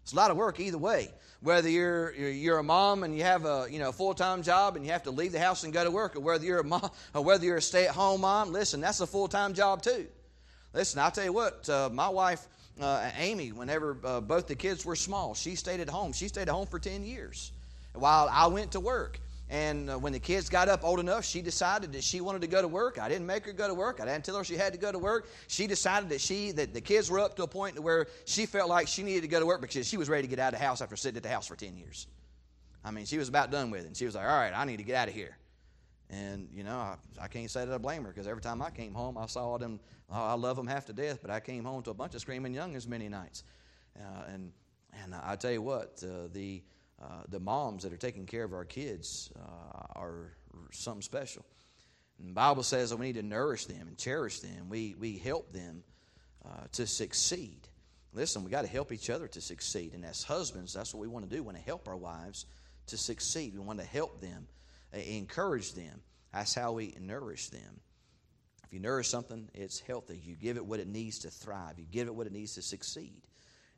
It's 0.04 0.14
a 0.14 0.16
lot 0.16 0.32
of 0.32 0.38
work 0.38 0.60
either 0.60 0.78
way. 0.78 1.12
Whether 1.42 1.70
you're 1.70 2.14
you're 2.14 2.60
a 2.60 2.64
mom 2.64 3.04
and 3.04 3.18
you 3.18 3.24
have 3.24 3.46
a 3.46 3.68
you 3.70 3.80
know 3.80 3.92
full 3.92 4.14
time 4.14 4.44
job 4.44 4.76
and 4.76 4.86
you 4.86 4.92
have 4.92 5.04
to 5.04 5.12
leave 5.12 5.32
the 5.32 5.40
house 5.40 5.64
and 5.64 5.74
go 5.74 5.84
to 5.84 5.92
work, 5.92 6.16
or 6.16 6.22
whether 6.22 6.46
you're 6.46 6.60
a 6.60 6.64
mom, 6.64 6.90
or 7.14 7.24
whether 7.24 7.46
you're 7.46 7.58
a 7.58 7.62
stay 7.62 7.86
at 7.88 7.94
home 7.96 8.22
mom, 8.22 8.52
listen, 8.52 8.80
that's 8.80 9.02
a 9.02 9.08
full 9.08 9.28
time 9.28 9.54
job 9.54 9.82
too. 9.82 10.08
Listen, 10.74 11.00
I'll 11.00 11.12
tell 11.12 11.26
you 11.26 11.34
what, 11.34 11.68
uh, 11.70 11.90
my 11.92 12.10
wife 12.10 12.48
uh, 12.80 13.12
Amy, 13.18 13.52
whenever 13.52 13.98
uh, 14.04 14.22
both 14.22 14.48
the 14.48 14.56
kids 14.56 14.86
were 14.86 14.96
small, 14.96 15.36
she 15.36 15.56
stayed 15.56 15.80
at 15.80 15.90
home. 15.90 16.14
She 16.14 16.28
stayed 16.28 16.44
at 16.44 16.50
home 16.50 16.68
for 16.68 16.80
ten 16.80 17.04
years 17.04 17.52
while 17.94 18.28
I 18.32 18.48
went 18.48 18.72
to 18.72 18.80
work. 18.80 19.20
And 19.54 19.88
uh, 19.88 20.00
when 20.00 20.14
the 20.14 20.20
kids 20.20 20.50
got 20.50 20.68
up 20.68 20.84
old 20.84 21.00
enough, 21.00 21.24
she 21.24 21.40
decided 21.40 21.92
that 21.92 22.04
she 22.04 22.22
wanted 22.22 22.42
to 22.42 22.48
go 22.48 22.60
to 22.60 22.68
work. 22.68 22.98
I 23.00 23.08
didn't 23.08 23.28
make 23.28 23.46
her 23.46 23.54
go 23.54 23.68
to 23.68 23.76
work. 23.76 24.02
I 24.02 24.06
didn't 24.06 24.26
tell 24.26 24.36
her 24.36 24.44
she 24.44 24.58
had 24.58 24.74
to 24.74 24.80
go 24.80 24.92
to 24.92 24.98
work. 24.98 25.28
She 25.48 25.68
decided 25.68 26.10
that 26.10 26.22
she 26.22 26.50
that 26.54 26.74
the 26.74 26.82
kids 26.82 27.12
were 27.12 27.20
up 27.20 27.36
to 27.36 27.44
a 27.44 27.48
point 27.48 27.80
where 27.80 28.08
she 28.26 28.48
felt 28.48 28.68
like 28.68 28.88
she 28.88 29.04
needed 29.04 29.22
to 29.22 29.28
go 29.28 29.40
to 29.40 29.46
work 29.46 29.62
because 29.62 29.88
she 29.88 29.96
was 29.96 30.10
ready 30.10 30.24
to 30.24 30.28
get 30.28 30.40
out 30.40 30.54
of 30.54 30.60
the 30.60 30.66
house 30.66 30.82
after 30.82 30.96
sitting 30.96 31.18
at 31.18 31.24
the 31.24 31.30
house 31.30 31.46
for 31.46 31.56
10 31.56 31.78
years. 31.78 32.08
I 32.84 32.90
mean, 32.90 33.06
she 33.06 33.20
was 33.20 33.30
about 33.30 33.52
done 33.52 33.70
with 33.70 33.84
it. 33.84 33.88
And 33.88 33.96
she 33.96 34.06
was 34.06 34.16
like, 34.16 34.26
all 34.26 34.36
right, 34.36 34.54
I 34.56 34.66
need 34.66 34.78
to 34.78 34.84
get 34.84 34.96
out 34.96 35.08
of 35.08 35.14
here. 35.14 35.38
And, 36.10 36.50
you 36.52 36.64
know, 36.64 36.76
I, 36.76 36.96
I 37.22 37.28
can't 37.28 37.50
say 37.52 37.64
that 37.64 37.74
I 37.74 37.78
blame 37.78 38.06
her 38.06 38.10
because 38.10 38.26
every 38.26 38.42
time 38.42 38.60
I 38.60 38.72
came 38.72 38.96
home, 38.96 39.20
I 39.20 39.28
saw 39.28 39.60
them. 39.60 39.80
Oh, 40.12 40.16
I 40.16 40.34
love 40.34 40.58
them 40.58 40.66
half 40.66 40.88
to 40.88 40.94
death, 40.94 41.20
but 41.22 41.30
I 41.30 41.40
came 41.40 41.64
home 41.64 41.84
to 41.84 41.92
a 41.92 41.94
bunch 41.94 42.16
of 42.16 42.22
screaming 42.22 42.56
youngins 42.56 42.88
many 42.88 43.08
nights. 43.08 43.44
Uh, 43.96 44.34
and 44.34 44.52
and 45.04 45.14
I 45.14 45.36
tell 45.36 45.52
you 45.52 45.62
what, 45.62 46.04
uh, 46.04 46.28
the 46.32 46.64
uh, 47.04 47.24
the 47.30 47.40
moms 47.40 47.84
that 47.84 47.92
are 47.92 47.98
taking 47.98 48.26
care 48.26 48.44
of 48.44 48.54
our 48.54 48.66
kids 48.66 49.32
uh, 49.36 50.00
are 50.00 50.32
something 50.72 51.02
special. 51.02 51.46
And 52.20 52.30
the 52.30 52.34
Bible 52.34 52.64
says 52.64 52.92
that 52.92 52.98
we 52.98 53.08
need 53.08 53.16
to 53.16 53.24
nourish 53.24 53.66
them 53.66 53.88
and 53.88 53.98
cherish 53.98 54.40
them. 54.40 54.70
We, 54.70 54.96
we 54.98 55.18
help 55.18 55.52
them 55.52 55.84
uh, 56.46 56.68
to 56.74 56.88
succeed. 56.88 57.68
Listen, 58.14 58.44
we 58.44 58.52
got 58.52 58.62
to 58.62 58.68
help 58.68 58.92
each 58.92 59.10
other 59.10 59.28
to 59.28 59.42
succeed. 59.42 59.94
And 59.94 60.06
as 60.06 60.24
husbands, 60.24 60.74
that's 60.74 60.94
what 60.94 61.02
we 61.02 61.08
want 61.08 61.30
to 61.30 61.36
do. 61.36 61.42
We 61.42 61.48
want 61.48 61.58
to 61.58 61.64
help 61.64 61.88
our 61.88 61.98
wives 61.98 62.46
to 62.88 62.98
succeed. 62.98 63.54
We 63.54 63.60
want 63.60 63.80
to 63.80 63.86
help 63.86 64.22
them, 64.22 64.48
uh, 64.94 65.00
encourage 65.00 65.74
them. 65.74 66.02
That's 66.32 66.54
how 66.54 66.74
we 66.74 66.96
nourish 67.02 67.50
them. 67.50 67.82
If 68.64 68.74
you 68.74 68.80
nourish 68.80 69.10
something, 69.10 69.50
it's 69.54 69.80
healthy. 69.80 70.22
You 70.24 70.36
give 70.36 70.58
it 70.58 70.66
what 70.66 70.80
it 70.80 70.88
needs 70.88 71.20
to 71.20 71.30
thrive. 71.30 71.78
You 71.78 71.86
give 71.92 72.08
it 72.08 72.16
what 72.16 72.28
it 72.28 72.34
needs 72.34 72.56
to 72.56 72.62
succeed. 72.62 73.22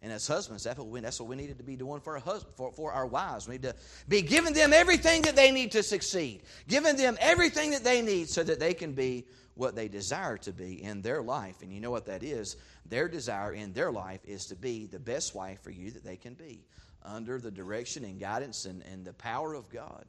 And 0.05 0.13
as 0.13 0.27
husbands, 0.27 0.63
that's 0.63 0.77
what 0.77 0.87
we, 0.87 0.99
that's 0.99 1.19
what 1.19 1.27
we 1.27 1.35
needed 1.35 1.57
to 1.57 1.63
be 1.63 1.75
doing 1.75 1.99
for 1.99 2.19
our, 2.19 2.39
for, 2.55 2.71
for 2.71 2.91
our 2.91 3.07
wives. 3.07 3.47
We 3.47 3.55
need 3.55 3.63
to 3.63 3.73
be 4.07 4.21
giving 4.21 4.53
them 4.53 4.71
everything 4.71 5.23
that 5.23 5.35
they 5.35 5.49
need 5.49 5.71
to 5.71 5.81
succeed, 5.81 6.43
giving 6.67 6.95
them 6.95 7.17
everything 7.19 7.71
that 7.71 7.83
they 7.83 8.03
need 8.03 8.29
so 8.29 8.43
that 8.43 8.59
they 8.59 8.75
can 8.75 8.93
be 8.93 9.25
what 9.55 9.73
they 9.75 9.87
desire 9.87 10.37
to 10.37 10.53
be 10.53 10.83
in 10.83 11.01
their 11.01 11.23
life. 11.23 11.63
And 11.63 11.73
you 11.73 11.81
know 11.81 11.89
what 11.89 12.05
that 12.05 12.21
is? 12.21 12.55
Their 12.85 13.07
desire 13.07 13.53
in 13.53 13.73
their 13.73 13.91
life 13.91 14.19
is 14.25 14.45
to 14.45 14.55
be 14.55 14.85
the 14.85 14.99
best 14.99 15.33
wife 15.33 15.63
for 15.63 15.71
you 15.71 15.89
that 15.89 16.03
they 16.03 16.17
can 16.17 16.35
be 16.35 16.67
under 17.01 17.39
the 17.39 17.49
direction 17.49 18.05
and 18.05 18.19
guidance 18.19 18.65
and, 18.65 18.83
and 18.83 19.03
the 19.03 19.13
power 19.13 19.55
of 19.55 19.71
God. 19.71 20.05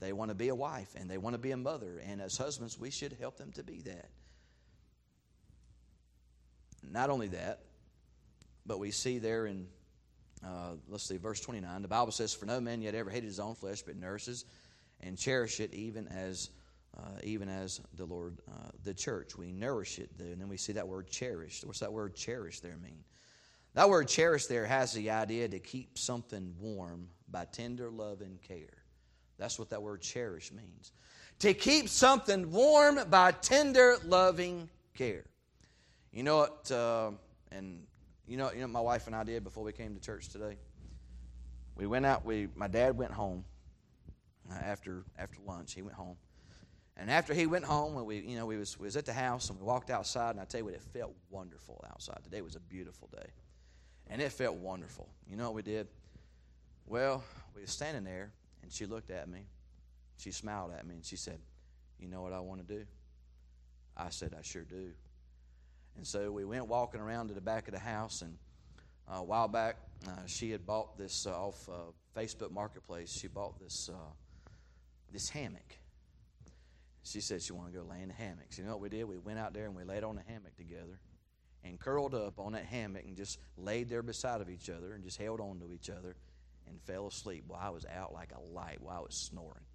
They 0.00 0.12
want 0.12 0.28
to 0.28 0.34
be 0.34 0.50
a 0.50 0.54
wife 0.54 0.94
and 0.96 1.10
they 1.10 1.16
want 1.16 1.32
to 1.32 1.40
be 1.40 1.52
a 1.52 1.56
mother. 1.56 2.02
And 2.06 2.20
as 2.20 2.36
husbands, 2.36 2.78
we 2.78 2.90
should 2.90 3.16
help 3.18 3.38
them 3.38 3.52
to 3.52 3.62
be 3.62 3.80
that. 3.86 4.10
Not 6.82 7.08
only 7.08 7.28
that, 7.28 7.60
but 8.66 8.78
we 8.78 8.90
see 8.90 9.18
there 9.18 9.46
in, 9.46 9.66
uh, 10.44 10.74
let's 10.88 11.04
see, 11.04 11.16
verse 11.16 11.40
29, 11.40 11.82
the 11.82 11.88
Bible 11.88 12.12
says, 12.12 12.34
For 12.34 12.46
no 12.46 12.60
man 12.60 12.82
yet 12.82 12.94
ever 12.94 13.10
hated 13.10 13.26
his 13.26 13.40
own 13.40 13.54
flesh, 13.54 13.82
but 13.82 13.96
nurses 13.96 14.44
and 15.00 15.16
cherish 15.18 15.60
it 15.60 15.74
even 15.74 16.08
as. 16.08 16.50
Uh, 16.98 17.20
even 17.22 17.48
as 17.48 17.80
the 17.94 18.04
Lord, 18.04 18.38
uh, 18.48 18.70
the 18.82 18.92
church, 18.92 19.38
we 19.38 19.52
nourish 19.52 20.00
it. 20.00 20.10
And 20.18 20.40
then 20.40 20.48
we 20.48 20.56
see 20.56 20.72
that 20.72 20.88
word 20.88 21.08
cherished. 21.08 21.64
What's 21.64 21.78
that 21.78 21.92
word 21.92 22.16
cherished 22.16 22.64
there 22.64 22.76
mean? 22.82 23.04
That 23.74 23.88
word 23.88 24.08
cherish 24.08 24.46
there 24.46 24.66
has 24.66 24.92
the 24.92 25.10
idea 25.10 25.48
to 25.48 25.60
keep 25.60 25.96
something 25.96 26.54
warm 26.58 27.08
by 27.30 27.44
tender 27.44 27.90
love 27.90 28.20
and 28.22 28.42
care. 28.42 28.82
That's 29.38 29.58
what 29.58 29.70
that 29.70 29.82
word 29.82 30.02
cherish 30.02 30.52
means. 30.52 30.92
To 31.40 31.54
keep 31.54 31.88
something 31.88 32.50
warm 32.50 32.98
by 33.08 33.32
tender, 33.32 33.96
loving 34.04 34.68
care. 34.94 35.24
You 36.12 36.24
know 36.24 36.38
what? 36.38 36.70
Uh, 36.70 37.12
and 37.52 37.86
you 38.30 38.36
know, 38.36 38.52
you 38.52 38.60
know 38.60 38.68
my 38.68 38.80
wife 38.80 39.08
and 39.08 39.16
I 39.16 39.24
did 39.24 39.42
before 39.42 39.64
we 39.64 39.72
came 39.72 39.92
to 39.94 40.00
church 40.00 40.28
today? 40.28 40.56
We 41.76 41.88
went 41.88 42.06
out. 42.06 42.24
We 42.24 42.46
my 42.54 42.68
dad 42.68 42.96
went 42.96 43.10
home 43.10 43.44
uh, 44.48 44.54
after 44.54 45.02
after 45.18 45.40
lunch. 45.44 45.74
He 45.74 45.82
went 45.82 45.96
home, 45.96 46.16
and 46.96 47.10
after 47.10 47.34
he 47.34 47.46
went 47.46 47.64
home, 47.64 47.94
when 47.94 48.04
we 48.04 48.18
you 48.20 48.36
know 48.36 48.46
we 48.46 48.56
was 48.56 48.78
we 48.78 48.84
was 48.84 48.96
at 48.96 49.04
the 49.04 49.12
house 49.12 49.50
and 49.50 49.58
we 49.58 49.66
walked 49.66 49.90
outside, 49.90 50.30
and 50.30 50.40
I 50.40 50.44
tell 50.44 50.60
you 50.60 50.66
what, 50.66 50.74
it 50.74 50.82
felt 50.82 51.12
wonderful 51.28 51.84
outside. 51.90 52.20
Today 52.22 52.40
was 52.40 52.54
a 52.54 52.60
beautiful 52.60 53.08
day, 53.12 53.30
and 54.06 54.22
it 54.22 54.30
felt 54.30 54.54
wonderful. 54.54 55.08
You 55.28 55.36
know 55.36 55.46
what 55.46 55.54
we 55.54 55.62
did? 55.62 55.88
Well, 56.86 57.24
we 57.56 57.62
were 57.62 57.66
standing 57.66 58.04
there, 58.04 58.30
and 58.62 58.70
she 58.70 58.86
looked 58.86 59.10
at 59.10 59.28
me. 59.28 59.48
She 60.18 60.30
smiled 60.30 60.70
at 60.78 60.86
me, 60.86 60.94
and 60.94 61.04
she 61.04 61.16
said, 61.16 61.40
"You 61.98 62.06
know 62.06 62.22
what 62.22 62.32
I 62.32 62.38
want 62.38 62.64
to 62.64 62.74
do?" 62.78 62.84
I 63.96 64.10
said, 64.10 64.36
"I 64.38 64.42
sure 64.42 64.62
do." 64.62 64.92
And 66.00 66.06
so 66.06 66.32
we 66.32 66.46
went 66.46 66.66
walking 66.66 66.98
around 66.98 67.28
to 67.28 67.34
the 67.34 67.42
back 67.42 67.68
of 67.68 67.74
the 67.74 67.78
house, 67.78 68.22
and 68.22 68.34
uh, 69.06 69.16
a 69.16 69.22
while 69.22 69.48
back, 69.48 69.76
uh, 70.08 70.24
she 70.24 70.50
had 70.50 70.64
bought 70.64 70.96
this 70.96 71.26
uh, 71.26 71.38
off 71.38 71.68
uh, 71.68 71.72
Facebook 72.18 72.50
Marketplace. 72.50 73.12
She 73.12 73.28
bought 73.28 73.60
this 73.60 73.90
uh, 73.92 74.12
this 75.12 75.28
hammock. 75.28 75.76
She 77.02 77.20
said 77.20 77.42
she 77.42 77.52
wanted 77.52 77.74
to 77.74 77.80
go 77.80 77.84
lay 77.84 78.00
in 78.00 78.08
the 78.08 78.14
hammock. 78.14 78.46
So 78.48 78.62
you 78.62 78.68
know 78.68 78.72
what 78.72 78.80
we 78.80 78.88
did? 78.88 79.04
We 79.04 79.18
went 79.18 79.38
out 79.38 79.52
there 79.52 79.66
and 79.66 79.76
we 79.76 79.84
laid 79.84 80.02
on 80.02 80.16
the 80.16 80.22
hammock 80.26 80.56
together, 80.56 80.98
and 81.64 81.78
curled 81.78 82.14
up 82.14 82.38
on 82.38 82.52
that 82.52 82.64
hammock 82.64 83.04
and 83.04 83.14
just 83.14 83.38
laid 83.58 83.90
there 83.90 84.02
beside 84.02 84.40
of 84.40 84.48
each 84.48 84.70
other 84.70 84.94
and 84.94 85.04
just 85.04 85.18
held 85.18 85.38
on 85.38 85.60
to 85.60 85.70
each 85.74 85.90
other, 85.90 86.16
and 86.66 86.80
fell 86.80 87.08
asleep. 87.08 87.44
While 87.46 87.60
I 87.62 87.68
was 87.68 87.84
out 87.94 88.14
like 88.14 88.30
a 88.34 88.40
light 88.40 88.80
while 88.80 88.96
I 88.96 89.00
was 89.00 89.14
snoring. 89.14 89.66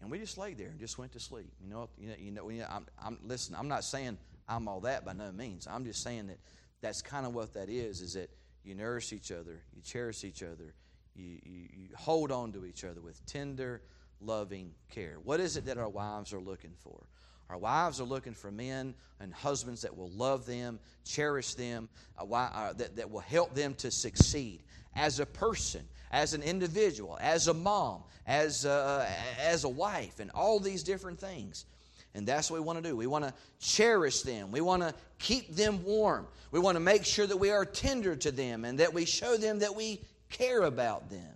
And 0.00 0.10
we 0.10 0.18
just 0.18 0.38
laid 0.38 0.56
there 0.56 0.68
and 0.68 0.80
just 0.80 0.96
went 0.96 1.12
to 1.12 1.20
sleep. 1.20 1.52
You 1.60 1.68
know, 1.68 1.90
you 1.98 2.30
know, 2.30 2.48
you 2.48 2.60
know, 2.60 2.66
I'm, 2.70 2.86
I'm, 2.98 3.18
listen, 3.22 3.54
I'm 3.54 3.68
not 3.68 3.84
saying 3.84 4.16
I'm 4.48 4.68
all 4.68 4.80
that 4.80 5.04
by 5.04 5.12
no 5.12 5.30
means. 5.32 5.66
I'm 5.66 5.84
just 5.84 6.02
saying 6.02 6.28
that 6.28 6.38
that's 6.80 7.02
kind 7.02 7.26
of 7.26 7.34
what 7.34 7.54
that 7.54 7.68
is, 7.68 8.00
is 8.00 8.14
that 8.14 8.30
you 8.64 8.74
nourish 8.74 9.12
each 9.12 9.30
other, 9.30 9.60
you 9.74 9.82
cherish 9.82 10.24
each 10.24 10.42
other, 10.42 10.74
you, 11.14 11.38
you, 11.44 11.68
you 11.72 11.88
hold 11.96 12.30
on 12.30 12.52
to 12.52 12.64
each 12.64 12.84
other 12.84 13.00
with 13.00 13.24
tender, 13.26 13.82
loving 14.20 14.72
care. 14.90 15.16
What 15.22 15.40
is 15.40 15.56
it 15.56 15.66
that 15.66 15.78
our 15.78 15.88
wives 15.88 16.32
are 16.32 16.40
looking 16.40 16.74
for? 16.78 17.06
Our 17.50 17.58
wives 17.58 18.00
are 18.00 18.04
looking 18.04 18.34
for 18.34 18.50
men 18.50 18.94
and 19.20 19.32
husbands 19.32 19.82
that 19.82 19.96
will 19.96 20.10
love 20.10 20.44
them, 20.44 20.78
cherish 21.04 21.54
them, 21.54 21.88
uh, 22.18 22.72
that, 22.74 22.96
that 22.96 23.10
will 23.10 23.20
help 23.20 23.54
them 23.54 23.74
to 23.76 23.90
succeed 23.90 24.62
as 24.94 25.18
a 25.18 25.26
person, 25.26 25.82
as 26.10 26.34
an 26.34 26.42
individual, 26.42 27.16
as 27.20 27.48
a 27.48 27.54
mom, 27.54 28.02
as 28.26 28.64
a, 28.64 29.08
as 29.40 29.64
a 29.64 29.68
wife, 29.68 30.20
and 30.20 30.30
all 30.32 30.60
these 30.60 30.82
different 30.82 31.18
things. 31.18 31.64
And 32.14 32.26
that's 32.26 32.50
what 32.50 32.60
we 32.60 32.66
want 32.66 32.82
to 32.82 32.88
do. 32.88 32.96
We 32.96 33.06
want 33.06 33.24
to 33.24 33.34
cherish 33.60 34.22
them. 34.22 34.50
We 34.50 34.60
want 34.60 34.82
to 34.82 34.94
keep 35.18 35.54
them 35.54 35.84
warm. 35.84 36.26
We 36.50 36.58
want 36.58 36.76
to 36.76 36.80
make 36.80 37.04
sure 37.04 37.26
that 37.26 37.36
we 37.36 37.50
are 37.50 37.64
tender 37.64 38.16
to 38.16 38.30
them 38.30 38.64
and 38.64 38.78
that 38.80 38.94
we 38.94 39.04
show 39.04 39.36
them 39.36 39.60
that 39.60 39.74
we 39.76 40.00
care 40.30 40.62
about 40.62 41.10
them. 41.10 41.34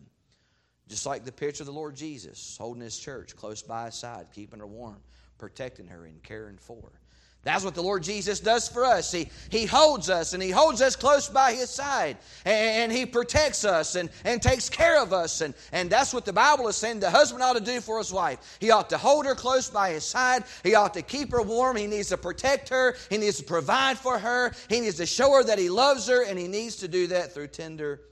Just 0.88 1.06
like 1.06 1.24
the 1.24 1.32
picture 1.32 1.62
of 1.62 1.66
the 1.66 1.72
Lord 1.72 1.94
Jesus 1.94 2.56
holding 2.58 2.82
his 2.82 2.98
church 2.98 3.36
close 3.36 3.62
by 3.62 3.86
his 3.86 3.94
side, 3.94 4.26
keeping 4.34 4.60
her 4.60 4.66
warm, 4.66 4.98
protecting 5.38 5.86
her, 5.86 6.04
and 6.04 6.22
caring 6.22 6.58
for 6.58 6.82
her. 6.82 7.01
That's 7.44 7.64
what 7.64 7.74
the 7.74 7.82
Lord 7.82 8.04
Jesus 8.04 8.38
does 8.38 8.68
for 8.68 8.84
us. 8.84 9.10
He, 9.10 9.28
he 9.50 9.66
holds 9.66 10.08
us 10.08 10.32
and 10.32 10.40
He 10.40 10.50
holds 10.50 10.80
us 10.80 10.94
close 10.94 11.28
by 11.28 11.54
His 11.54 11.70
side. 11.70 12.16
And, 12.44 12.82
and, 12.82 12.92
He 12.92 13.04
protects 13.04 13.64
us 13.64 13.96
and, 13.96 14.10
and 14.24 14.40
takes 14.40 14.68
care 14.68 15.02
of 15.02 15.12
us. 15.12 15.40
And, 15.40 15.52
and 15.72 15.90
that's 15.90 16.14
what 16.14 16.24
the 16.24 16.32
Bible 16.32 16.68
is 16.68 16.76
saying 16.76 17.00
the 17.00 17.10
husband 17.10 17.42
ought 17.42 17.54
to 17.54 17.60
do 17.60 17.80
for 17.80 17.98
his 17.98 18.12
wife. 18.12 18.58
He 18.60 18.70
ought 18.70 18.88
to 18.90 18.98
hold 18.98 19.26
her 19.26 19.34
close 19.34 19.68
by 19.68 19.90
his 19.90 20.04
side. 20.04 20.44
He 20.62 20.76
ought 20.76 20.94
to 20.94 21.02
keep 21.02 21.32
her 21.32 21.42
warm. 21.42 21.76
He 21.76 21.88
needs 21.88 22.10
to 22.10 22.16
protect 22.16 22.68
her. 22.68 22.96
He 23.10 23.18
needs 23.18 23.38
to 23.38 23.44
provide 23.44 23.98
for 23.98 24.20
her. 24.20 24.52
He 24.68 24.78
needs 24.78 24.96
to 24.98 25.06
show 25.06 25.32
her 25.32 25.42
that 25.42 25.58
he 25.58 25.68
loves 25.68 26.06
her. 26.06 26.24
And 26.24 26.38
he 26.38 26.46
needs 26.46 26.76
to 26.76 26.88
do 26.88 27.08
that 27.08 27.32
through 27.32 27.48
tender 27.48 28.02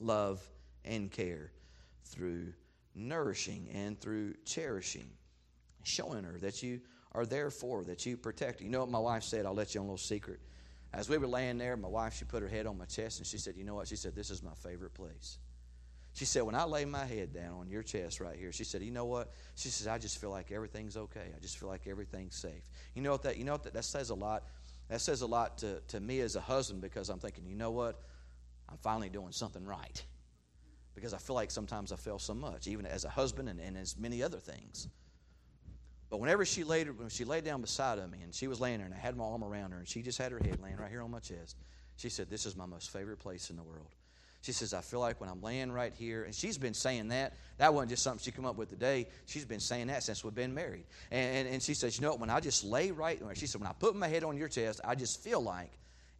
love 0.00 0.40
and 0.86 1.10
care, 1.10 1.52
through 2.04 2.54
nourishing 2.94 3.68
and 3.74 4.00
through 4.00 4.34
cherishing, 4.46 5.10
showing 5.82 6.24
her 6.24 6.38
that 6.38 6.62
you 6.62 6.80
are 7.12 7.26
there 7.26 7.50
for, 7.50 7.84
that 7.84 8.04
you 8.06 8.16
protect. 8.16 8.60
You 8.60 8.68
know 8.68 8.80
what 8.80 8.90
my 8.90 8.98
wife 8.98 9.22
said? 9.22 9.46
I'll 9.46 9.54
let 9.54 9.74
you 9.74 9.80
on 9.80 9.86
a 9.86 9.88
little 9.88 9.98
secret. 9.98 10.40
As 10.92 11.08
we 11.08 11.18
were 11.18 11.26
laying 11.26 11.58
there, 11.58 11.76
my 11.76 11.88
wife, 11.88 12.14
she 12.14 12.24
put 12.24 12.42
her 12.42 12.48
head 12.48 12.66
on 12.66 12.78
my 12.78 12.86
chest 12.86 13.18
and 13.18 13.26
she 13.26 13.38
said, 13.38 13.56
You 13.56 13.64
know 13.64 13.74
what? 13.74 13.88
She 13.88 13.96
said, 13.96 14.14
This 14.14 14.30
is 14.30 14.42
my 14.42 14.54
favorite 14.54 14.94
place. 14.94 15.38
She 16.14 16.24
said, 16.24 16.42
When 16.42 16.54
I 16.54 16.64
lay 16.64 16.84
my 16.84 17.04
head 17.04 17.34
down 17.34 17.60
on 17.60 17.68
your 17.68 17.82
chest 17.82 18.20
right 18.20 18.36
here, 18.36 18.52
she 18.52 18.64
said, 18.64 18.82
You 18.82 18.90
know 18.90 19.04
what? 19.04 19.32
She 19.54 19.68
says, 19.68 19.86
I 19.86 19.98
just 19.98 20.18
feel 20.18 20.30
like 20.30 20.50
everything's 20.50 20.96
okay. 20.96 21.32
I 21.36 21.40
just 21.40 21.58
feel 21.58 21.68
like 21.68 21.86
everything's 21.86 22.36
safe. 22.36 22.70
You 22.94 23.02
know 23.02 23.12
what 23.12 23.22
that 23.24 23.36
you 23.36 23.44
know 23.44 23.52
what 23.52 23.64
that, 23.64 23.74
that 23.74 23.84
says 23.84 24.10
a 24.10 24.14
lot? 24.14 24.44
That 24.88 25.02
says 25.02 25.20
a 25.20 25.26
lot 25.26 25.58
to, 25.58 25.80
to 25.88 26.00
me 26.00 26.20
as 26.20 26.36
a 26.36 26.40
husband 26.40 26.80
because 26.80 27.10
I'm 27.10 27.18
thinking, 27.18 27.46
you 27.46 27.54
know 27.54 27.70
what? 27.70 28.00
I'm 28.68 28.78
finally 28.78 29.10
doing 29.10 29.32
something 29.32 29.64
right. 29.64 30.02
Because 30.94 31.12
I 31.12 31.18
feel 31.18 31.36
like 31.36 31.50
sometimes 31.50 31.92
I 31.92 31.96
fail 31.96 32.18
so 32.18 32.34
much, 32.34 32.66
even 32.66 32.86
as 32.86 33.04
a 33.04 33.10
husband 33.10 33.48
and, 33.48 33.60
and 33.60 33.76
as 33.76 33.96
many 33.98 34.22
other 34.22 34.38
things. 34.38 34.88
But 36.10 36.20
whenever 36.20 36.44
she 36.44 36.64
laid 36.64 36.88
when 36.98 37.10
she 37.10 37.24
laid 37.24 37.44
down 37.44 37.60
beside 37.60 37.98
of 37.98 38.10
me 38.10 38.18
and 38.22 38.34
she 38.34 38.48
was 38.48 38.60
laying 38.60 38.78
there 38.78 38.86
and 38.86 38.94
I 38.94 38.98
had 38.98 39.16
my 39.16 39.24
arm 39.24 39.44
around 39.44 39.72
her 39.72 39.78
and 39.78 39.88
she 39.88 40.02
just 40.02 40.18
had 40.18 40.32
her 40.32 40.38
head 40.38 40.58
laying 40.62 40.76
right 40.76 40.90
here 40.90 41.02
on 41.02 41.10
my 41.10 41.20
chest, 41.20 41.56
she 41.96 42.08
said, 42.08 42.30
This 42.30 42.46
is 42.46 42.56
my 42.56 42.66
most 42.66 42.90
favorite 42.90 43.18
place 43.18 43.50
in 43.50 43.56
the 43.56 43.62
world. 43.62 43.88
She 44.42 44.52
says, 44.52 44.72
I 44.72 44.80
feel 44.80 45.00
like 45.00 45.20
when 45.20 45.28
I'm 45.28 45.42
laying 45.42 45.72
right 45.72 45.92
here, 45.92 46.22
and 46.22 46.32
she's 46.34 46.56
been 46.56 46.72
saying 46.72 47.08
that. 47.08 47.34
That 47.58 47.74
wasn't 47.74 47.90
just 47.90 48.04
something 48.04 48.22
she 48.22 48.30
come 48.30 48.46
up 48.46 48.56
with 48.56 48.70
today. 48.70 49.08
She's 49.26 49.44
been 49.44 49.58
saying 49.60 49.88
that 49.88 50.04
since 50.04 50.22
we've 50.22 50.34
been 50.34 50.54
married. 50.54 50.84
And, 51.10 51.38
and, 51.38 51.54
and 51.54 51.62
she 51.62 51.74
says, 51.74 51.98
You 51.98 52.02
know 52.02 52.10
what? 52.10 52.20
When 52.20 52.30
I 52.30 52.40
just 52.40 52.64
lay 52.64 52.90
right, 52.92 53.18
there, 53.18 53.34
she 53.34 53.46
said, 53.46 53.60
When 53.60 53.68
I 53.68 53.74
put 53.74 53.96
my 53.96 54.08
head 54.08 54.24
on 54.24 54.36
your 54.36 54.48
chest, 54.48 54.80
I 54.84 54.94
just 54.94 55.22
feel 55.22 55.40
like 55.40 55.72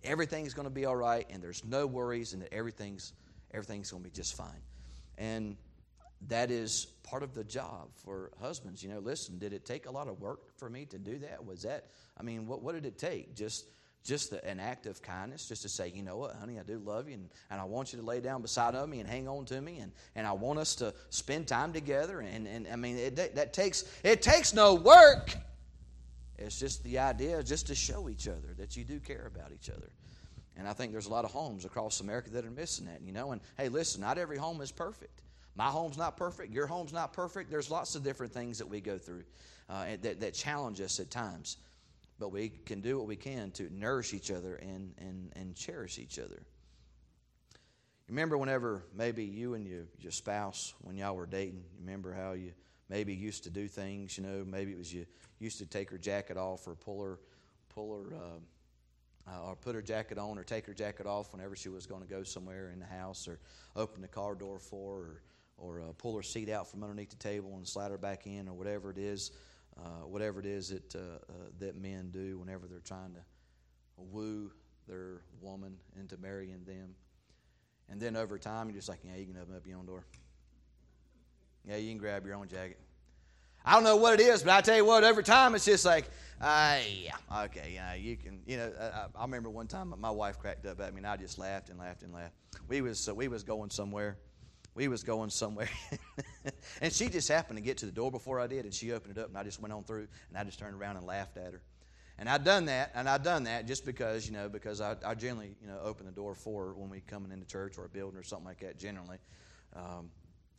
everything's 0.03 0.53
going 0.53 0.67
to 0.67 0.75
be 0.75 0.85
all 0.85 0.97
right 0.97 1.27
and 1.31 1.43
there's 1.43 1.65
no 1.65 1.87
worries 1.87 2.33
and 2.33 2.43
that 2.43 2.53
everything's, 2.53 3.13
everything's 3.53 3.91
going 3.91 4.03
to 4.03 4.09
be 4.09 4.15
just 4.15 4.37
fine. 4.37 4.63
And 5.17 5.57
that 6.27 6.51
is 6.51 6.87
part 7.05 7.23
of 7.23 7.35
the 7.35 7.45
job 7.45 7.89
for 7.95 8.31
husbands. 8.41 8.83
You 8.83 8.91
know, 8.91 8.99
listen, 8.99 9.39
did 9.39 9.53
it 9.53 9.65
take 9.65 9.87
a 9.87 9.91
lot 9.91 10.09
of 10.09 10.21
work 10.21 10.57
for 10.57 10.69
me 10.69 10.85
to 10.87 10.99
do 10.99 11.19
that? 11.19 11.45
Was 11.45 11.63
that, 11.63 11.87
I 12.19 12.23
mean, 12.23 12.47
what, 12.47 12.63
what 12.63 12.75
did 12.75 12.87
it 12.87 12.99
take? 12.99 13.35
Just 13.37 13.67
just 14.05 14.31
the, 14.31 14.43
an 14.45 14.59
act 14.59 14.87
of 14.87 15.03
kindness, 15.03 15.49
just 15.49 15.63
to 15.63 15.69
say, 15.69 15.93
you 15.95 16.03
know 16.03 16.17
what, 16.17 16.35
honey, 16.37 16.59
I 16.59 16.63
do 16.63 16.79
love 16.79 17.09
you, 17.09 17.15
and, 17.15 17.29
and 17.51 17.61
I 17.61 17.65
want 17.65 17.93
you 17.93 17.99
to 17.99 18.05
lay 18.05 18.21
down 18.21 18.41
beside 18.41 18.75
of 18.75 18.89
me 18.89 19.01
and 19.01 19.09
hang 19.09 19.29
on 19.29 19.45
to 19.47 19.61
me, 19.61 19.79
and, 19.79 19.93
and 20.15 20.27
I 20.27 20.33
want 20.33 20.59
us 20.59 20.77
to 20.77 20.95
spend 21.11 21.47
time 21.47 21.73
together. 21.73 22.21
And, 22.21 22.47
and 22.47 22.67
I 22.69 22.77
mean, 22.77 22.97
it, 22.97 23.17
that 23.17 23.53
takes 23.53 23.85
it 24.03 24.23
takes 24.23 24.55
no 24.55 24.75
work. 24.75 25.37
It's 26.39 26.59
just 26.59 26.85
the 26.85 27.01
idea, 27.01 27.43
just 27.43 27.67
to 27.67 27.75
show 27.75 28.09
each 28.09 28.29
other 28.29 28.55
that 28.59 28.77
you 28.77 28.85
do 28.85 29.01
care 29.01 29.27
about 29.27 29.53
each 29.53 29.69
other. 29.69 29.91
And 30.57 30.67
I 30.67 30.73
think 30.73 30.93
there's 30.93 31.07
a 31.07 31.11
lot 31.11 31.25
of 31.25 31.31
homes 31.31 31.65
across 31.65 32.01
America 32.01 32.31
that 32.31 32.45
are 32.45 32.51
missing 32.51 32.87
that, 32.87 33.03
you 33.03 33.13
know. 33.13 33.33
And 33.33 33.41
hey, 33.57 33.69
listen, 33.69 34.01
not 34.01 34.19
every 34.19 34.39
home 34.39 34.61
is 34.61 34.73
perfect. 34.73 35.21
My 35.59 35.71
home's 35.71 35.99
not 35.99 36.17
perfect. 36.17 36.55
Your 36.55 36.69
home's 36.69 36.93
not 36.93 37.13
perfect. 37.13 37.51
There's 37.51 37.69
lots 37.69 37.97
of 37.97 38.05
different 38.05 38.33
things 38.33 38.59
that 38.59 38.69
we 38.69 38.81
go 38.81 38.97
through 38.97 39.25
uh, 39.69 39.87
that, 40.03 40.21
that 40.21 40.33
challenge 40.33 40.81
us 40.81 41.01
at 41.01 41.11
times. 41.11 41.57
but 42.21 42.31
we 42.31 42.51
can 42.65 42.81
do 42.81 42.97
what 42.97 43.09
we 43.09 43.17
can 43.17 43.51
to 43.51 43.69
nourish 43.75 44.15
each 44.15 44.31
other 44.31 44.55
and, 44.55 44.95
and, 44.99 45.33
and 45.35 45.57
cherish 45.57 45.99
each 45.99 46.21
other. 46.21 46.43
Remember 48.09 48.39
whenever 48.39 48.85
maybe 48.95 49.25
you 49.25 49.55
and 49.55 49.67
your, 49.67 49.87
your 49.99 50.13
spouse, 50.13 50.75
when 50.83 50.97
y'all 50.97 51.17
were 51.17 51.27
dating, 51.27 51.65
remember 51.81 52.13
how 52.13 52.33
you 52.33 52.53
maybe 52.89 53.13
used 53.13 53.43
to 53.43 53.51
do 53.51 53.67
things, 53.67 54.17
you 54.17 54.23
know, 54.23 54.45
maybe 54.47 54.71
it 54.71 54.79
was 54.79 54.95
you 54.95 55.07
used 55.41 55.59
to 55.59 55.67
take 55.67 55.91
her 55.91 55.99
jacket 55.99 56.37
off 56.37 56.69
or 56.69 56.77
pull 56.77 57.03
her, 57.03 57.19
pull 57.75 57.93
her, 57.93 58.17
uh, 58.17 59.31
uh, 59.31 59.49
or 59.49 59.57
put 59.57 59.75
her 59.75 59.83
jacket 59.83 60.19
on 60.19 60.39
or 60.39 60.45
take 60.45 60.67
her 60.67 60.73
jacket 60.73 61.05
off 61.05 61.33
whenever 61.33 61.57
she 61.57 61.69
was 61.69 61.85
going 61.85 62.01
to 62.01 62.09
go 62.09 62.23
somewhere 62.23 62.71
in 62.71 62.79
the 62.79 62.87
house 62.87 63.27
or 63.27 63.41
open 63.75 64.01
the 64.01 64.09
car 64.09 64.37
door 64.37 64.61
for 64.61 65.03
her 65.03 65.23
or, 65.59 65.81
uh, 65.81 65.93
pull 65.99 66.17
her 66.17 66.23
seat 66.23 66.49
out 66.49 66.71
from 66.71 66.83
underneath 66.83 67.11
the 67.11 67.17
table 67.17 67.57
and 67.57 67.67
slide 67.67 67.91
her 67.91 67.99
back 67.99 68.27
in 68.27 68.49
or 68.49 68.55
whatever 68.55 68.91
it 68.91 68.99
is, 68.99 69.33
uh, 69.77 70.07
whatever 70.07 70.41
it 70.41 70.47
is 70.47 70.71
that, 70.71 70.95
uh, 70.95 70.99
uh, 70.99 71.33
that 71.59 71.77
men 71.77 72.11
do 72.11 72.39
whenever 72.39 72.67
they're 72.67 72.81
trying 72.81 73.13
to 73.13 73.21
woo 73.97 74.51
their 74.87 75.23
woman 75.41 75.77
into 75.99 76.17
marrying 76.17 76.65
them. 76.65 76.95
And 77.91 78.01
then 78.01 78.17
over 78.17 78.39
time, 78.39 78.69
you're 78.69 78.77
just 78.77 78.89
like, 78.89 79.01
yeah, 79.03 79.17
you 79.17 79.27
can 79.27 79.37
open 79.37 79.55
up 79.55 79.67
your 79.67 79.79
own 79.79 79.87
door. 79.87 80.05
Yeah, 81.65 81.77
you 81.77 81.91
can 81.91 81.99
grab 81.99 82.25
your 82.25 82.35
own 82.35 82.49
jacket. 82.49 82.79
I 83.65 83.75
don't 83.75 83.85
know 83.85 83.97
what 83.97 84.19
it 84.19 84.23
is, 84.23 84.43
but 84.43 84.53
I 84.53 84.61
tell 84.61 84.77
you 84.77 84.85
what, 84.85 85.05
over 85.05 85.23
time, 85.23 85.55
it's 85.55 85.65
just 85.65 85.85
like, 85.85 86.09
uh, 86.41 86.79
yeah, 87.03 87.17
okay, 87.45 87.73
yeah, 87.75 87.95
you 87.95 88.17
can, 88.17 88.41
you 88.47 88.57
know. 88.57 88.73
I, 88.81 89.07
I 89.19 89.23
remember 89.23 89.51
one 89.51 89.67
time 89.67 89.93
my 89.99 90.11
wife 90.11 90.39
cracked 90.39 90.65
up 90.65 90.81
at 90.81 90.95
me, 90.95 90.99
and 90.99 91.07
I 91.07 91.17
just 91.17 91.39
laughed 91.39 91.69
and 91.69 91.79
laughed 91.79 92.03
and 92.03 92.15
laughed. 92.15 92.35
We 92.69 92.81
was 92.81 93.09
uh, 93.09 93.15
we 93.15 93.29
was 93.29 93.43
going 93.43 93.71
somewhere, 93.71 94.17
we 94.79 94.87
was 94.87 95.03
going 95.03 95.29
somewhere, 95.29 95.69
and 96.81 96.93
she 96.93 97.09
just 97.09 97.27
happened 97.27 97.57
to 97.57 97.61
get 97.61 97.79
to 97.79 97.87
the 97.87 97.91
door 97.91 98.13
before 98.13 98.39
I 98.39 98.47
did, 98.47 98.65
and 98.65 98.73
she 98.73 98.93
opened 98.93 99.19
it 99.19 99.21
up, 99.21 99.27
and 99.29 99.37
I 99.37 99.43
just 99.43 99.61
went 99.61 99.75
on 99.75 99.83
through, 99.83 100.07
and 100.29 100.39
I 100.39 100.45
just 100.45 100.61
turned 100.61 100.77
around 100.77 100.97
and 100.97 101.05
laughed 101.05 101.37
at 101.37 101.53
her. 101.53 101.61
And 102.17 102.29
I'd 102.29 102.45
done 102.45 102.67
that, 102.67 102.93
and 102.95 103.09
I'd 103.09 103.25
done 103.25 103.43
that 103.45 103.67
just 103.67 103.85
because, 103.85 104.25
you 104.29 104.33
know, 104.33 104.49
because 104.49 104.81
I, 104.81 104.95
I 105.05 105.17
generally, 105.17 105.57
you 105.61 105.67
know, 105.67 105.81
open 105.83 106.07
the 106.07 106.13
door 106.13 106.33
for 106.33 106.75
when 106.75 106.91
we 106.91 107.01
coming 107.01 107.33
into 107.33 107.45
church 107.45 107.77
or 107.77 107.87
a 107.87 107.89
building 107.89 108.17
or 108.17 108.23
something 108.23 108.47
like 108.47 108.61
that. 108.61 108.79
Generally, 108.79 109.19
um, 109.75 110.11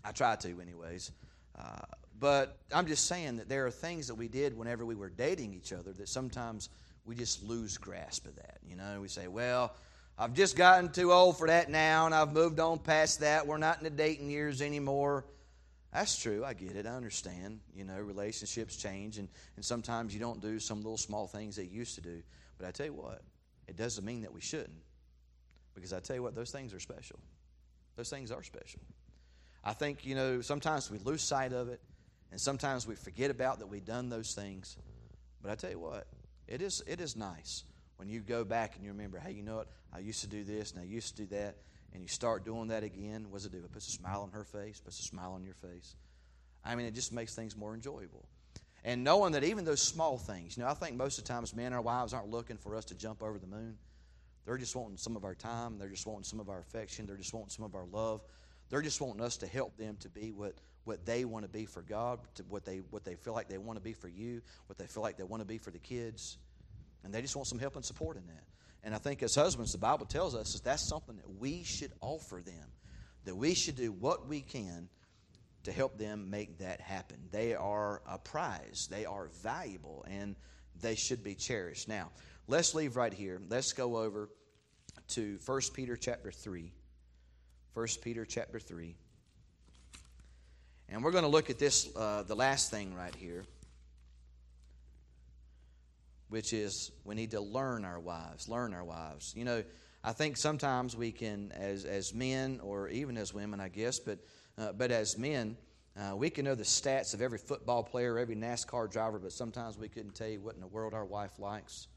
I 0.03 0.11
try 0.11 0.36
to, 0.36 0.59
anyways. 0.59 1.11
Uh, 1.57 1.80
but 2.20 2.57
I'm 2.74 2.88
just 2.88 3.07
saying 3.07 3.38
that 3.38 3.47
there 3.47 3.65
are 3.67 3.72
things 3.72 4.07
that 4.07 4.15
we 4.15 4.28
did 4.28 4.57
whenever 4.57 4.86
we 4.86 4.95
were 4.95 5.09
dating 5.09 5.53
each 5.53 5.72
other 5.72 5.93
that 5.93 6.09
sometimes 6.09 6.67
we 7.05 7.15
just 7.15 7.41
lose 7.41 7.78
grasp 7.78 8.26
of 8.28 8.36
that. 8.36 8.57
You 8.67 8.76
know, 8.76 8.99
we 8.99 9.07
say, 9.07 9.30
well, 9.30 9.74
I've 10.22 10.34
just 10.34 10.57
gotten 10.57 10.89
too 10.89 11.13
old 11.13 11.38
for 11.38 11.47
that 11.47 11.70
now, 11.70 12.05
and 12.05 12.13
I've 12.13 12.34
moved 12.34 12.59
on 12.59 12.80
past 12.80 13.22
that. 13.22 13.47
We're 13.47 13.57
not 13.57 13.78
in 13.78 13.86
the 13.86 13.89
dating 13.89 14.30
years 14.30 14.61
anymore. 14.61 15.24
That's 15.93 16.22
true. 16.22 16.43
I 16.43 16.53
get 16.53 16.76
it. 16.76 16.86
I 16.86 16.89
understand. 16.89 17.61
You 17.74 17.86
know, 17.86 17.97
relationships 17.97 18.76
change, 18.76 19.17
and, 19.17 19.30
and 19.55 19.63
sometimes 19.63 20.13
you 20.13 20.20
don't 20.20 20.41
do 20.41 20.59
some 20.59 20.80
little 20.80 20.97
small 20.97 21.26
things 21.26 21.55
that 21.55 21.67
you 21.67 21.80
used 21.80 21.95
to 21.95 22.01
do. 22.01 22.22
But 22.57 22.67
I 22.67 22.72
tell 22.72 22.88
you 22.88 22.93
what, 22.93 23.22
it 23.70 23.78
doesn't 23.78 24.03
mean 24.03 24.24
that 24.24 24.34
we 24.34 24.41
shouldn't. 24.41 24.84
Because 25.74 25.93
I 25.93 26.01
tell 26.01 26.17
you 26.17 26.24
what, 26.24 26.36
those 26.36 26.51
things 26.51 26.74
are 26.74 26.82
special. 26.82 27.20
Those 27.95 28.09
things 28.09 28.30
are 28.30 28.43
special. 28.43 28.82
I 29.63 29.72
think, 29.72 30.05
you 30.05 30.15
know, 30.15 30.41
sometimes 30.41 30.91
we 30.91 30.97
lose 30.97 31.22
sight 31.22 31.53
of 31.53 31.70
it, 31.70 31.80
and 32.30 32.41
sometimes 32.41 32.86
we 32.86 32.95
forget 32.95 33.32
about 33.32 33.59
that 33.59 33.67
we've 33.67 33.86
done 33.86 34.09
those 34.09 34.34
things. 34.34 34.76
But 35.41 35.49
I 35.49 35.55
tell 35.55 35.72
you 35.72 35.80
what, 35.80 36.07
it 36.45 36.61
is, 36.61 36.84
it 36.86 36.99
is 36.99 37.15
nice 37.15 37.63
when 38.00 38.08
you 38.08 38.22
go 38.22 38.45
back 38.45 38.76
and 38.76 38.84
you 38.86 38.91
remember, 38.91 39.20
hey, 39.20 39.34
you 39.34 39.43
know 39.43 39.58
what? 39.58 39.68
I 39.93 40.00
used 40.00 40.22
to 40.22 40.28
do 40.28 40.45
this 40.45 40.72
and 40.72 40.80
I 40.80 40.86
used 40.86 41.18
to 41.18 41.24
do 41.24 41.36
that 41.36 41.58
and 41.91 42.02
you 42.02 42.08
start 42.08 42.45
doing 42.45 42.70
that 42.70 42.82
again, 42.82 43.26
what 43.30 43.39
does 43.39 43.45
it 43.45 43.52
do? 43.52 43.58
It 43.58 43.72
puts 43.74 43.89
a 43.89 43.91
smile 43.91 44.22
on 44.22 44.32
her 44.32 44.45
face, 44.45 44.80
puts 44.80 45.02
a 45.02 45.04
smile 45.04 45.34
on 45.34 45.43
your 45.43 45.56
face. 45.56 45.95
I 46.64 46.76
mean, 46.76 46.86
it 46.86 46.93
just 46.93 47.12
makes 47.12 47.36
things 47.36 47.58
more 47.58 47.74
enjoyable. 47.74 48.26
And 48.86 49.04
knowing 49.04 49.34
that 49.34 49.43
even 49.43 49.66
those 49.66 49.82
small 49.82 50.18
things, 50.18 50.56
you 50.56 50.64
know, 50.64 50.70
I 50.70 50.76
think 50.76 50.95
most 50.95 51.18
of 51.18 51.26
the 51.26 51.34
times 51.34 51.54
men 51.54 51.68
and 51.68 51.76
our 51.76 51.82
wives 51.82 52.14
aren't 52.14 52.30
looking 52.30 52.56
for 52.56 52.74
us 52.78 52.86
to 52.86 52.95
jump 52.95 53.22
over 53.22 53.38
the 53.38 53.47
moon. 53.47 53.76
They're 54.45 54.58
just 54.58 54.78
wanting 54.78 54.95
some 54.95 55.18
of 55.18 55.26
our 55.26 55.36
time. 55.36 55.78
They're 55.78 55.89
just 55.89 56.08
wanting 56.08 56.24
some 56.24 56.39
of 56.39 56.47
our 56.47 56.60
affection. 56.60 57.06
They're 57.06 57.18
just 57.18 57.34
wanting 57.34 57.50
some 57.50 57.66
of 57.66 57.76
our 57.76 57.86
love. 57.86 58.22
They're 58.70 58.82
just 58.82 59.02
wanting 59.02 59.22
us 59.22 59.36
to 59.38 59.47
help 59.47 59.76
them 59.76 59.97
to 60.00 60.10
be 60.10 60.32
what, 60.32 60.54
what 60.86 61.06
they 61.06 61.26
want 61.26 61.43
to 61.43 61.50
be 61.50 61.66
for 61.66 61.82
God, 61.82 62.20
to 62.36 62.43
what 62.43 62.64
they, 62.64 62.78
what 62.91 63.04
they 63.04 63.16
feel 63.16 63.34
like 63.34 63.50
they 63.50 63.58
want 63.58 63.78
to 63.78 63.84
be 63.84 63.93
for 63.93 64.08
you, 64.08 64.41
what 64.68 64.78
they 64.78 64.88
feel 64.88 65.04
like 65.04 65.18
they 65.18 65.24
want 65.24 65.41
to 65.41 65.45
be 65.45 65.58
for 65.58 65.72
the 65.72 65.80
kids. 65.80 66.38
And 67.04 67.14
they 67.14 67.22
just 67.22 67.36
want 67.36 67.47
some 67.47 67.60
help 67.60 67.76
and 67.76 67.86
support 67.86 68.18
in 68.18 68.26
that. 68.28 68.43
And 68.84 68.95
I 68.95 68.97
think 68.97 69.24
as 69.24 69.36
husbands, 69.36 69.72
the 69.72 69.78
Bible 69.78 70.06
tells 70.06 70.36
us 70.36 70.54
that 70.54 70.64
that's 70.64 70.88
something 70.88 71.18
that 71.18 71.39
we 71.39 71.64
should 71.64 71.91
offer 72.02 72.41
them, 72.43 72.68
that 73.26 73.36
we 73.36 73.54
should 73.54 73.76
do 73.76 73.91
what 73.91 74.28
we 74.28 74.41
can 74.41 74.89
to 75.64 75.72
help 75.72 75.97
them 75.97 76.30
make 76.30 76.60
that 76.60 76.80
happen. 76.80 77.18
They 77.32 77.54
are 77.54 78.02
a 78.08 78.18
prize, 78.18 78.88
they 78.89 79.06
are 79.06 79.30
valuable, 79.43 80.06
and 80.10 80.36
they 80.82 80.95
should 80.95 81.24
be 81.24 81.36
cherished. 81.36 81.88
Now, 81.88 82.12
let's 82.47 82.74
leave 82.74 82.95
right 82.95 83.14
here. 83.14 83.41
Let's 83.50 83.74
go 83.74 83.97
over 83.97 84.30
to 85.10 85.39
1 85.45 85.62
Peter 85.74 85.97
chapter 85.97 86.32
3. 86.32 86.72
1 87.74 87.88
Peter 88.02 88.26
chapter 88.26 88.60
3. 88.60 88.95
And 90.88 91.04
we're 91.04 91.12
going 91.12 91.24
to 91.24 91.30
look 91.30 91.50
at 91.50 91.60
this, 91.60 91.89
uh, 91.95 92.24
the 92.24 92.36
last 92.36 92.72
thing 92.72 92.95
right 92.95 93.14
here 93.14 93.43
which 96.30 96.53
is 96.53 96.91
we 97.03 97.15
need 97.15 97.32
to 97.32 97.41
learn 97.41 97.84
our 97.86 97.99
wives, 97.99 98.47
learn 98.47 98.73
our 98.73 98.84
wives. 98.84 99.34
You 99.36 99.45
know, 99.45 99.63
I 100.03 100.13
think 100.13 100.38
sometimes 100.38 100.95
we 100.95 101.11
can, 101.11 101.51
as, 101.51 101.86
as 101.86 102.13
men 102.13 102.59
or 102.63 102.88
even 102.89 103.17
as 103.17 103.34
women, 103.34 103.59
I 103.59 103.69
guess, 103.69 103.99
but, 103.99 104.19
uh, 104.57 104.71
but 104.71 104.91
as 104.91 105.17
men, 105.17 105.57
uh, 105.97 106.15
we 106.15 106.30
can 106.30 106.45
know 106.45 106.55
the 106.55 106.63
stats 106.63 107.13
of 107.13 107.21
every 107.21 107.38
football 107.38 107.84
player, 107.84 108.17
every 108.17 108.36
NASCAR 108.36 108.89
driver, 108.89 109.19
but 109.19 109.34
sometimes 109.34 109.77
we 109.77 109.89
couldn't 109.89 110.15
tell 110.15 110.30
you 110.30 110.39
what 110.39 110.55
in 110.55 110.61
the 110.61 110.67
world 110.67 110.93
our 110.93 111.05
wife 111.05 111.39
likes. 111.39 111.88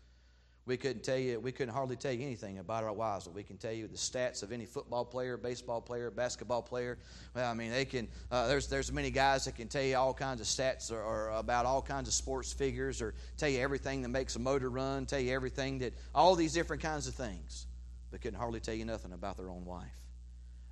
We 0.64 0.76
couldn't 0.76 1.02
tell 1.02 1.18
you, 1.18 1.40
we 1.40 1.50
couldn't 1.50 1.74
hardly 1.74 1.96
tell 1.96 2.12
you 2.12 2.24
anything 2.24 2.58
about 2.58 2.84
our 2.84 2.92
wives, 2.92 3.24
but 3.24 3.34
we 3.34 3.42
can 3.42 3.56
tell 3.56 3.72
you 3.72 3.88
the 3.88 3.96
stats 3.96 4.44
of 4.44 4.52
any 4.52 4.64
football 4.64 5.04
player, 5.04 5.36
baseball 5.36 5.80
player, 5.80 6.08
basketball 6.08 6.62
player. 6.62 6.98
Well, 7.34 7.50
I 7.50 7.54
mean, 7.54 7.72
they 7.72 7.84
can. 7.84 8.06
Uh, 8.30 8.46
there's 8.46 8.68
there's 8.68 8.92
many 8.92 9.10
guys 9.10 9.44
that 9.46 9.56
can 9.56 9.66
tell 9.66 9.82
you 9.82 9.96
all 9.96 10.14
kinds 10.14 10.40
of 10.40 10.46
stats 10.46 10.92
or, 10.92 11.02
or, 11.02 11.30
about 11.30 11.66
all 11.66 11.82
kinds 11.82 12.06
of 12.06 12.14
sports 12.14 12.52
figures, 12.52 13.02
or 13.02 13.14
tell 13.36 13.48
you 13.48 13.58
everything 13.58 14.02
that 14.02 14.10
makes 14.10 14.36
a 14.36 14.38
motor 14.38 14.70
run, 14.70 15.04
tell 15.04 15.18
you 15.18 15.32
everything 15.32 15.80
that 15.80 15.94
all 16.14 16.36
these 16.36 16.52
different 16.52 16.80
kinds 16.80 17.08
of 17.08 17.14
things, 17.14 17.66
but 18.12 18.20
couldn't 18.20 18.38
hardly 18.38 18.60
tell 18.60 18.74
you 18.74 18.84
nothing 18.84 19.12
about 19.12 19.36
their 19.36 19.50
own 19.50 19.64
wife. 19.64 19.88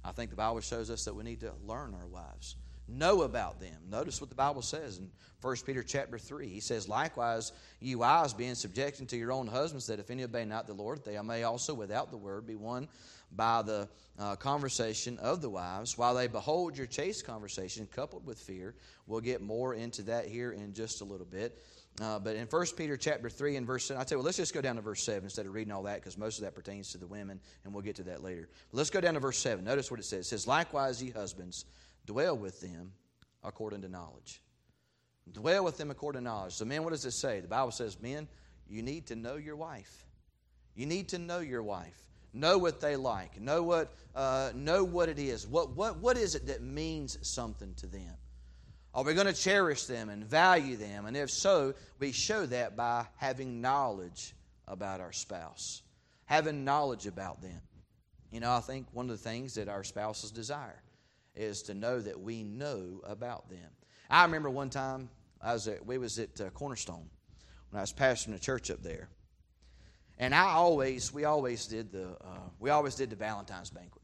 I 0.04 0.12
think 0.12 0.30
the 0.30 0.36
Bible 0.36 0.60
shows 0.60 0.88
us 0.88 1.04
that 1.04 1.14
we 1.14 1.24
need 1.24 1.40
to 1.40 1.52
learn 1.66 1.94
our 1.94 2.06
wives 2.06 2.54
know 2.90 3.22
about 3.22 3.60
them. 3.60 3.76
Notice 3.88 4.20
what 4.20 4.30
the 4.30 4.36
Bible 4.36 4.62
says 4.62 4.98
in 4.98 5.10
1 5.42 5.56
Peter 5.66 5.82
chapter 5.82 6.18
3. 6.18 6.48
He 6.48 6.60
says, 6.60 6.88
Likewise, 6.88 7.52
you 7.80 7.98
wives, 7.98 8.34
being 8.34 8.54
subject 8.54 9.06
to 9.08 9.16
your 9.16 9.32
own 9.32 9.46
husbands, 9.46 9.86
that 9.86 9.98
if 9.98 10.10
any 10.10 10.24
obey 10.24 10.44
not 10.44 10.66
the 10.66 10.74
Lord, 10.74 11.04
they 11.04 11.20
may 11.22 11.44
also 11.44 11.74
without 11.74 12.10
the 12.10 12.16
word 12.16 12.46
be 12.46 12.56
won 12.56 12.88
by 13.32 13.62
the 13.62 13.88
uh, 14.18 14.36
conversation 14.36 15.16
of 15.18 15.40
the 15.40 15.48
wives, 15.48 15.96
while 15.96 16.14
they 16.14 16.26
behold 16.26 16.76
your 16.76 16.86
chaste 16.86 17.24
conversation 17.24 17.88
coupled 17.94 18.26
with 18.26 18.38
fear. 18.38 18.74
We'll 19.06 19.20
get 19.20 19.40
more 19.40 19.74
into 19.74 20.02
that 20.02 20.26
here 20.26 20.52
in 20.52 20.74
just 20.74 21.00
a 21.00 21.04
little 21.04 21.26
bit. 21.26 21.58
Uh, 22.00 22.18
but 22.18 22.36
in 22.36 22.46
1 22.46 22.66
Peter 22.76 22.96
chapter 22.96 23.28
3 23.28 23.56
and 23.56 23.66
verse 23.66 23.84
7, 23.84 24.00
I 24.00 24.04
tell 24.04 24.16
you, 24.16 24.18
well, 24.20 24.26
let's 24.26 24.36
just 24.36 24.54
go 24.54 24.60
down 24.60 24.76
to 24.76 24.82
verse 24.82 25.02
7 25.02 25.24
instead 25.24 25.46
of 25.46 25.52
reading 25.52 25.72
all 25.72 25.82
that 25.82 25.96
because 25.96 26.16
most 26.16 26.38
of 26.38 26.44
that 26.44 26.54
pertains 26.54 26.92
to 26.92 26.98
the 26.98 27.06
women, 27.06 27.40
and 27.64 27.74
we'll 27.74 27.82
get 27.82 27.96
to 27.96 28.02
that 28.04 28.22
later. 28.22 28.48
But 28.70 28.78
let's 28.78 28.90
go 28.90 29.00
down 29.00 29.14
to 29.14 29.20
verse 29.20 29.38
7. 29.38 29.64
Notice 29.64 29.90
what 29.90 30.00
it 30.00 30.04
says. 30.04 30.26
It 30.26 30.28
says, 30.28 30.46
Likewise, 30.46 31.02
ye 31.02 31.10
husbands, 31.10 31.66
dwell 32.10 32.36
with 32.36 32.60
them 32.60 32.90
according 33.44 33.82
to 33.82 33.88
knowledge. 33.88 34.42
Dwell 35.30 35.62
with 35.62 35.78
them 35.78 35.92
according 35.92 36.22
to 36.22 36.24
knowledge. 36.24 36.54
So, 36.54 36.64
men, 36.64 36.82
what 36.82 36.90
does 36.90 37.04
it 37.04 37.12
say? 37.12 37.38
The 37.38 37.46
Bible 37.46 37.70
says, 37.70 38.00
men, 38.02 38.26
you 38.68 38.82
need 38.82 39.06
to 39.06 39.14
know 39.14 39.36
your 39.36 39.54
wife. 39.54 40.06
You 40.74 40.86
need 40.86 41.10
to 41.10 41.18
know 41.18 41.38
your 41.38 41.62
wife. 41.62 41.96
Know 42.32 42.58
what 42.58 42.80
they 42.80 42.96
like. 42.96 43.40
Know 43.40 43.62
what, 43.62 43.94
uh, 44.16 44.50
know 44.56 44.82
what 44.82 45.08
it 45.08 45.20
is. 45.20 45.46
What, 45.46 45.76
what, 45.76 45.98
what 45.98 46.16
is 46.16 46.34
it 46.34 46.48
that 46.48 46.62
means 46.62 47.16
something 47.22 47.74
to 47.76 47.86
them? 47.86 48.14
Are 48.92 49.04
we 49.04 49.14
going 49.14 49.28
to 49.28 49.32
cherish 49.32 49.84
them 49.84 50.08
and 50.08 50.24
value 50.24 50.76
them? 50.76 51.06
And 51.06 51.16
if 51.16 51.30
so, 51.30 51.74
we 52.00 52.10
show 52.10 52.44
that 52.46 52.76
by 52.76 53.06
having 53.18 53.60
knowledge 53.60 54.34
about 54.66 55.00
our 55.00 55.12
spouse, 55.12 55.82
having 56.24 56.64
knowledge 56.64 57.06
about 57.06 57.40
them. 57.40 57.60
You 58.32 58.40
know, 58.40 58.50
I 58.50 58.60
think 58.60 58.88
one 58.92 59.08
of 59.08 59.16
the 59.16 59.22
things 59.22 59.54
that 59.54 59.68
our 59.68 59.84
spouses 59.84 60.32
desire 60.32 60.82
is 61.34 61.62
to 61.62 61.74
know 61.74 62.00
that 62.00 62.20
we 62.20 62.42
know 62.42 63.00
about 63.04 63.48
them. 63.48 63.70
I 64.08 64.24
remember 64.24 64.50
one 64.50 64.70
time 64.70 65.08
I 65.40 65.52
was 65.52 65.68
at, 65.68 65.84
we 65.84 65.98
was 65.98 66.18
at 66.18 66.40
uh, 66.40 66.50
Cornerstone 66.50 67.08
when 67.70 67.78
I 67.78 67.82
was 67.82 67.92
pastoring 67.92 68.34
a 68.34 68.38
church 68.38 68.70
up 68.70 68.82
there, 68.82 69.08
and 70.18 70.34
I 70.34 70.50
always 70.50 71.12
we 71.14 71.24
always 71.24 71.66
did 71.66 71.92
the 71.92 72.08
uh, 72.20 72.48
we 72.58 72.70
always 72.70 72.94
did 72.94 73.10
the 73.10 73.16
Valentine's 73.16 73.70
banquet. 73.70 74.02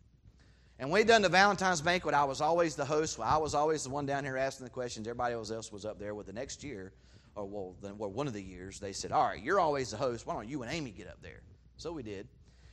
And 0.79 0.91
we 0.91 1.05
done 1.05 1.22
the 1.22 1.31
Valentine's 1.31 1.81
banquet. 1.81 2.14
I 2.14 2.24
was 2.24 2.43
always 2.43 2.77
the 2.77 2.85
host. 2.85 3.18
I 3.18 3.39
was 3.39 3.55
always 3.55 3.85
the 3.85 3.89
one 3.91 4.05
down 4.05 4.24
here 4.24 4.37
asking 4.37 4.64
the 4.64 4.70
questions. 4.70 5.09
Everybody 5.09 5.35
else 5.35 5.72
was 5.72 5.87
up 5.87 5.99
there. 5.99 6.14
With 6.14 6.27
the 6.27 6.35
next 6.35 6.62
year, 6.62 6.93
or 7.35 7.47
well, 7.47 7.77
then 7.83 7.97
well, 7.97 8.11
one 8.11 8.27
of 8.27 8.35
the 8.35 8.43
years, 8.43 8.79
they 8.79 8.93
said, 8.93 9.11
"All 9.11 9.24
right, 9.24 9.43
you're 9.43 9.59
always 9.59 9.91
the 9.91 9.97
host. 9.97 10.27
Why 10.27 10.35
don't 10.35 10.49
you 10.49 10.62
and 10.62 10.72
Amy 10.72 10.91
get 10.91 11.09
up 11.09 11.22
there?" 11.22 11.41
So 11.77 11.93
we 11.93 12.03
did. 12.03 12.29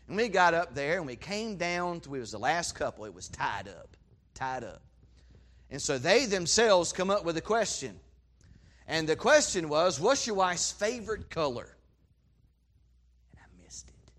And 0.07 0.17
we 0.17 0.27
got 0.27 0.53
up 0.53 0.75
there 0.75 0.97
and 0.97 1.07
we 1.07 1.15
came 1.15 1.55
down 1.55 2.01
to, 2.01 2.15
it 2.15 2.19
was 2.19 2.31
the 2.31 2.37
last 2.37 2.75
couple, 2.75 3.05
it 3.05 3.13
was 3.13 3.29
tied 3.29 3.67
up 3.67 3.95
tied 4.33 4.63
up. 4.63 4.81
And 5.69 5.81
so 5.81 5.97
they 5.97 6.25
themselves 6.27 6.93
come 6.93 7.09
up 7.09 7.25
with 7.25 7.35
a 7.37 7.41
question. 7.41 7.99
And 8.87 9.07
the 9.09 9.15
question 9.15 9.69
was, 9.69 9.99
What's 9.99 10.27
your 10.27 10.35
wife's 10.35 10.71
favorite 10.71 11.29
color? 11.29 11.75
And 13.31 13.41
I 13.41 13.63
missed 13.63 13.87
it. 13.89 14.11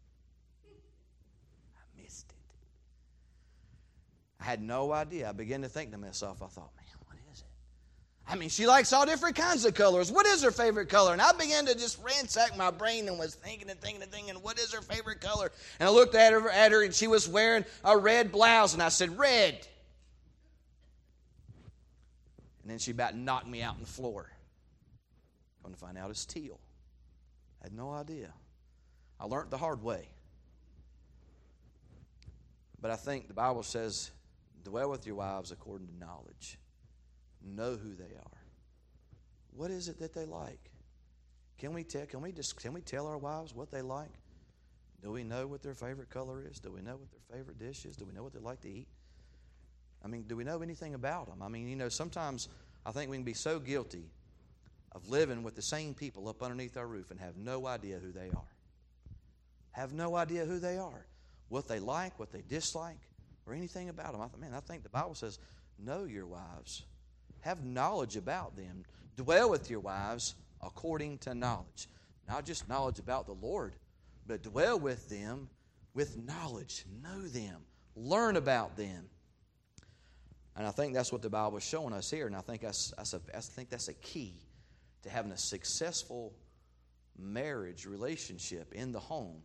I 1.77 2.03
missed 2.03 2.27
it. 2.31 2.37
I 4.41 4.45
had 4.45 4.63
no 4.63 4.93
idea. 4.93 5.29
I 5.29 5.33
began 5.33 5.63
to 5.63 5.69
think 5.69 5.93
to 5.93 5.99
myself, 5.99 6.43
I 6.43 6.47
thought, 6.47 6.71
Man, 6.77 6.87
what 7.07 7.19
is 7.33 7.41
it? 7.41 7.47
I 8.27 8.37
mean, 8.37 8.49
she 8.49 8.67
likes 8.67 8.93
all 8.93 9.05
different 9.05 9.37
kinds 9.37 9.67
of 9.67 9.75
colors. 9.75 10.11
What 10.11 10.27
is 10.27 10.43
her 10.43 10.51
favorite 10.51 10.89
color? 10.89 11.13
And 11.13 11.21
I 11.21 11.33
began 11.33 11.67
to 11.67 11.75
just 11.75 12.03
ransack 12.03 12.57
my 12.57 12.71
brain 12.71 13.07
and 13.07 13.19
was 13.19 13.35
thinking 13.35 13.69
and 13.69 13.79
thinking 13.79 14.03
and 14.03 14.11
thinking, 14.11 14.35
What 14.37 14.59
is 14.59 14.73
her 14.73 14.81
favorite 14.81 15.21
color? 15.21 15.53
And 15.79 15.89
I 15.89 15.93
looked 15.93 16.15
at 16.15 16.33
her, 16.33 16.49
at 16.49 16.73
her 16.73 16.83
and 16.83 16.95
she 16.95 17.07
was 17.07 17.29
wearing 17.29 17.67
a 17.85 17.99
red 17.99 18.33
blouse. 18.33 18.73
And 18.73 18.83
I 18.83 18.89
said, 18.89 19.19
Red. 19.19 19.69
And 22.65 22.71
then 22.71 22.79
she 22.79 22.93
about 22.93 23.15
knocked 23.15 23.47
me 23.47 23.61
out 23.61 23.75
on 23.75 23.83
the 23.83 23.87
floor. 23.87 24.31
Going 25.63 25.75
to 25.75 25.79
find 25.79 25.99
out 25.99 26.09
it's 26.09 26.25
teal. 26.25 26.59
I 27.61 27.67
had 27.67 27.75
no 27.75 27.91
idea. 27.91 28.33
I 29.21 29.27
learned 29.27 29.51
the 29.51 29.59
hard 29.59 29.83
way. 29.83 30.09
But 32.81 32.91
I 32.91 32.97
think 32.97 33.29
the 33.29 33.35
Bible 33.35 33.63
says, 33.63 34.11
dwell 34.63 34.89
with 34.89 35.07
your 35.07 35.17
wives 35.17 35.53
according 35.53 35.89
to 35.89 35.99
knowledge. 35.99 36.59
Know 37.45 37.77
who 37.77 37.95
they 37.95 38.15
are. 38.17 38.41
What 39.55 39.71
is 39.71 39.89
it 39.89 39.99
that 39.99 40.15
they 40.15 40.25
like? 40.25 40.71
Can 41.59 41.75
we 41.75 41.85
tell 41.85 42.07
can 42.07 42.23
we 42.23 42.33
just 42.33 42.57
can 42.61 42.73
we 42.73 42.81
tell 42.81 43.07
our 43.07 43.19
wives 43.19 43.55
what 43.55 43.71
they 43.71 43.83
like? 43.83 44.11
Do 45.03 45.13
we 45.13 45.23
know 45.23 45.47
what 45.47 45.63
their 45.63 45.75
favorite 45.75 46.09
color 46.09 46.43
is? 46.51 46.61
Do 46.61 46.73
we 46.73 46.81
know 46.81 46.97
what 46.97 47.11
their 47.11 47.39
favorite 47.39 47.59
dish 47.59 47.85
is? 47.85 47.95
Do 47.95 48.07
we 48.07 48.15
know 48.15 48.23
what 48.23 48.33
they 48.33 48.41
like 48.41 48.63
to 48.63 48.71
eat? 48.71 48.89
I 50.05 50.09
mean, 50.09 50.25
do 50.29 50.37
we 50.37 50.45
know 50.45 50.61
anything 50.61 50.95
about 50.95 51.29
them? 51.29 51.43
I 51.43 51.49
mean, 51.49 51.67
you 51.69 51.77
know, 51.77 51.89
sometimes 51.89 52.49
I 52.85 52.93
think 52.93 53.11
we 53.11 53.17
can 53.17 53.25
be 53.25 53.33
so 53.33 53.59
guilty 53.59 54.11
of 54.93 55.09
living 55.09 55.43
with 55.43 55.57
the 55.57 55.63
same 55.63 55.95
people 55.95 56.29
up 56.29 56.43
underneath 56.43 56.77
our 56.77 56.87
roof 56.87 57.11
and 57.11 57.19
have 57.19 57.37
no 57.37 57.67
idea 57.67 57.99
who 57.99 58.13
they 58.13 58.29
are. 58.29 58.53
Have 59.73 59.93
no 59.93 60.15
idea 60.15 60.45
who 60.45 60.59
they 60.59 60.77
are, 60.77 61.07
what 61.49 61.67
they 61.67 61.81
like, 61.81 62.19
what 62.19 62.31
they 62.31 62.43
dislike, 62.43 63.01
or 63.47 63.55
anything 63.55 63.89
about 63.89 64.13
them. 64.13 64.21
I 64.21 64.29
th- 64.29 64.39
man, 64.39 64.55
I 64.55 64.61
think 64.61 64.83
the 64.83 64.89
Bible 64.89 65.15
says, 65.15 65.39
know 65.79 66.05
your 66.05 66.27
wives, 66.27 66.85
have 67.41 67.65
knowledge 67.65 68.17
about 68.17 68.57
them, 68.57 68.85
dwell 69.17 69.51
with 69.51 69.71
your 69.71 69.81
wives 69.81 70.35
according 70.63 71.19
to 71.19 71.35
knowledge. 71.35 71.89
Not 72.29 72.45
just 72.45 72.69
knowledge 72.69 72.99
about 72.99 73.27
the 73.27 73.35
Lord, 73.35 73.75
but 74.27 74.43
dwell 74.43 74.79
with 74.79 75.09
them 75.09 75.49
with 75.93 76.17
knowledge. 76.17 76.85
Know 77.03 77.23
them, 77.23 77.63
learn 77.97 78.37
about 78.37 78.77
them. 78.77 79.09
And 80.57 80.67
I 80.67 80.71
think 80.71 80.95
that's 80.95 81.13
what 81.13 81.23
the 81.23 81.31
Bible 81.31 81.57
is 81.57 81.65
showing 81.65 81.93
us 81.93 82.11
here. 82.11 82.27
And 82.27 82.37
I 82.37 82.41
think 82.41 82.63
that's, 82.63 82.93
that's 82.97 83.15
a, 83.15 83.21
I 83.35 83.41
think 83.41 83.71
that's 83.71 83.89
a 83.89 83.95
key 83.95 84.35
to 85.03 85.11
having 85.11 85.33
a 85.33 85.37
successful 85.37 86.33
marriage 87.19 87.87
relationship 87.87 88.73
in 88.73 88.93
the 88.93 89.01
home 89.01 89.43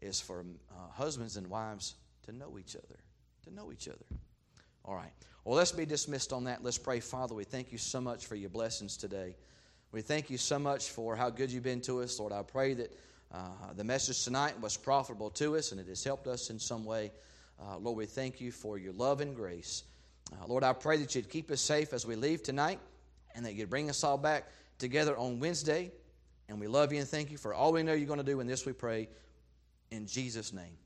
is 0.00 0.20
for 0.20 0.44
uh, 0.70 0.74
husbands 0.92 1.36
and 1.36 1.46
wives 1.46 1.94
to 2.24 2.32
know 2.32 2.58
each 2.58 2.76
other. 2.76 2.98
To 3.44 3.54
know 3.54 3.72
each 3.72 3.88
other. 3.88 4.04
All 4.84 4.94
right. 4.94 5.12
Well, 5.44 5.56
let's 5.56 5.72
be 5.72 5.86
dismissed 5.86 6.32
on 6.32 6.44
that. 6.44 6.62
Let's 6.62 6.78
pray. 6.78 7.00
Father, 7.00 7.34
we 7.34 7.44
thank 7.44 7.72
you 7.72 7.78
so 7.78 8.00
much 8.00 8.26
for 8.26 8.34
your 8.34 8.50
blessings 8.50 8.96
today. 8.96 9.36
We 9.92 10.02
thank 10.02 10.30
you 10.30 10.38
so 10.38 10.58
much 10.58 10.90
for 10.90 11.16
how 11.16 11.30
good 11.30 11.50
you've 11.50 11.64
been 11.64 11.80
to 11.82 12.02
us. 12.02 12.18
Lord, 12.18 12.32
I 12.32 12.42
pray 12.42 12.74
that 12.74 12.92
uh, 13.32 13.48
the 13.76 13.84
message 13.84 14.24
tonight 14.24 14.60
was 14.60 14.76
profitable 14.76 15.30
to 15.30 15.56
us 15.56 15.72
and 15.72 15.80
it 15.80 15.88
has 15.88 16.04
helped 16.04 16.26
us 16.26 16.50
in 16.50 16.58
some 16.58 16.84
way. 16.84 17.12
Uh, 17.60 17.78
Lord, 17.78 17.96
we 17.96 18.06
thank 18.06 18.40
you 18.40 18.52
for 18.52 18.78
your 18.78 18.92
love 18.92 19.20
and 19.20 19.34
grace. 19.34 19.84
Uh, 20.32 20.46
Lord, 20.46 20.64
I 20.64 20.72
pray 20.72 20.96
that 20.98 21.14
you'd 21.14 21.28
keep 21.28 21.50
us 21.50 21.60
safe 21.60 21.92
as 21.92 22.06
we 22.06 22.16
leave 22.16 22.42
tonight 22.42 22.78
and 23.34 23.44
that 23.44 23.54
you'd 23.54 23.70
bring 23.70 23.90
us 23.90 24.04
all 24.04 24.18
back 24.18 24.48
together 24.78 25.16
on 25.16 25.40
Wednesday. 25.40 25.90
And 26.48 26.58
we 26.60 26.66
love 26.66 26.92
you 26.92 26.98
and 26.98 27.08
thank 27.08 27.30
you 27.30 27.38
for 27.38 27.54
all 27.54 27.72
we 27.72 27.82
know 27.82 27.92
you're 27.92 28.06
going 28.06 28.18
to 28.18 28.24
do 28.24 28.40
in 28.40 28.46
this, 28.46 28.66
we 28.66 28.72
pray. 28.72 29.08
In 29.90 30.06
Jesus' 30.06 30.52
name. 30.52 30.76